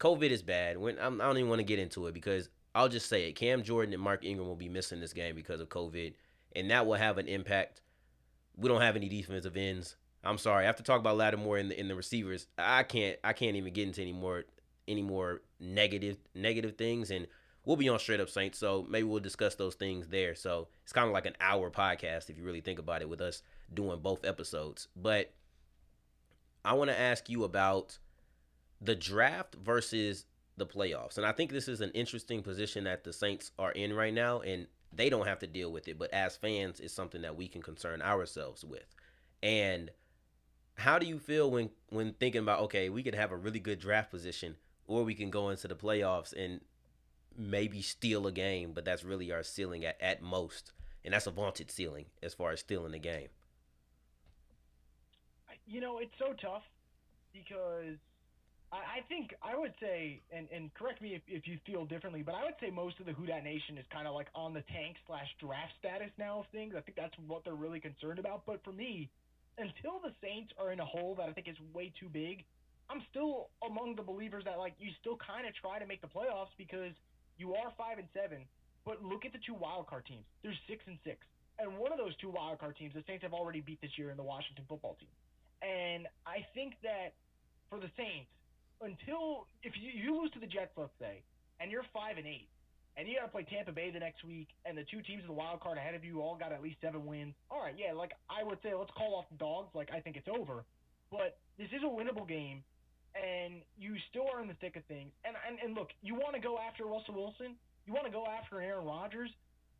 COVID 0.00 0.30
is 0.30 0.42
bad. 0.42 0.78
When 0.78 0.98
I'm, 0.98 1.20
I 1.20 1.24
do 1.24 1.28
not 1.28 1.36
even 1.38 1.48
want 1.48 1.60
to 1.60 1.64
get 1.64 1.78
into 1.78 2.06
it 2.06 2.14
because 2.14 2.48
I'll 2.74 2.88
just 2.88 3.08
say 3.08 3.28
it. 3.28 3.32
Cam 3.32 3.62
Jordan 3.62 3.92
and 3.92 4.02
Mark 4.02 4.24
Ingram 4.24 4.48
will 4.48 4.56
be 4.56 4.68
missing 4.68 5.00
this 5.00 5.12
game 5.12 5.34
because 5.34 5.60
of 5.60 5.68
COVID, 5.68 6.14
and 6.56 6.70
that 6.70 6.86
will 6.86 6.94
have 6.94 7.18
an 7.18 7.28
impact. 7.28 7.82
We 8.56 8.68
don't 8.68 8.80
have 8.80 8.96
any 8.96 9.08
defensive 9.08 9.56
ends. 9.56 9.96
I'm 10.24 10.38
sorry. 10.38 10.64
I 10.64 10.66
have 10.66 10.76
to 10.76 10.82
talk 10.82 11.00
about 11.00 11.16
Lattimore 11.16 11.58
in 11.58 11.68
the 11.68 11.78
in 11.78 11.88
the 11.88 11.94
receivers, 11.94 12.46
I 12.58 12.82
can't 12.84 13.18
I 13.24 13.32
can't 13.32 13.56
even 13.56 13.72
get 13.72 13.86
into 13.86 14.02
any 14.02 14.12
more 14.12 14.44
any 14.88 15.02
more 15.02 15.42
negative 15.60 16.16
negative 16.34 16.76
things 16.76 17.10
and 17.10 17.26
we'll 17.64 17.76
be 17.76 17.88
on 17.88 17.98
straight 17.98 18.20
up 18.20 18.28
Saints, 18.28 18.58
so 18.58 18.86
maybe 18.88 19.04
we'll 19.04 19.20
discuss 19.20 19.54
those 19.54 19.74
things 19.74 20.08
there. 20.08 20.34
So 20.34 20.68
it's 20.82 20.92
kind 20.92 21.06
of 21.06 21.12
like 21.12 21.26
an 21.26 21.36
hour 21.40 21.70
podcast 21.70 22.30
if 22.30 22.36
you 22.36 22.44
really 22.44 22.60
think 22.60 22.78
about 22.78 23.02
it 23.02 23.08
with 23.08 23.20
us 23.20 23.42
doing 23.72 24.00
both 24.00 24.24
episodes. 24.24 24.88
But 24.96 25.32
I 26.64 26.74
want 26.74 26.90
to 26.90 26.98
ask 26.98 27.28
you 27.28 27.44
about 27.44 27.98
the 28.80 28.94
draft 28.94 29.54
versus 29.56 30.26
the 30.56 30.66
playoffs. 30.66 31.16
And 31.16 31.26
I 31.26 31.32
think 31.32 31.50
this 31.50 31.68
is 31.68 31.80
an 31.80 31.90
interesting 31.92 32.42
position 32.42 32.84
that 32.84 33.04
the 33.04 33.12
Saints 33.12 33.52
are 33.58 33.72
in 33.72 33.94
right 33.94 34.12
now 34.12 34.40
and 34.40 34.66
they 34.92 35.08
don't 35.08 35.26
have 35.26 35.38
to 35.38 35.46
deal 35.46 35.72
with 35.72 35.88
it, 35.88 35.98
but 35.98 36.12
as 36.12 36.36
fans 36.36 36.80
it's 36.80 36.92
something 36.92 37.22
that 37.22 37.36
we 37.36 37.48
can 37.48 37.62
concern 37.62 38.02
ourselves 38.02 38.64
with. 38.64 38.94
And 39.42 39.90
how 40.76 40.98
do 40.98 41.06
you 41.06 41.18
feel 41.18 41.50
when 41.50 41.70
when 41.88 42.12
thinking 42.14 42.42
about 42.42 42.60
okay, 42.60 42.88
we 42.88 43.02
could 43.02 43.14
have 43.14 43.32
a 43.32 43.36
really 43.36 43.60
good 43.60 43.78
draft 43.78 44.10
position 44.10 44.56
or 44.86 45.04
we 45.04 45.14
can 45.14 45.30
go 45.30 45.48
into 45.48 45.68
the 45.68 45.74
playoffs 45.74 46.32
and 46.32 46.60
maybe 47.36 47.82
steal 47.82 48.26
a 48.26 48.32
game, 48.32 48.72
but 48.74 48.84
that's 48.84 49.04
really 49.04 49.32
our 49.32 49.42
ceiling 49.42 49.84
at, 49.84 50.00
at 50.00 50.22
most. 50.22 50.72
And 51.04 51.14
that's 51.14 51.26
a 51.26 51.30
vaunted 51.30 51.70
ceiling 51.70 52.06
as 52.22 52.34
far 52.34 52.52
as 52.52 52.60
stealing 52.60 52.92
the 52.92 52.98
game. 52.98 53.28
You 55.66 55.80
know, 55.80 55.98
it's 55.98 56.12
so 56.18 56.34
tough 56.40 56.62
because 57.32 57.96
I, 58.72 58.76
I 58.76 59.00
think 59.08 59.34
I 59.42 59.56
would 59.56 59.72
say, 59.80 60.20
and, 60.30 60.48
and 60.52 60.72
correct 60.74 61.00
me 61.00 61.14
if, 61.14 61.22
if 61.26 61.46
you 61.46 61.58
feel 61.66 61.86
differently, 61.86 62.22
but 62.22 62.34
I 62.34 62.44
would 62.44 62.54
say 62.60 62.70
most 62.70 63.00
of 63.00 63.06
the 63.06 63.12
Who 63.12 63.26
Dat 63.26 63.42
Nation 63.42 63.78
is 63.78 63.84
kind 63.92 64.06
of 64.06 64.14
like 64.14 64.28
on 64.34 64.52
the 64.52 64.62
tank 64.72 64.96
slash 65.06 65.28
draft 65.40 65.72
status 65.78 66.10
now 66.18 66.40
of 66.40 66.46
things. 66.52 66.74
I 66.76 66.80
think 66.80 66.96
that's 66.96 67.14
what 67.26 67.44
they're 67.44 67.54
really 67.54 67.80
concerned 67.80 68.18
about. 68.18 68.44
But 68.46 68.62
for 68.64 68.72
me, 68.72 69.08
until 69.58 69.98
the 70.02 70.12
Saints 70.22 70.52
are 70.58 70.72
in 70.72 70.80
a 70.80 70.84
hole 70.84 71.14
that 71.18 71.28
I 71.28 71.32
think 71.32 71.48
is 71.48 71.56
way 71.72 71.92
too 71.98 72.08
big, 72.08 72.44
I'm 72.90 73.02
still 73.10 73.48
among 73.66 73.96
the 73.96 74.02
believers 74.02 74.44
that 74.44 74.58
like 74.58 74.74
you 74.78 74.90
still 75.00 75.16
kind 75.16 75.46
of 75.46 75.54
try 75.54 75.78
to 75.78 75.86
make 75.86 76.00
the 76.00 76.08
playoffs 76.08 76.54
because– 76.56 76.92
you 77.38 77.54
are 77.54 77.72
five 77.76 77.98
and 77.98 78.08
seven, 78.14 78.44
but 78.84 79.02
look 79.02 79.24
at 79.24 79.32
the 79.32 79.42
two 79.44 79.54
wild 79.54 79.86
card 79.86 80.06
teams. 80.06 80.24
There's 80.42 80.58
six 80.68 80.82
and 80.86 80.98
six, 81.04 81.18
and 81.58 81.78
one 81.78 81.92
of 81.92 81.98
those 81.98 82.16
two 82.16 82.30
wild 82.30 82.58
card 82.58 82.76
teams, 82.76 82.94
the 82.94 83.04
Saints 83.06 83.22
have 83.22 83.32
already 83.32 83.60
beat 83.60 83.80
this 83.80 83.96
year 83.96 84.10
in 84.10 84.16
the 84.16 84.26
Washington 84.26 84.64
Football 84.68 84.96
Team. 84.98 85.12
And 85.62 86.08
I 86.26 86.44
think 86.54 86.74
that 86.82 87.14
for 87.70 87.78
the 87.78 87.90
Saints, 87.96 88.30
until 88.82 89.46
if 89.62 89.72
you, 89.78 89.90
you 89.94 90.20
lose 90.20 90.30
to 90.32 90.40
the 90.40 90.50
Jets, 90.50 90.74
let's 90.76 90.92
say, 90.98 91.22
and 91.60 91.70
you're 91.70 91.86
five 91.94 92.18
and 92.18 92.26
eight, 92.26 92.48
and 92.96 93.08
you 93.08 93.14
got 93.16 93.26
to 93.26 93.32
play 93.32 93.46
Tampa 93.48 93.72
Bay 93.72 93.90
the 93.90 94.02
next 94.02 94.24
week, 94.24 94.48
and 94.66 94.76
the 94.76 94.84
two 94.84 95.00
teams 95.02 95.22
in 95.22 95.28
the 95.28 95.38
wild 95.38 95.60
card 95.60 95.78
ahead 95.78 95.94
of 95.94 96.04
you 96.04 96.20
all 96.20 96.36
got 96.36 96.52
at 96.52 96.60
least 96.60 96.76
seven 96.82 97.06
wins. 97.06 97.34
All 97.50 97.62
right, 97.62 97.74
yeah, 97.78 97.92
like 97.92 98.12
I 98.28 98.42
would 98.42 98.58
say, 98.62 98.74
let's 98.74 98.90
call 98.98 99.14
off 99.14 99.24
the 99.30 99.38
dogs. 99.38 99.70
Like 99.74 99.90
I 99.94 100.00
think 100.00 100.16
it's 100.16 100.28
over, 100.28 100.64
but 101.10 101.38
this 101.56 101.68
is 101.70 101.82
a 101.84 101.88
winnable 101.88 102.28
game 102.28 102.64
and 103.14 103.62
you 103.78 103.96
still 104.10 104.26
are 104.32 104.40
in 104.40 104.48
the 104.48 104.58
thick 104.60 104.76
of 104.76 104.84
things. 104.86 105.12
And 105.24 105.36
and, 105.46 105.58
and 105.62 105.74
look, 105.74 105.88
you 106.02 106.14
want 106.14 106.34
to 106.34 106.40
go 106.40 106.58
after 106.58 106.84
Russell 106.84 107.14
Wilson, 107.14 107.56
you 107.86 107.92
want 107.92 108.06
to 108.06 108.12
go 108.12 108.26
after 108.26 108.60
Aaron 108.60 108.86
Rodgers. 108.86 109.30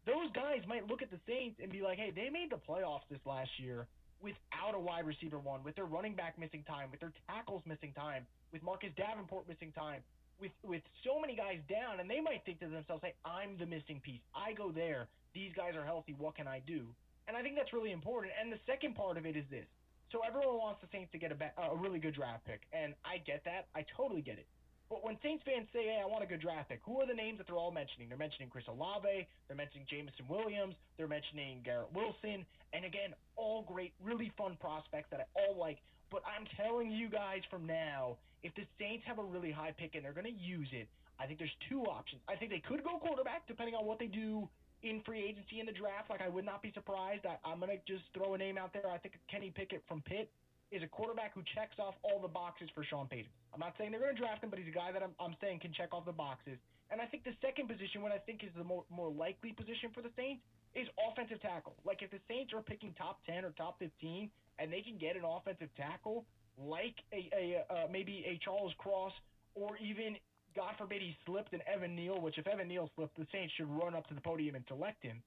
Those 0.04 0.30
guys 0.34 0.66
might 0.66 0.88
look 0.88 1.00
at 1.00 1.10
the 1.10 1.20
Saints 1.26 1.60
and 1.62 1.70
be 1.70 1.80
like, 1.80 1.98
"Hey, 1.98 2.10
they 2.10 2.28
made 2.28 2.50
the 2.50 2.58
playoffs 2.58 3.06
this 3.08 3.20
last 3.24 3.50
year 3.58 3.86
without 4.20 4.74
a 4.74 4.78
wide 4.78 5.06
receiver 5.06 5.38
one, 5.38 5.62
with 5.64 5.74
their 5.74 5.84
running 5.84 6.14
back 6.14 6.38
missing 6.38 6.64
time, 6.66 6.90
with 6.90 7.00
their 7.00 7.12
tackles 7.28 7.62
missing 7.66 7.92
time, 7.94 8.26
with 8.52 8.62
Marcus 8.62 8.90
Davenport 8.96 9.48
missing 9.48 9.72
time, 9.72 10.02
with 10.40 10.52
with 10.62 10.82
so 11.04 11.20
many 11.20 11.36
guys 11.36 11.58
down, 11.68 12.00
and 12.00 12.10
they 12.10 12.20
might 12.20 12.44
think 12.44 12.60
to 12.60 12.68
themselves, 12.68 13.02
"Hey, 13.02 13.14
I'm 13.24 13.56
the 13.58 13.66
missing 13.66 14.00
piece. 14.00 14.22
I 14.34 14.52
go 14.52 14.72
there. 14.72 15.08
These 15.34 15.52
guys 15.54 15.74
are 15.76 15.84
healthy. 15.84 16.14
What 16.18 16.34
can 16.34 16.48
I 16.48 16.60
do?" 16.66 16.86
And 17.28 17.36
I 17.36 17.42
think 17.42 17.54
that's 17.54 17.72
really 17.72 17.92
important. 17.92 18.32
And 18.40 18.52
the 18.52 18.58
second 18.66 18.94
part 18.96 19.16
of 19.16 19.24
it 19.24 19.36
is 19.36 19.44
this: 19.50 19.66
so 20.12 20.20
everyone 20.20 20.60
wants 20.60 20.80
the 20.84 20.88
Saints 20.92 21.10
to 21.12 21.18
get 21.18 21.32
a, 21.32 21.36
a 21.72 21.74
really 21.74 21.98
good 21.98 22.14
draft 22.14 22.44
pick, 22.44 22.60
and 22.72 22.94
I 23.02 23.18
get 23.24 23.42
that. 23.44 23.66
I 23.74 23.84
totally 23.96 24.20
get 24.20 24.36
it. 24.36 24.46
But 24.92 25.02
when 25.02 25.16
Saints 25.24 25.42
fans 25.48 25.66
say, 25.72 25.88
"Hey, 25.88 26.04
I 26.04 26.06
want 26.06 26.22
a 26.22 26.26
good 26.28 26.40
draft 26.44 26.68
pick," 26.68 26.80
who 26.84 27.00
are 27.00 27.06
the 27.06 27.16
names 27.16 27.38
that 27.38 27.48
they're 27.48 27.56
all 27.56 27.72
mentioning? 27.72 28.12
They're 28.12 28.20
mentioning 28.20 28.52
Chris 28.52 28.68
Olave, 28.68 29.26
they're 29.48 29.56
mentioning 29.56 29.88
Jameson 29.88 30.28
Williams, 30.28 30.76
they're 31.00 31.08
mentioning 31.08 31.64
Garrett 31.64 31.88
Wilson, 31.96 32.44
and 32.76 32.84
again, 32.84 33.16
all 33.34 33.64
great, 33.64 33.94
really 34.04 34.30
fun 34.36 34.56
prospects 34.60 35.08
that 35.10 35.20
I 35.20 35.26
all 35.40 35.56
like. 35.56 35.78
But 36.10 36.22
I'm 36.28 36.44
telling 36.60 36.92
you 36.92 37.08
guys 37.08 37.40
from 37.48 37.66
now, 37.66 38.18
if 38.42 38.54
the 38.54 38.68
Saints 38.78 39.02
have 39.06 39.18
a 39.18 39.24
really 39.24 39.50
high 39.50 39.72
pick 39.72 39.94
and 39.94 40.04
they're 40.04 40.12
going 40.12 40.28
to 40.28 40.40
use 40.44 40.68
it, 40.72 40.88
I 41.18 41.24
think 41.24 41.38
there's 41.38 41.56
two 41.70 41.84
options. 41.88 42.20
I 42.28 42.36
think 42.36 42.50
they 42.50 42.60
could 42.60 42.84
go 42.84 42.98
quarterback, 42.98 43.46
depending 43.48 43.74
on 43.74 43.86
what 43.86 43.98
they 43.98 44.12
do 44.12 44.46
in 44.82 45.00
free 45.02 45.22
agency 45.22 45.60
in 45.60 45.66
the 45.66 45.72
draft. 45.72 46.10
Like 46.10 46.20
I 46.20 46.28
would 46.28 46.44
not 46.44 46.62
be 46.62 46.72
surprised. 46.74 47.26
I, 47.26 47.38
I'm 47.46 47.60
gonna 47.60 47.80
just 47.86 48.04
throw 48.14 48.34
a 48.34 48.38
name 48.38 48.58
out 48.58 48.72
there. 48.72 48.88
I 48.90 48.98
think 48.98 49.14
Kenny 49.30 49.50
Pickett 49.50 49.82
from 49.88 50.02
Pitt 50.02 50.30
is 50.70 50.82
a 50.82 50.88
quarterback 50.88 51.34
who 51.34 51.42
checks 51.54 51.76
off 51.78 51.94
all 52.02 52.20
the 52.20 52.32
boxes 52.32 52.68
for 52.74 52.82
Sean 52.82 53.06
Payton. 53.06 53.30
I'm 53.52 53.60
not 53.60 53.74
saying 53.76 53.92
they're 53.92 54.00
to 54.00 54.16
draft 54.16 54.42
him, 54.42 54.50
but 54.50 54.58
he's 54.58 54.68
a 54.68 54.74
guy 54.74 54.90
that 54.90 55.02
I'm, 55.02 55.12
I'm 55.20 55.36
saying 55.40 55.60
can 55.60 55.72
check 55.72 55.92
off 55.92 56.06
the 56.06 56.16
boxes. 56.16 56.56
And 56.90 57.00
I 57.00 57.06
think 57.06 57.24
the 57.24 57.36
second 57.40 57.68
position, 57.68 58.00
what 58.00 58.12
I 58.12 58.18
think 58.18 58.42
is 58.42 58.50
the 58.56 58.64
more 58.64 58.84
more 58.90 59.10
likely 59.10 59.52
position 59.52 59.90
for 59.94 60.02
the 60.02 60.10
Saints, 60.16 60.42
is 60.74 60.88
offensive 60.96 61.40
tackle. 61.40 61.76
Like 61.84 62.02
if 62.02 62.10
the 62.10 62.20
Saints 62.28 62.52
are 62.52 62.62
picking 62.62 62.92
top 62.96 63.20
10 63.28 63.44
or 63.44 63.50
top 63.56 63.78
15, 63.78 64.30
and 64.58 64.72
they 64.72 64.80
can 64.80 64.98
get 64.98 65.16
an 65.16 65.22
offensive 65.24 65.68
tackle 65.76 66.24
like 66.58 66.96
a, 67.12 67.30
a 67.32 67.44
uh, 67.72 67.86
maybe 67.90 68.24
a 68.28 68.38
Charles 68.44 68.72
Cross 68.78 69.12
or 69.54 69.76
even 69.78 70.16
God 70.54 70.74
forbid 70.78 71.02
he 71.02 71.16
slipped 71.26 71.52
and 71.52 71.62
Evan 71.62 71.96
Neal, 71.96 72.20
which 72.20 72.38
if 72.38 72.46
Evan 72.46 72.68
Neal 72.68 72.90
slipped, 72.96 73.16
the 73.16 73.26
Saints 73.32 73.52
should 73.56 73.68
run 73.68 73.94
up 73.94 74.06
to 74.08 74.14
the 74.14 74.20
podium 74.20 74.54
and 74.54 74.64
select 74.68 75.02
him. 75.02 75.22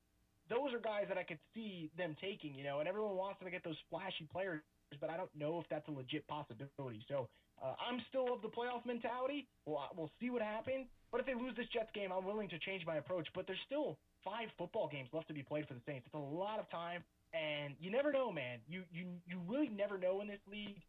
Those 0.49 0.73
are 0.73 0.79
guys 0.79 1.05
that 1.09 1.17
I 1.17 1.23
could 1.23 1.39
see 1.53 1.89
them 1.97 2.15
taking, 2.21 2.53
you 2.53 2.63
know, 2.63 2.79
and 2.79 2.87
everyone 2.87 3.15
wants 3.15 3.39
them 3.39 3.47
to 3.47 3.51
get 3.51 3.63
those 3.63 3.79
flashy 3.89 4.29
players, 4.31 4.61
but 5.01 5.09
I 5.09 5.17
don't 5.17 5.33
know 5.33 5.59
if 5.59 5.65
that's 5.69 5.87
a 5.87 5.91
legit 5.91 6.27
possibility. 6.27 7.01
So 7.09 7.27
uh, 7.61 7.73
I'm 7.81 8.01
still 8.09 8.33
of 8.33 8.41
the 8.41 8.49
playoff 8.49 8.85
mentality. 8.85 9.47
We'll, 9.65 9.81
we'll 9.97 10.11
see 10.19 10.29
what 10.29 10.41
happens. 10.41 10.85
But 11.11 11.21
if 11.21 11.25
they 11.25 11.33
lose 11.33 11.55
this 11.55 11.67
Jets 11.73 11.89
game, 11.95 12.11
I'm 12.11 12.25
willing 12.25 12.49
to 12.49 12.59
change 12.59 12.85
my 12.85 12.97
approach. 12.97 13.27
But 13.33 13.47
there's 13.47 13.61
still 13.65 13.97
five 14.23 14.49
football 14.57 14.89
games 14.91 15.09
left 15.13 15.27
to 15.29 15.33
be 15.33 15.43
played 15.43 15.67
for 15.67 15.73
the 15.73 15.81
Saints. 15.85 16.05
It's 16.05 16.15
a 16.15 16.17
lot 16.19 16.59
of 16.59 16.69
time, 16.69 17.03
and 17.33 17.73
you 17.79 17.89
never 17.89 18.11
know, 18.11 18.31
man. 18.31 18.59
You 18.67 18.83
you 18.91 19.07
you 19.25 19.39
really 19.47 19.69
never 19.69 19.97
know 19.97 20.21
in 20.21 20.27
this 20.27 20.43
league 20.51 20.81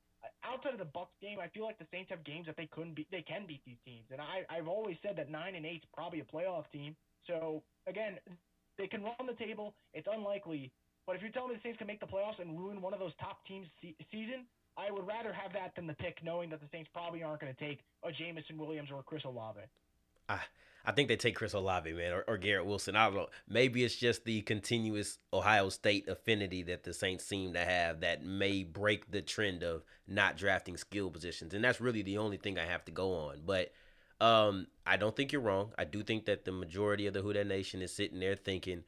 outside 0.44 0.72
of 0.72 0.78
the 0.78 0.86
Bucs 0.86 1.14
game, 1.20 1.38
I 1.40 1.48
feel 1.48 1.64
like 1.64 1.78
the 1.78 1.86
Saints 1.90 2.10
have 2.10 2.24
games 2.24 2.46
that 2.46 2.56
they 2.56 2.66
couldn't 2.66 2.94
beat. 2.94 3.08
They 3.10 3.22
can 3.22 3.46
beat 3.46 3.62
these 3.64 3.80
teams, 3.84 4.06
and 4.10 4.20
I 4.20 4.44
I've 4.48 4.68
always 4.68 4.96
said 5.02 5.16
that 5.16 5.30
nine 5.30 5.54
and 5.54 5.66
eight 5.66 5.82
is 5.82 5.90
probably 5.94 6.20
a 6.20 6.24
playoff 6.24 6.64
team. 6.72 6.96
So 7.26 7.62
again, 7.86 8.18
they 8.78 8.86
can 8.86 9.02
run 9.02 9.26
the 9.26 9.34
table. 9.34 9.74
It's 9.94 10.08
unlikely, 10.10 10.72
but 11.06 11.16
if 11.16 11.22
you're 11.22 11.30
telling 11.32 11.50
me 11.50 11.56
the 11.56 11.62
Saints 11.62 11.78
can 11.78 11.86
make 11.86 12.00
the 12.00 12.06
playoffs 12.06 12.40
and 12.40 12.58
ruin 12.58 12.80
one 12.80 12.92
of 12.92 13.00
those 13.00 13.14
top 13.20 13.44
teams' 13.46 13.66
se- 13.82 13.96
season, 14.10 14.46
I 14.76 14.90
would 14.90 15.06
rather 15.06 15.32
have 15.32 15.52
that 15.54 15.74
than 15.74 15.86
the 15.86 15.94
pick, 15.94 16.22
knowing 16.22 16.50
that 16.50 16.60
the 16.60 16.68
Saints 16.70 16.90
probably 16.92 17.22
aren't 17.22 17.40
going 17.40 17.54
to 17.54 17.60
take 17.60 17.80
a 18.04 18.12
Jameson 18.12 18.58
Williams 18.58 18.90
or 18.90 19.00
a 19.00 19.02
Chris 19.02 19.22
Olave. 19.24 19.60
Ah, 20.28 20.44
I 20.86 20.92
think 20.92 21.08
they 21.08 21.16
take 21.16 21.34
Chris 21.34 21.52
Olave, 21.52 21.92
man, 21.92 22.12
or, 22.12 22.24
or, 22.28 22.38
Garrett 22.38 22.64
Wilson. 22.64 22.94
I 22.94 23.06
don't 23.06 23.16
know. 23.16 23.28
Maybe 23.48 23.84
it's 23.84 23.96
just 23.96 24.24
the 24.24 24.42
continuous 24.42 25.18
Ohio 25.32 25.68
State 25.68 26.08
affinity 26.08 26.62
that 26.64 26.84
the 26.84 26.94
Saints 26.94 27.24
seem 27.24 27.54
to 27.54 27.64
have 27.64 28.00
that 28.00 28.24
may 28.24 28.62
break 28.62 29.10
the 29.10 29.20
trend 29.20 29.64
of 29.64 29.82
not 30.06 30.36
drafting 30.36 30.76
skill 30.76 31.10
positions, 31.10 31.54
and 31.54 31.64
that's 31.64 31.80
really 31.80 32.02
the 32.02 32.18
only 32.18 32.36
thing 32.36 32.56
I 32.56 32.66
have 32.66 32.84
to 32.84 32.92
go 32.92 33.14
on. 33.14 33.40
But 33.44 33.72
um, 34.20 34.68
I 34.86 34.96
don't 34.96 35.14
think 35.14 35.32
you're 35.32 35.42
wrong. 35.42 35.72
I 35.76 35.84
do 35.84 36.04
think 36.04 36.26
that 36.26 36.44
the 36.44 36.52
majority 36.52 37.08
of 37.08 37.14
the 37.14 37.22
Who 37.22 37.32
Dat 37.32 37.48
Nation 37.48 37.82
is 37.82 37.92
sitting 37.92 38.20
there 38.20 38.36
thinking, 38.36 38.84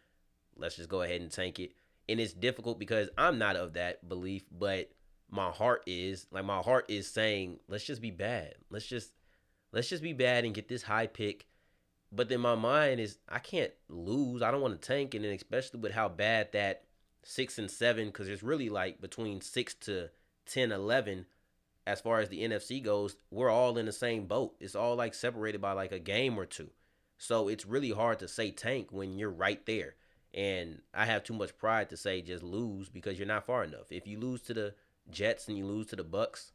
"Let's 0.56 0.76
just 0.76 0.88
go 0.88 1.02
ahead 1.02 1.20
and 1.20 1.32
tank 1.32 1.58
it." 1.58 1.72
And 2.08 2.20
it's 2.20 2.32
difficult 2.32 2.78
because 2.78 3.08
I'm 3.18 3.38
not 3.38 3.56
of 3.56 3.72
that 3.72 4.08
belief, 4.08 4.44
but 4.56 4.90
my 5.30 5.50
heart 5.50 5.82
is 5.86 6.28
like 6.30 6.44
my 6.44 6.60
heart 6.60 6.86
is 6.88 7.08
saying, 7.08 7.58
"Let's 7.66 7.84
just 7.84 8.00
be 8.00 8.12
bad. 8.12 8.54
Let's 8.70 8.86
just 8.86 9.10
let's 9.72 9.88
just 9.88 10.02
be 10.02 10.12
bad 10.12 10.44
and 10.44 10.54
get 10.54 10.68
this 10.68 10.82
high 10.82 11.06
pick." 11.06 11.46
But 12.10 12.28
then 12.28 12.40
my 12.40 12.54
mind 12.54 13.00
is 13.00 13.18
I 13.28 13.38
can't 13.38 13.72
lose. 13.88 14.42
I 14.42 14.50
don't 14.50 14.62
want 14.62 14.80
to 14.80 14.86
tank, 14.86 15.14
and 15.14 15.24
then 15.24 15.32
especially 15.32 15.80
with 15.80 15.92
how 15.92 16.08
bad 16.08 16.52
that 16.52 16.84
six 17.22 17.58
and 17.58 17.70
seven, 17.70 18.06
because 18.06 18.28
it's 18.28 18.42
really 18.42 18.70
like 18.70 19.00
between 19.00 19.40
six 19.40 19.74
to 19.74 20.10
10, 20.46 20.72
11, 20.72 21.26
as 21.86 22.00
far 22.00 22.20
as 22.20 22.28
the 22.28 22.42
NFC 22.42 22.82
goes, 22.82 23.16
we're 23.30 23.50
all 23.50 23.76
in 23.78 23.86
the 23.86 23.92
same 23.92 24.26
boat. 24.26 24.56
It's 24.60 24.74
all 24.74 24.96
like 24.96 25.14
separated 25.14 25.60
by 25.60 25.72
like 25.72 25.92
a 25.92 25.98
game 25.98 26.38
or 26.38 26.46
two. 26.46 26.70
So 27.18 27.48
it's 27.48 27.66
really 27.66 27.90
hard 27.90 28.18
to 28.20 28.28
say 28.28 28.50
tank 28.50 28.88
when 28.90 29.18
you're 29.18 29.30
right 29.30 29.64
there. 29.66 29.94
And 30.34 30.82
I 30.94 31.06
have 31.06 31.24
too 31.24 31.34
much 31.34 31.56
pride 31.56 31.90
to 31.90 31.96
say 31.96 32.22
just 32.22 32.42
lose 32.42 32.88
because 32.88 33.18
you're 33.18 33.26
not 33.26 33.46
far 33.46 33.64
enough. 33.64 33.90
If 33.90 34.06
you 34.06 34.18
lose 34.20 34.42
to 34.42 34.54
the 34.54 34.74
Jets 35.10 35.48
and 35.48 35.56
you 35.56 35.66
lose 35.66 35.86
to 35.86 35.96
the 35.96 36.04
Bucs, 36.04 36.52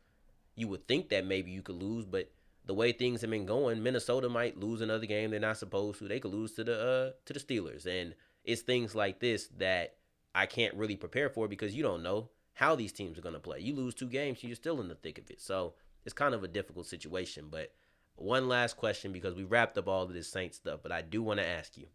you 0.55 0.67
would 0.67 0.87
think 0.87 1.09
that 1.09 1.25
maybe 1.25 1.51
you 1.51 1.63
could 1.63 1.81
lose, 1.81 2.05
but 2.05 2.31
the 2.65 2.73
way 2.73 2.91
things 2.91 3.21
have 3.21 3.29
been 3.29 3.45
going, 3.45 3.83
Minnesota 3.83 4.29
might 4.29 4.59
lose 4.59 4.81
another 4.81 5.05
game 5.05 5.31
they're 5.31 5.39
not 5.39 5.57
supposed 5.57 5.99
to. 5.99 6.07
They 6.07 6.19
could 6.19 6.31
lose 6.31 6.53
to 6.53 6.63
the 6.63 6.73
uh, 6.73 7.11
to 7.25 7.33
the 7.33 7.39
Steelers, 7.39 7.85
and 7.85 8.15
it's 8.43 8.61
things 8.61 8.95
like 8.95 9.19
this 9.19 9.47
that 9.57 9.95
I 10.33 10.45
can't 10.45 10.73
really 10.75 10.95
prepare 10.95 11.29
for 11.29 11.47
because 11.47 11.75
you 11.75 11.83
don't 11.83 12.03
know 12.03 12.29
how 12.53 12.75
these 12.75 12.93
teams 12.93 13.17
are 13.17 13.21
going 13.21 13.33
to 13.33 13.39
play. 13.39 13.59
You 13.59 13.75
lose 13.75 13.95
two 13.95 14.07
games, 14.07 14.43
you're 14.43 14.55
still 14.55 14.79
in 14.81 14.87
the 14.87 14.95
thick 14.95 15.17
of 15.17 15.29
it. 15.29 15.41
So 15.41 15.73
it's 16.05 16.13
kind 16.13 16.33
of 16.33 16.43
a 16.43 16.47
difficult 16.47 16.85
situation. 16.85 17.47
But 17.49 17.73
one 18.15 18.47
last 18.47 18.77
question 18.77 19.11
because 19.11 19.35
we 19.35 19.43
wrapped 19.43 19.77
up 19.77 19.87
all 19.87 20.03
of 20.03 20.13
this 20.13 20.29
Saint 20.29 20.53
stuff, 20.53 20.79
but 20.83 20.91
I 20.91 21.01
do 21.01 21.23
want 21.23 21.39
to 21.39 21.47
ask 21.47 21.77
you 21.77 21.87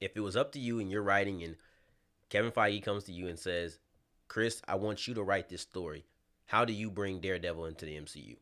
if 0.00 0.16
it 0.16 0.20
was 0.20 0.36
up 0.36 0.52
to 0.52 0.58
you 0.58 0.78
and 0.78 0.90
you're 0.90 1.02
writing 1.02 1.42
and 1.42 1.56
Kevin 2.28 2.50
Feige 2.50 2.82
comes 2.82 3.04
to 3.04 3.12
you 3.12 3.28
and 3.28 3.38
says, 3.38 3.78
Chris, 4.28 4.60
I 4.66 4.74
want 4.74 5.06
you 5.06 5.14
to 5.14 5.22
write 5.22 5.48
this 5.48 5.62
story. 5.62 6.04
How 6.46 6.64
do 6.64 6.72
you 6.72 6.90
bring 6.90 7.20
Daredevil 7.20 7.66
into 7.66 7.86
the 7.86 7.96
MCU? 7.96 8.36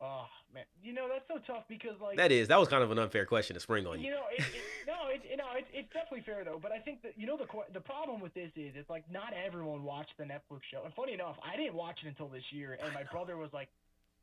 Oh 0.00 0.26
man, 0.52 0.64
you 0.82 0.92
know 0.92 1.08
that's 1.08 1.26
so 1.28 1.38
tough 1.46 1.64
because 1.68 1.94
like 2.02 2.16
that 2.16 2.32
is 2.32 2.48
that 2.48 2.58
was 2.58 2.68
kind 2.68 2.82
of 2.82 2.90
an 2.90 2.98
unfair 2.98 3.24
question 3.24 3.54
to 3.54 3.60
spring 3.60 3.86
on 3.86 4.00
you. 4.00 4.06
You 4.06 4.10
know, 4.12 4.24
it, 4.36 4.40
it, 4.40 4.62
no, 4.86 5.08
it, 5.08 5.22
it, 5.24 5.36
no, 5.38 5.44
it's 5.56 5.68
it's 5.72 5.92
definitely 5.92 6.22
fair 6.26 6.44
though. 6.44 6.58
But 6.60 6.72
I 6.72 6.78
think 6.78 7.02
that 7.02 7.14
you 7.16 7.26
know 7.26 7.36
the 7.36 7.46
the 7.72 7.80
problem 7.80 8.20
with 8.20 8.34
this 8.34 8.50
is 8.56 8.74
it's 8.74 8.90
like 8.90 9.04
not 9.10 9.32
everyone 9.32 9.84
watched 9.84 10.14
the 10.18 10.24
Netflix 10.24 10.66
show. 10.70 10.82
And 10.84 10.92
funny 10.94 11.14
enough, 11.14 11.36
I 11.42 11.56
didn't 11.56 11.74
watch 11.74 12.00
it 12.04 12.08
until 12.08 12.28
this 12.28 12.44
year, 12.50 12.76
and 12.82 12.92
my 12.92 13.04
brother 13.04 13.36
was 13.36 13.50
like, 13.52 13.68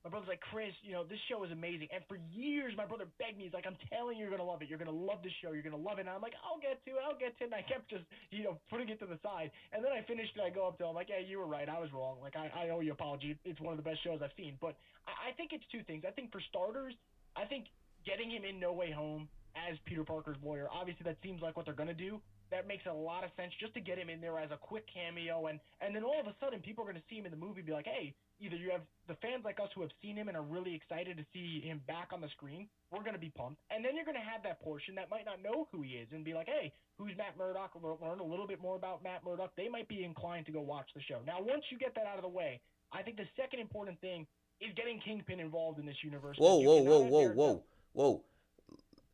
my 0.04 0.10
brother's 0.10 0.34
like, 0.34 0.42
Chris, 0.42 0.74
you 0.82 0.98
know, 0.98 1.06
this 1.06 1.22
show 1.30 1.46
is 1.46 1.54
amazing. 1.54 1.86
And 1.94 2.02
for 2.10 2.18
years, 2.34 2.74
my 2.74 2.90
brother 2.90 3.06
begged 3.22 3.38
me, 3.38 3.46
he's 3.46 3.54
like, 3.54 3.70
I'm 3.70 3.78
telling 3.94 4.18
you, 4.18 4.26
you're 4.26 4.34
going 4.34 4.42
to 4.42 4.50
love 4.50 4.66
it. 4.66 4.70
You're 4.70 4.82
going 4.82 4.90
to 4.90 4.96
love 4.98 5.22
this 5.22 5.34
show. 5.46 5.54
You're 5.54 5.62
going 5.62 5.78
to 5.78 5.82
love 5.82 6.02
it. 6.02 6.10
And 6.10 6.14
I'm 6.14 6.26
like, 6.26 6.34
I'll 6.42 6.58
get 6.58 6.82
to 6.90 6.98
it. 6.98 7.04
I'll 7.06 7.18
get 7.18 7.38
to 7.38 7.46
it. 7.46 7.54
And 7.54 7.58
I 7.58 7.62
kept 7.62 7.86
just, 7.94 8.06
you 8.34 8.42
know, 8.42 8.58
putting 8.74 8.90
it 8.90 8.98
to 9.06 9.08
the 9.08 9.22
side. 9.22 9.54
And 9.70 9.86
then 9.86 9.94
I 9.94 10.02
finished 10.10 10.34
and 10.34 10.42
I 10.42 10.50
go 10.50 10.66
up 10.66 10.82
to 10.82 10.90
him, 10.90 10.94
I'm 10.94 10.98
like, 10.98 11.14
yeah, 11.14 11.22
you 11.22 11.38
were 11.38 11.46
right. 11.46 11.70
I 11.70 11.78
was 11.78 11.94
wrong. 11.94 12.18
Like, 12.18 12.34
I, 12.34 12.50
I 12.50 12.74
owe 12.74 12.82
you 12.82 12.98
apology. 12.98 13.38
It's 13.46 13.62
one 13.62 13.78
of 13.78 13.80
the 13.80 13.86
best 13.86 14.02
shows 14.02 14.26
I've 14.26 14.34
seen. 14.34 14.58
But 14.58 14.74
I, 15.06 15.30
I 15.30 15.38
think 15.38 15.54
it's 15.54 15.66
two 15.70 15.86
things. 15.86 16.02
I 16.02 16.12
think 16.12 16.34
for 16.34 16.42
starters, 16.50 16.98
I 17.38 17.46
think 17.46 17.70
getting 18.02 18.34
him 18.34 18.42
in 18.42 18.58
No 18.58 18.74
Way 18.74 18.90
Home 18.90 19.30
as 19.54 19.78
Peter 19.86 20.04
Parker's 20.04 20.42
lawyer, 20.42 20.66
obviously 20.74 21.06
that 21.06 21.22
seems 21.22 21.46
like 21.46 21.54
what 21.54 21.70
they're 21.70 21.78
going 21.78 21.94
to 21.94 21.98
do 21.98 22.18
that 22.52 22.68
makes 22.68 22.84
a 22.86 22.94
lot 22.94 23.24
of 23.24 23.32
sense 23.38 23.54
just 23.60 23.74
to 23.74 23.80
get 23.80 23.98
him 23.98 24.10
in 24.10 24.20
there 24.20 24.38
as 24.38 24.52
a 24.52 24.58
quick 24.58 24.84
cameo 24.92 25.48
and 25.48 25.60
and 25.80 25.96
then 25.96 26.04
all 26.04 26.20
of 26.20 26.28
a 26.28 26.36
sudden 26.44 26.60
people 26.60 26.84
are 26.84 26.92
going 26.92 27.00
to 27.00 27.08
see 27.10 27.16
him 27.16 27.26
in 27.26 27.32
the 27.32 27.40
movie 27.40 27.64
and 27.64 27.66
be 27.66 27.72
like 27.72 27.88
hey 27.88 28.14
either 28.42 28.56
you 28.56 28.72
have 28.72 28.82
the 29.08 29.16
fans 29.22 29.46
like 29.46 29.60
us 29.60 29.70
who 29.76 29.82
have 29.82 29.92
seen 30.02 30.16
him 30.16 30.28
and 30.28 30.36
are 30.36 30.44
really 30.44 30.74
excited 30.74 31.18
to 31.18 31.26
see 31.34 31.62
him 31.62 31.82
back 31.88 32.10
on 32.12 32.22
the 32.22 32.30
screen 32.30 32.68
we're 32.92 33.04
going 33.04 33.14
to 33.14 33.20
be 33.20 33.32
pumped. 33.32 33.62
And 33.72 33.86
then 33.86 33.96
you're 33.96 34.06
going 34.06 34.20
to 34.20 34.30
have 34.30 34.44
that 34.44 34.62
portion 34.62 34.96
that 34.96 35.10
might 35.10 35.26
not 35.26 35.42
know 35.42 35.68
who 35.72 35.82
he 35.82 35.92
is 35.92 36.08
and 36.12 36.26
be 36.26 36.34
like 36.34 36.48
hey 36.48 36.74
who's 36.98 37.16
matt 37.18 37.38
murdock? 37.38 37.72
Learn 37.82 38.20
a 38.20 38.24
little 38.24 38.48
bit 38.48 38.62
more 38.62 38.76
about 38.76 39.04
matt 39.04 39.24
murdock. 39.24 39.52
They 39.56 39.70
might 39.70 39.88
be 39.88 40.04
inclined 40.04 40.46
to 40.48 40.52
go 40.52 40.62
watch 40.62 40.90
the 40.96 41.02
show. 41.02 41.20
Now 41.26 41.38
once 41.40 41.64
you 41.72 41.78
get 41.78 41.96
that 41.96 42.06
out 42.06 42.18
of 42.18 42.24
the 42.24 42.30
way 42.30 42.60
i 42.94 43.02
think 43.02 43.16
the 43.16 43.28
second 43.38 43.60
important 43.60 44.00
thing 44.02 44.28
is 44.60 44.74
getting 44.76 45.00
kingpin 45.00 45.40
involved 45.40 45.80
in 45.80 45.86
this 45.86 45.96
universe. 46.04 46.38
Whoa 46.38 46.58
whoa 46.58 46.82
whoa 46.82 47.00
whoa 47.00 47.30
whoa 47.32 47.64
whoa. 47.94 48.22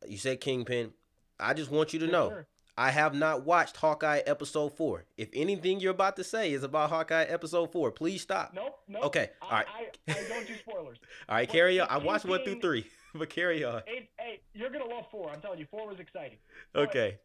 You 0.06 0.18
said 0.18 0.40
kingpin. 0.40 0.92
I 1.40 1.54
just 1.54 1.70
want 1.70 1.92
you 1.92 1.98
to 2.00 2.06
know. 2.06 2.28
sure. 2.30 2.46
I 2.78 2.92
have 2.92 3.12
not 3.12 3.44
watched 3.44 3.76
Hawkeye 3.76 4.20
episode 4.24 4.72
four. 4.72 5.04
If 5.16 5.30
anything 5.34 5.80
you're 5.80 5.90
about 5.90 6.14
to 6.14 6.22
say 6.22 6.52
is 6.52 6.62
about 6.62 6.90
Hawkeye 6.90 7.24
episode 7.24 7.72
four, 7.72 7.90
please 7.90 8.22
stop. 8.22 8.52
Nope. 8.54 8.78
Nope. 8.86 9.04
Okay. 9.06 9.30
All 9.42 9.50
right. 9.50 9.66
I, 9.68 10.12
I, 10.12 10.14
I 10.14 10.28
don't 10.28 10.46
do 10.46 10.54
spoilers. 10.58 10.98
All 11.28 11.34
right, 11.34 11.48
carry 11.48 11.80
on. 11.80 11.88
I 11.90 11.98
watched 11.98 12.24
one 12.24 12.44
through 12.44 12.60
three, 12.60 12.86
but 13.16 13.30
carry 13.30 13.64
on. 13.64 13.82
Hey, 13.84 14.08
you're 14.54 14.70
gonna 14.70 14.86
love 14.86 15.06
four. 15.10 15.28
I'm 15.28 15.40
telling 15.40 15.58
you, 15.58 15.66
four 15.68 15.88
was 15.88 15.98
exciting. 15.98 16.38
Okay. 16.76 17.18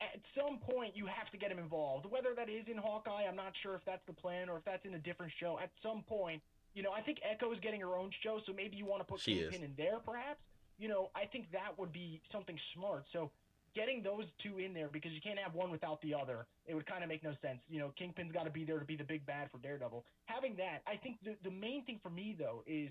But 0.00 0.06
at 0.14 0.20
some 0.34 0.58
point, 0.58 0.96
you 0.96 1.04
have 1.04 1.30
to 1.32 1.36
get 1.36 1.52
him 1.52 1.58
involved. 1.58 2.06
Whether 2.08 2.34
that 2.36 2.48
is 2.48 2.64
in 2.66 2.78
Hawkeye, 2.78 3.24
I'm 3.28 3.36
not 3.36 3.52
sure 3.62 3.74
if 3.74 3.84
that's 3.84 4.06
the 4.06 4.14
plan 4.14 4.48
or 4.48 4.56
if 4.56 4.64
that's 4.64 4.86
in 4.86 4.94
a 4.94 4.98
different 4.98 5.32
show. 5.38 5.58
At 5.62 5.70
some 5.82 6.02
point, 6.08 6.40
you 6.72 6.82
know, 6.82 6.92
I 6.92 7.02
think 7.02 7.18
Echo 7.30 7.52
is 7.52 7.60
getting 7.60 7.82
her 7.82 7.94
own 7.94 8.10
show, 8.22 8.40
so 8.46 8.54
maybe 8.54 8.76
you 8.76 8.86
want 8.86 9.02
to 9.02 9.04
put 9.04 9.20
she 9.20 9.36
Kingpin 9.36 9.64
in 9.64 9.74
there, 9.76 9.98
perhaps. 9.98 10.40
You 10.78 10.88
know, 10.88 11.10
I 11.14 11.26
think 11.26 11.52
that 11.52 11.78
would 11.78 11.92
be 11.92 12.22
something 12.32 12.58
smart. 12.74 13.04
So 13.12 13.30
getting 13.74 14.02
those 14.02 14.24
two 14.42 14.58
in 14.58 14.72
there 14.72 14.88
because 14.88 15.12
you 15.12 15.20
can't 15.20 15.38
have 15.38 15.54
one 15.54 15.70
without 15.70 16.00
the 16.02 16.14
other. 16.14 16.46
It 16.66 16.74
would 16.74 16.86
kind 16.86 17.02
of 17.02 17.08
make 17.08 17.22
no 17.22 17.34
sense. 17.42 17.58
You 17.68 17.80
know, 17.80 17.92
Kingpin's 17.98 18.32
got 18.32 18.44
to 18.44 18.50
be 18.50 18.64
there 18.64 18.78
to 18.78 18.84
be 18.84 18.96
the 18.96 19.04
big 19.04 19.26
bad 19.26 19.50
for 19.50 19.58
Daredevil. 19.58 20.04
Having 20.26 20.56
that, 20.56 20.82
I 20.86 20.96
think 20.96 21.18
the 21.24 21.36
the 21.42 21.50
main 21.50 21.84
thing 21.84 22.00
for 22.02 22.10
me 22.10 22.36
though 22.38 22.62
is 22.66 22.90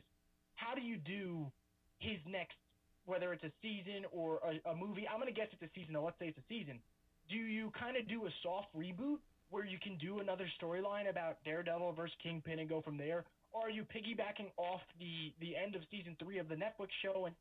how 0.55 0.75
do 0.75 0.81
you 0.81 0.97
do 0.97 1.47
his 1.99 2.19
next, 2.27 2.55
whether 3.05 3.33
it's 3.33 3.43
a 3.43 3.51
season 3.61 4.05
or 4.11 4.39
a, 4.43 4.71
a 4.71 4.75
movie. 4.75 5.07
I'm 5.07 5.19
gonna 5.19 5.31
guess 5.31 5.47
it's 5.51 5.63
a 5.63 5.71
season. 5.73 5.93
Though, 5.93 6.03
let's 6.03 6.19
say 6.19 6.27
it's 6.27 6.37
a 6.37 6.47
season. 6.49 6.79
Do 7.29 7.37
you 7.37 7.71
kind 7.79 7.95
of 7.95 8.07
do 8.07 8.25
a 8.25 8.31
soft 8.43 8.67
reboot 8.75 9.23
where 9.49 9.63
you 9.63 9.77
can 9.79 9.97
do 9.97 10.19
another 10.19 10.45
storyline 10.61 11.09
about 11.09 11.37
Daredevil 11.45 11.93
versus 11.93 12.15
Kingpin 12.21 12.59
and 12.59 12.67
go 12.67 12.81
from 12.81 12.97
there? 12.97 13.23
Or 13.53 13.67
are 13.67 13.69
you 13.69 13.83
piggybacking 13.83 14.51
off 14.57 14.81
the 14.99 15.31
the 15.39 15.55
end 15.55 15.75
of 15.75 15.81
season 15.89 16.17
three 16.19 16.39
of 16.39 16.49
the 16.49 16.55
Netflix 16.55 16.89
show 17.01 17.25
and 17.25 17.35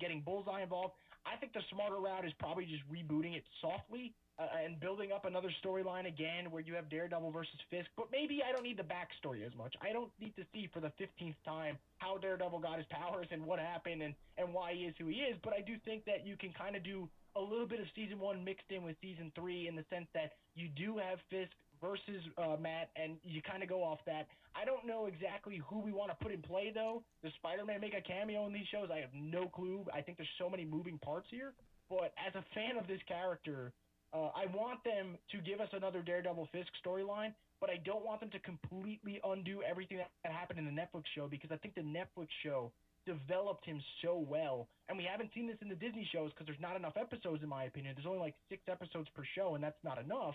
getting 0.00 0.20
Bullseye 0.20 0.62
involved? 0.62 0.94
I 1.26 1.36
think 1.36 1.52
the 1.52 1.62
smarter 1.72 1.96
route 1.96 2.24
is 2.24 2.32
probably 2.38 2.64
just 2.64 2.82
rebooting 2.88 3.36
it 3.36 3.44
softly 3.60 4.14
uh, 4.38 4.46
and 4.64 4.80
building 4.80 5.12
up 5.12 5.24
another 5.26 5.50
storyline 5.62 6.08
again 6.08 6.50
where 6.50 6.62
you 6.62 6.74
have 6.74 6.88
Daredevil 6.88 7.30
versus 7.30 7.60
Fisk. 7.68 7.88
But 7.96 8.08
maybe 8.10 8.40
I 8.46 8.52
don't 8.52 8.62
need 8.62 8.78
the 8.78 8.88
backstory 8.88 9.44
as 9.46 9.54
much. 9.56 9.74
I 9.82 9.92
don't 9.92 10.10
need 10.20 10.34
to 10.36 10.44
see 10.52 10.68
for 10.72 10.80
the 10.80 10.92
15th 10.96 11.36
time 11.44 11.76
how 11.98 12.16
Daredevil 12.16 12.58
got 12.60 12.78
his 12.78 12.86
powers 12.90 13.26
and 13.30 13.44
what 13.44 13.58
happened 13.58 14.02
and, 14.02 14.14
and 14.38 14.52
why 14.54 14.72
he 14.72 14.88
is 14.88 14.94
who 14.98 15.08
he 15.08 15.16
is. 15.16 15.36
But 15.44 15.52
I 15.52 15.60
do 15.60 15.76
think 15.84 16.04
that 16.06 16.26
you 16.26 16.36
can 16.36 16.52
kind 16.52 16.74
of 16.74 16.82
do 16.82 17.08
a 17.36 17.40
little 17.40 17.66
bit 17.66 17.80
of 17.80 17.86
season 17.94 18.18
one 18.18 18.42
mixed 18.44 18.70
in 18.70 18.82
with 18.82 18.96
season 19.00 19.30
three 19.34 19.68
in 19.68 19.76
the 19.76 19.84
sense 19.90 20.06
that 20.14 20.32
you 20.54 20.68
do 20.68 20.96
have 20.96 21.18
Fisk 21.28 21.52
versus 21.80 22.22
uh, 22.38 22.56
Matt, 22.60 22.90
and 22.96 23.16
you 23.24 23.42
kind 23.42 23.62
of 23.62 23.68
go 23.68 23.82
off 23.82 23.98
that. 24.06 24.28
I 24.54 24.64
don't 24.64 24.86
know 24.86 25.06
exactly 25.06 25.60
who 25.68 25.80
we 25.80 25.92
want 25.92 26.10
to 26.10 26.16
put 26.22 26.32
in 26.32 26.42
play, 26.42 26.72
though. 26.74 27.02
Does 27.22 27.32
Spider-Man 27.34 27.80
make 27.80 27.94
a 27.94 28.02
cameo 28.02 28.46
in 28.46 28.52
these 28.52 28.66
shows? 28.70 28.88
I 28.92 28.98
have 28.98 29.14
no 29.14 29.48
clue. 29.48 29.84
I 29.94 30.00
think 30.00 30.18
there's 30.18 30.36
so 30.38 30.50
many 30.50 30.64
moving 30.64 30.98
parts 30.98 31.28
here. 31.30 31.52
But 31.88 32.12
as 32.18 32.34
a 32.34 32.44
fan 32.54 32.76
of 32.78 32.86
this 32.86 33.00
character, 33.08 33.72
uh, 34.12 34.30
I 34.34 34.46
want 34.54 34.82
them 34.84 35.18
to 35.30 35.38
give 35.38 35.60
us 35.60 35.68
another 35.72 36.02
Daredevil 36.02 36.48
Fisk 36.52 36.70
storyline, 36.84 37.32
but 37.60 37.70
I 37.70 37.78
don't 37.84 38.04
want 38.04 38.20
them 38.20 38.30
to 38.30 38.38
completely 38.40 39.20
undo 39.24 39.62
everything 39.62 39.98
that 39.98 40.32
happened 40.32 40.58
in 40.58 40.64
the 40.64 40.74
Netflix 40.74 41.04
show 41.14 41.28
because 41.28 41.50
I 41.52 41.56
think 41.56 41.74
the 41.74 41.82
Netflix 41.82 42.28
show 42.42 42.72
developed 43.06 43.64
him 43.64 43.80
so 44.02 44.18
well. 44.28 44.68
And 44.88 44.98
we 44.98 45.04
haven't 45.04 45.30
seen 45.34 45.46
this 45.46 45.56
in 45.62 45.68
the 45.68 45.74
Disney 45.74 46.08
shows 46.12 46.30
because 46.30 46.46
there's 46.46 46.60
not 46.60 46.76
enough 46.76 46.96
episodes, 46.96 47.42
in 47.42 47.48
my 47.48 47.64
opinion. 47.64 47.94
There's 47.96 48.06
only 48.06 48.18
like 48.18 48.34
six 48.48 48.62
episodes 48.68 49.08
per 49.14 49.22
show, 49.34 49.54
and 49.54 49.64
that's 49.64 49.82
not 49.82 49.98
enough 49.98 50.34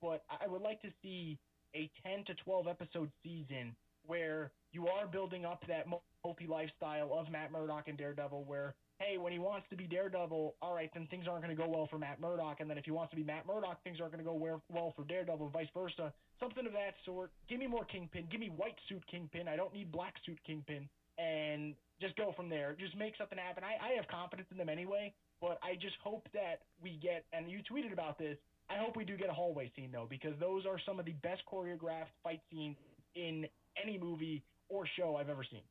but 0.00 0.22
I 0.30 0.48
would 0.48 0.62
like 0.62 0.80
to 0.82 0.88
see 1.02 1.38
a 1.74 1.90
10 2.04 2.24
to 2.26 2.34
12 2.44 2.68
episode 2.68 3.10
season 3.22 3.74
where 4.06 4.50
you 4.72 4.88
are 4.88 5.06
building 5.06 5.44
up 5.44 5.64
that 5.68 5.86
multi 6.24 6.46
lifestyle 6.46 7.12
of 7.12 7.30
Matt 7.30 7.52
Murdock 7.52 7.88
and 7.88 7.98
Daredevil, 7.98 8.44
where 8.44 8.74
hey, 9.00 9.16
when 9.16 9.32
he 9.32 9.38
wants 9.38 9.66
to 9.70 9.76
be 9.76 9.84
Daredevil, 9.84 10.56
all 10.60 10.74
right, 10.74 10.90
then 10.92 11.06
things 11.10 11.24
aren't 11.26 11.42
going 11.42 11.56
to 11.56 11.60
go 11.60 11.68
well 11.68 11.88
for 11.90 11.98
Matt 11.98 12.20
Murdock, 12.20 12.60
and 12.60 12.68
then 12.68 12.76
if 12.76 12.84
he 12.84 12.90
wants 12.90 13.10
to 13.10 13.16
be 13.16 13.24
Matt 13.24 13.46
Murdock, 13.46 13.82
things 13.82 13.96
aren't 13.98 14.12
going 14.12 14.22
to 14.22 14.30
go 14.30 14.60
well 14.68 14.92
for 14.94 15.04
Daredevil, 15.04 15.46
and 15.46 15.52
vice 15.52 15.72
versa. 15.72 16.12
Something 16.38 16.66
of 16.66 16.72
that 16.72 16.94
sort. 17.06 17.30
Give 17.48 17.58
me 17.58 17.66
more 17.66 17.84
Kingpin. 17.86 18.26
Give 18.30 18.40
me 18.40 18.50
white 18.54 18.76
suit 18.88 19.02
Kingpin. 19.10 19.48
I 19.48 19.56
don't 19.56 19.72
need 19.72 19.90
black 19.90 20.14
suit 20.26 20.38
Kingpin, 20.46 20.86
and 21.18 21.74
just 22.00 22.14
go 22.16 22.32
from 22.36 22.50
there. 22.50 22.76
Just 22.78 22.96
make 22.96 23.14
something 23.16 23.38
happen. 23.38 23.64
I, 23.64 23.80
I 23.80 23.96
have 23.96 24.06
confidence 24.08 24.48
in 24.52 24.58
them 24.58 24.68
anyway, 24.68 25.14
but 25.40 25.58
I 25.62 25.74
just 25.80 25.96
hope 26.04 26.28
that 26.34 26.60
we 26.82 26.98
get. 27.02 27.24
And 27.32 27.50
you 27.50 27.60
tweeted 27.64 27.92
about 27.92 28.18
this 28.18 28.36
I 28.70 28.76
hope 28.76 28.96
we 28.96 29.04
do 29.04 29.16
get 29.16 29.28
a 29.28 29.32
hallway 29.32 29.70
scene 29.74 29.90
though, 29.92 30.06
because 30.08 30.34
those 30.38 30.64
are 30.64 30.78
some 30.86 31.00
of 31.00 31.06
the 31.06 31.12
best 31.12 31.42
choreographed 31.50 32.14
fight 32.22 32.40
scenes 32.50 32.76
in 33.14 33.46
any 33.82 33.98
movie 33.98 34.44
or 34.68 34.84
show 34.96 35.16
I've 35.16 35.28
ever 35.28 35.44
seen. 35.44 35.62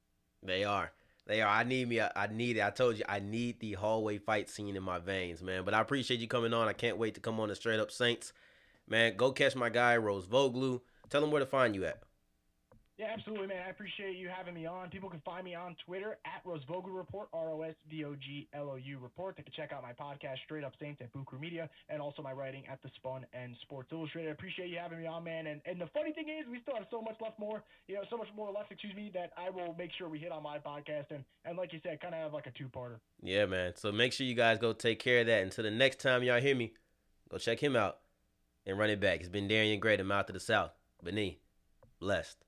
They 0.43 0.63
are. 0.63 0.91
They 1.25 1.41
are. 1.41 1.49
I 1.49 1.63
need 1.63 1.88
me. 1.88 2.01
I 2.01 2.27
need 2.31 2.57
it. 2.57 2.63
I 2.63 2.71
told 2.71 2.97
you 2.97 3.05
I 3.07 3.19
need 3.19 3.59
the 3.59 3.73
hallway 3.73 4.17
fight 4.17 4.49
scene 4.49 4.75
in 4.75 4.83
my 4.83 4.99
veins, 4.99 5.41
man. 5.41 5.63
But 5.63 5.73
I 5.73 5.81
appreciate 5.81 6.19
you 6.19 6.27
coming 6.27 6.53
on. 6.53 6.67
I 6.67 6.73
can't 6.73 6.97
wait 6.97 7.13
to 7.15 7.21
come 7.21 7.39
on 7.39 7.49
the 7.49 7.55
Straight 7.55 7.79
Up 7.79 7.91
Saints, 7.91 8.33
man. 8.88 9.15
Go 9.15 9.31
catch 9.31 9.55
my 9.55 9.69
guy 9.69 9.95
Rosvoglou. 9.95 10.81
Tell 11.09 11.23
him 11.23 11.31
where 11.31 11.39
to 11.39 11.45
find 11.45 11.75
you 11.75 11.85
at. 11.85 12.01
Yeah, 12.99 13.15
absolutely, 13.15 13.47
man. 13.47 13.63
I 13.65 13.69
appreciate 13.69 14.17
you 14.17 14.27
having 14.27 14.53
me 14.53 14.65
on. 14.65 14.89
People 14.89 15.09
can 15.09 15.21
find 15.21 15.45
me 15.45 15.55
on 15.55 15.73
Twitter 15.85 16.17
at 16.25 16.43
Rosvoglou 16.45 16.97
Report, 16.97 17.29
R 17.31 17.49
O 17.49 17.62
S 17.62 17.75
V 17.89 18.03
O 18.03 18.13
G 18.15 18.49
L 18.53 18.71
O 18.71 18.75
U 18.75 18.99
Report. 18.99 19.38
They 19.38 19.43
can 19.43 19.53
check 19.55 19.71
out 19.71 19.81
my 19.81 19.93
podcast, 19.93 20.43
Straight 20.43 20.65
Up 20.65 20.73
Saints, 20.81 20.99
at 20.99 21.13
Buku 21.13 21.39
Media, 21.39 21.69
and 21.88 22.01
also 22.01 22.21
my 22.21 22.33
writing 22.33 22.63
at 22.69 22.81
The 22.83 22.89
Spun 22.97 23.25
and 23.31 23.55
Sports 23.62 23.88
Illustrated. 23.93 24.27
I 24.27 24.31
appreciate 24.33 24.67
you 24.67 24.79
having 24.83 24.99
me 24.99 25.07
on, 25.07 25.23
man. 25.23 25.47
And 25.47 25.62
and 25.65 25.79
the 25.79 25.88
funny 25.93 26.12
thing 26.12 26.27
is, 26.27 26.45
we 26.51 26.59
still 26.62 26.75
have 26.75 26.88
so 26.91 27.01
much 27.01 27.15
left 27.21 27.39
more, 27.39 27.63
you 27.88 27.95
know, 27.95 28.01
so 28.09 28.17
much 28.17 28.27
more 28.35 28.51
left, 28.51 28.69
excuse 28.69 28.93
me, 28.93 29.09
that 29.13 29.31
I 29.38 29.49
will 29.49 29.73
make 29.77 29.91
sure 29.97 30.09
we 30.09 30.19
hit 30.19 30.33
on 30.33 30.43
my 30.43 30.59
podcast. 30.59 31.12
And, 31.12 31.23
and 31.45 31.57
like 31.57 31.71
you 31.71 31.79
said, 31.81 32.01
kind 32.01 32.13
of 32.13 32.19
have 32.19 32.33
like 32.33 32.47
a 32.47 32.51
two 32.51 32.67
parter. 32.67 32.99
Yeah, 33.23 33.45
man. 33.45 33.77
So 33.77 33.93
make 33.93 34.12
sure 34.12 34.27
you 34.27 34.35
guys 34.35 34.57
go 34.57 34.73
take 34.73 34.99
care 34.99 35.21
of 35.21 35.27
that. 35.27 35.41
Until 35.43 35.63
the 35.63 35.71
next 35.71 36.01
time 36.01 36.21
y'all 36.21 36.41
hear 36.41 36.54
me, 36.54 36.73
go 37.29 37.37
check 37.37 37.63
him 37.63 37.77
out 37.77 38.00
and 38.65 38.77
run 38.77 38.89
it 38.89 39.00
back. 39.00 39.21
It's 39.21 39.29
been 39.29 39.47
Darian 39.47 39.79
Gray, 39.79 39.95
the 39.95 40.04
mouth 40.04 40.27
of 40.27 40.33
the 40.33 40.41
South. 40.41 40.71
Beni, 41.02 41.39
blessed. 42.02 42.43